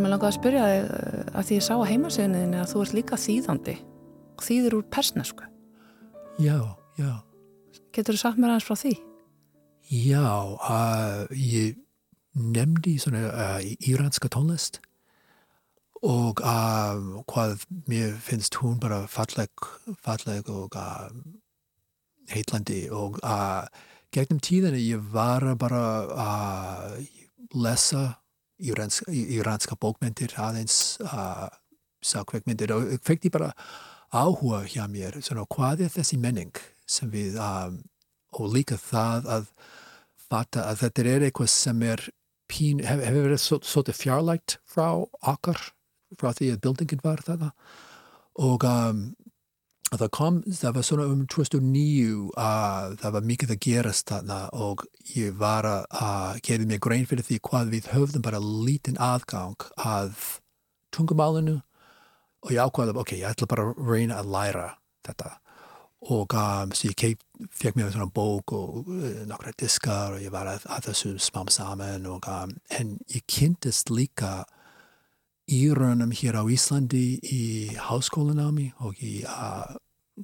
mér 0.00 0.14
langaði 0.14 0.30
að 0.30 0.36
spyrja 0.38 0.66
þig 0.66 0.90
eh, 0.96 1.22
að 1.30 1.46
því 1.48 1.56
ég 1.56 1.64
sá 1.66 1.72
að 1.76 1.88
heimasegniðinni 1.90 2.60
að 2.60 2.72
þú 2.72 2.82
ert 2.84 2.96
líka 2.96 3.18
þýðandi 3.20 3.76
og 4.36 4.44
þýðir 4.46 4.76
úr 4.78 4.86
persnesku. 4.94 5.48
Já, 6.40 6.58
já. 7.00 7.12
Getur 7.94 8.16
þú 8.16 8.22
sagt 8.22 8.40
mér 8.40 8.54
aðeins 8.54 8.68
frá 8.68 8.78
því? 8.80 8.94
Já, 9.90 10.30
uh, 10.54 11.26
ég 11.34 11.80
nefndi 12.38 12.94
svona 13.02 13.24
uh, 13.28 13.58
íranska 13.82 14.30
tónlist 14.30 14.78
og 16.06 16.40
uh, 16.46 17.20
hvað 17.28 17.66
mér 17.90 18.14
finnst 18.22 18.60
hún 18.62 18.78
bara 18.80 19.02
falleg, 19.10 19.50
falleg 20.00 20.48
og 20.48 20.78
heitlandi 22.30 22.84
og 22.94 23.18
gegnum 24.14 24.40
tíðinni 24.40 24.80
ég 24.86 25.02
var 25.12 25.44
bara 25.58 25.82
að 26.14 26.94
lesa 27.58 28.19
íranska 28.60 29.76
bókmyndir 29.80 30.34
aðeins 30.40 30.98
uh, 31.04 31.48
sákveikmyndir 32.04 32.72
og 32.74 32.92
kveikti 33.04 33.32
bara 33.32 33.52
áhuga 34.10 34.64
hjá 34.66 34.86
mér 34.90 35.20
svona, 35.22 35.46
hvað 35.50 35.86
er 35.86 35.92
þessi 35.94 36.18
menning 36.20 36.56
sem 36.90 37.10
við 37.12 37.38
um, 37.40 37.80
og 38.36 38.54
líka 38.54 38.78
það 38.80 39.28
að 39.36 39.52
fatta 40.30 40.66
að 40.70 40.82
þetta 40.84 41.06
er 41.12 41.26
eitthvað 41.28 41.52
sem 41.52 41.84
er 41.86 42.06
pín, 42.50 42.82
hefur 42.82 43.06
hef 43.06 43.18
verið 43.18 43.42
svolítið 43.44 43.98
fjarlægt 43.98 44.58
frá 44.66 44.88
okkar 45.20 45.62
frá 46.18 46.32
því 46.34 46.52
að 46.54 46.62
bildingin 46.66 47.04
var 47.04 47.22
þetta 47.26 47.52
og 48.40 48.66
um, 48.66 49.02
það 49.98 50.10
kom, 50.14 50.36
það 50.54 50.74
var 50.76 50.84
svona 50.86 51.06
um 51.10 51.22
2009 51.26 52.28
að 52.38 52.92
það 53.00 53.14
var 53.16 53.24
mikið 53.26 53.54
að 53.54 53.62
gerast 53.66 54.10
þarna 54.12 54.36
og 54.54 54.84
ég 55.16 55.34
var 55.40 55.66
að 55.66 56.38
gefa 56.46 56.68
mig 56.70 56.82
grein 56.84 57.08
fyrir 57.10 57.26
því 57.26 57.40
hvað 57.48 57.72
við 57.74 57.88
höfðum 57.90 58.22
bara 58.22 58.38
lítinn 58.38 59.00
aðgang 59.02 59.66
að 59.74 60.14
tungumálinu 60.94 61.58
og 62.40 62.52
ég 62.54 62.62
ákvaði, 62.62 62.94
ok, 63.02 63.16
ég 63.18 63.32
ætla 63.32 63.50
bara 63.50 63.66
að 63.66 63.80
reyna 63.90 64.20
að 64.20 64.30
læra 64.34 64.68
þetta. 65.06 65.34
Og 66.10 66.32
um, 66.32 66.70
svo 66.72 66.88
ég 66.88 67.18
fekk 67.52 67.76
mér 67.76 67.90
svona 67.92 68.08
bók 68.14 68.54
og 68.56 68.86
uh, 68.88 69.20
nokkra 69.28 69.52
diskar 69.60 70.14
og 70.16 70.22
ég 70.22 70.32
var 70.32 70.48
að, 70.48 70.64
að 70.72 70.86
þessu 70.88 71.12
smám 71.20 71.50
saman 71.52 72.06
og 72.08 72.30
um, 72.30 72.54
en 72.78 72.94
ég 73.12 73.26
kynntist 73.28 73.92
líka 73.92 74.46
írönum 75.50 76.12
hér 76.14 76.38
á 76.38 76.44
Íslandi 76.46 77.18
í 77.26 77.42
háskólanámi 77.74 78.70
og 78.78 78.94
í 79.02 79.24
uh, 79.26 79.74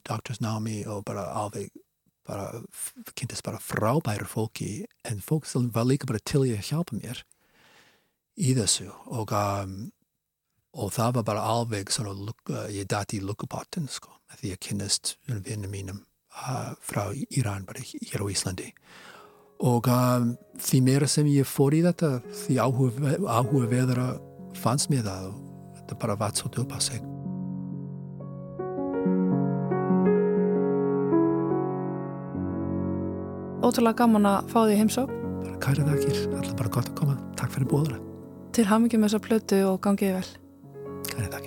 doktorsnámi 0.06 0.84
og 0.86 1.02
bara 1.04 1.26
alveg 1.34 1.72
bara 2.26 2.50
kynntist 3.14 3.42
bara 3.46 3.58
frábæru 3.62 4.26
fólki. 4.26 4.86
En 5.04 5.20
fólk 5.20 5.46
sem 5.46 5.70
var 5.70 5.86
líka 5.86 6.06
bara 6.06 6.18
til 6.18 6.42
að 6.46 6.70
hjálpa 6.70 6.98
mér 6.98 7.22
í 8.36 8.54
þessu 8.54 8.90
og, 9.06 9.32
um, 9.32 9.90
og 10.76 10.92
það 10.92 11.18
var 11.18 11.26
bara 11.30 11.46
alveg 11.54 11.90
svona, 11.90 12.14
uh, 12.14 12.66
ég 12.70 12.86
dæti 12.86 13.20
í 13.20 13.24
lukkupotten 13.24 13.88
sko, 13.88 14.12
því 14.38 14.54
að 14.54 14.62
kynast 14.68 15.16
vinnum 15.26 15.70
mínum 15.72 16.00
uh, 16.34 16.74
frá 16.82 17.10
Íran 17.14 17.66
bara 17.66 17.82
hér 17.82 18.22
á 18.22 18.26
Íslandi. 18.30 18.72
Og 19.64 19.88
um, 19.88 20.34
því 20.60 20.82
meira 20.84 21.06
sem 21.08 21.26
ég 21.32 21.48
fór 21.48 21.74
í 21.74 21.82
þetta 21.86 22.18
því 22.44 22.58
áhuga 22.60 23.70
veðra 23.70 24.08
fannst 24.60 24.90
mér 24.92 25.04
það 25.06 25.28
og 25.30 25.36
þetta 25.78 25.98
bara 26.02 26.30
svo 26.36 26.50
upp 26.62 26.72
á 26.72 26.78
sig. 26.80 27.02
Ótrúlega 33.66 33.98
gaman 33.98 34.26
að 34.30 34.50
fá 34.52 34.58
því 34.62 34.74
heimsók. 34.78 35.10
Bara 35.42 35.56
kæra 35.64 35.86
þakkir, 35.88 36.18
alltaf 36.36 36.56
bara 36.58 36.70
gott 36.76 36.90
að 36.90 36.98
koma. 37.00 37.14
Takk 37.38 37.50
fyrir 37.54 37.70
bóðara. 37.70 37.98
Til 38.54 38.66
hamingjum 38.68 39.06
þessa 39.06 39.20
plötu 39.24 39.58
og 39.66 39.80
gangiði 39.82 40.12
vel. 40.18 40.28
Kæra 41.08 41.30
þakkir, 41.32 41.45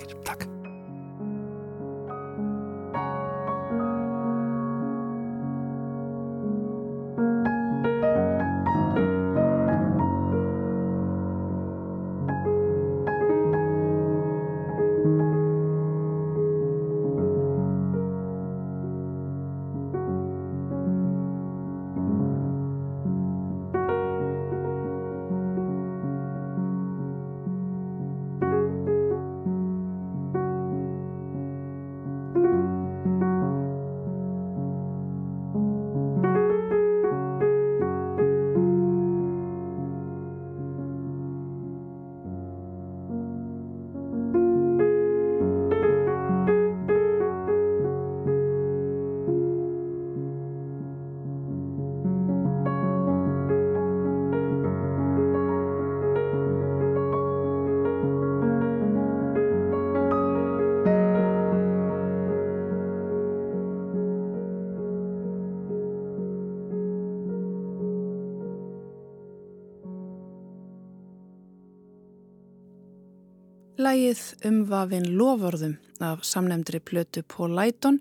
Lægið 73.80 74.20
umvafin 74.44 75.06
loförðum 75.16 75.78
af 76.04 76.24
samnemndri 76.26 76.82
plötu 76.84 77.22
Paul 77.24 77.54
Lighton 77.56 77.96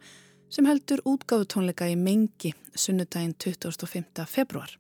sem 0.51 0.65
heldur 0.67 0.99
útgáfutónleika 1.07 1.85
í 1.87 1.93
Mengi 1.95 2.49
sunnudaginn 2.75 3.31
25. 3.39 4.25
februar. 4.27 4.73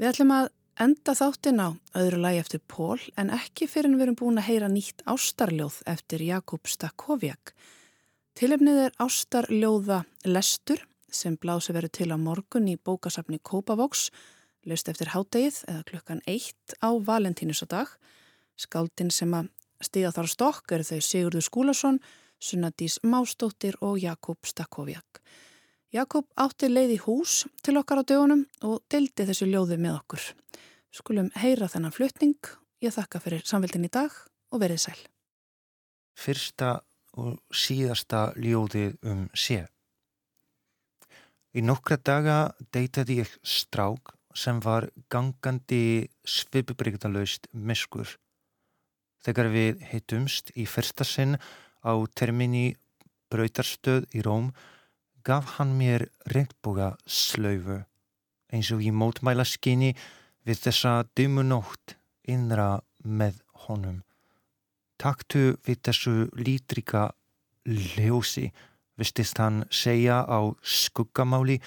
Við 0.00 0.08
ætlum 0.08 0.30
að 0.32 0.46
enda 0.80 1.12
þáttinn 1.18 1.60
á 1.60 1.68
öðru 2.00 2.20
lægi 2.22 2.40
eftir 2.40 2.62
Paul 2.64 3.02
en 3.20 3.32
ekki 3.36 3.68
fyrir 3.68 3.90
en 3.90 3.98
við 3.98 4.06
erum 4.06 4.16
búin 4.22 4.40
að 4.40 4.48
heyra 4.48 4.70
nýtt 4.72 5.04
ástarljóð 5.04 5.76
eftir 5.92 6.24
Jakub 6.30 6.70
Stakoviak. 6.70 7.52
Tilefnið 8.40 8.80
er 8.86 8.96
ástarljóða 9.04 9.98
Lestur 10.24 10.80
sem 11.12 11.36
blási 11.36 11.74
verið 11.76 11.92
til 11.98 12.08
á 12.08 12.16
morgun 12.16 12.70
í 12.72 12.78
bókasafni 12.80 13.36
Kópavoks, 13.42 14.08
löst 14.64 14.88
eftir 14.88 15.12
hádegið 15.12 15.60
eða 15.68 15.84
klukkan 15.92 16.24
eitt 16.24 16.78
á 16.80 16.88
Valentínusadag. 16.88 17.92
Skáldin 18.56 19.12
sem 19.12 19.34
að 19.34 19.52
Stíða 19.84 20.12
þar 20.16 20.30
stokk 20.32 20.72
eru 20.76 20.86
þau 20.88 21.00
Sigurður 21.04 21.44
Skúlason, 21.44 21.98
Sunnadís 22.40 22.98
Mástóttir 23.04 23.76
og 23.84 23.98
Jakob 24.02 24.40
Stakkoviak. 24.48 25.20
Jakob 25.94 26.26
átti 26.40 26.70
leið 26.70 26.96
í 26.96 27.02
hús 27.04 27.44
til 27.62 27.76
okkar 27.78 28.02
á 28.02 28.08
dögunum 28.08 28.46
og 28.66 28.80
deldi 28.90 29.26
þessu 29.28 29.46
ljóði 29.46 29.78
með 29.78 30.00
okkur. 30.00 30.24
Skulum 30.94 31.30
heyra 31.38 31.68
þennan 31.70 31.94
flutning. 31.94 32.40
Ég 32.82 32.94
þakka 32.96 33.20
fyrir 33.22 33.44
samveldin 33.46 33.86
í 33.86 33.92
dag 33.92 34.10
og 34.50 34.62
verið 34.62 34.82
sæl. 34.86 34.98
Fyrsta 36.18 36.80
og 37.18 37.38
síðasta 37.54 38.32
ljóðið 38.34 38.98
um 39.06 39.28
sé. 39.34 39.64
Í 41.54 41.62
nokkra 41.62 42.00
daga 42.02 42.38
deytaði 42.74 43.20
ég 43.22 43.38
strák 43.46 44.16
sem 44.34 44.58
var 44.58 44.88
gangandi 45.10 46.10
svipubrygdalaust 46.26 47.46
miskur. 47.52 48.08
Þegar 49.24 49.48
við 49.52 49.82
heitumst 49.88 50.52
í 50.54 50.66
fyrsta 50.68 51.06
sinn 51.08 51.38
á 51.80 51.92
terminni 52.14 52.74
Brautarstöð 53.32 54.06
í 54.14 54.22
Róm 54.24 54.52
gaf 55.24 55.56
hann 55.56 55.72
mér 55.78 56.06
regnboga 56.28 56.94
slöfu 57.08 57.80
eins 58.54 58.70
og 58.74 58.84
í 58.84 58.92
mótmæla 58.94 59.46
skinni 59.48 59.94
við 60.46 60.60
þessa 60.66 60.92
dymunótt 61.16 61.96
innra 62.30 62.84
með 63.02 63.40
honum. 63.66 64.02
Taktu 65.00 65.56
við 65.66 65.80
þessu 65.88 66.14
lítrika 66.38 67.08
ljósi, 67.66 68.50
vistist 69.00 69.40
hann 69.40 69.64
segja 69.72 70.22
á 70.22 70.40
skuggamáli 70.62 71.58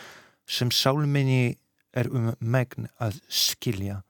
sem 0.48 0.72
sálminni 0.72 1.58
er 1.98 2.08
um 2.14 2.32
megn 2.40 2.88
að 3.02 3.20
skilja. 3.28 4.04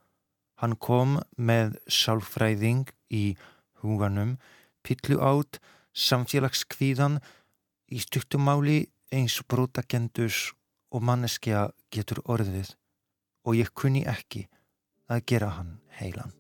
Hann 0.62 0.76
kom 0.76 1.18
með 1.38 1.78
sálfræðing 1.88 2.92
í 3.12 3.38
huganum, 3.82 4.38
pillu 4.84 5.20
átt, 5.24 5.60
samfélagskvíðan, 5.94 7.20
í 7.92 8.00
styrtumáli 8.04 8.88
eins 9.14 9.40
brotakendus 9.48 10.52
og 10.92 11.06
manneskja 11.08 11.70
getur 11.94 12.22
orðið 12.28 12.74
og 13.48 13.56
ég 13.56 13.72
kunni 13.76 14.04
ekki 14.08 14.48
að 15.08 15.24
gera 15.32 15.54
hann 15.56 15.78
heilan. 16.00 16.34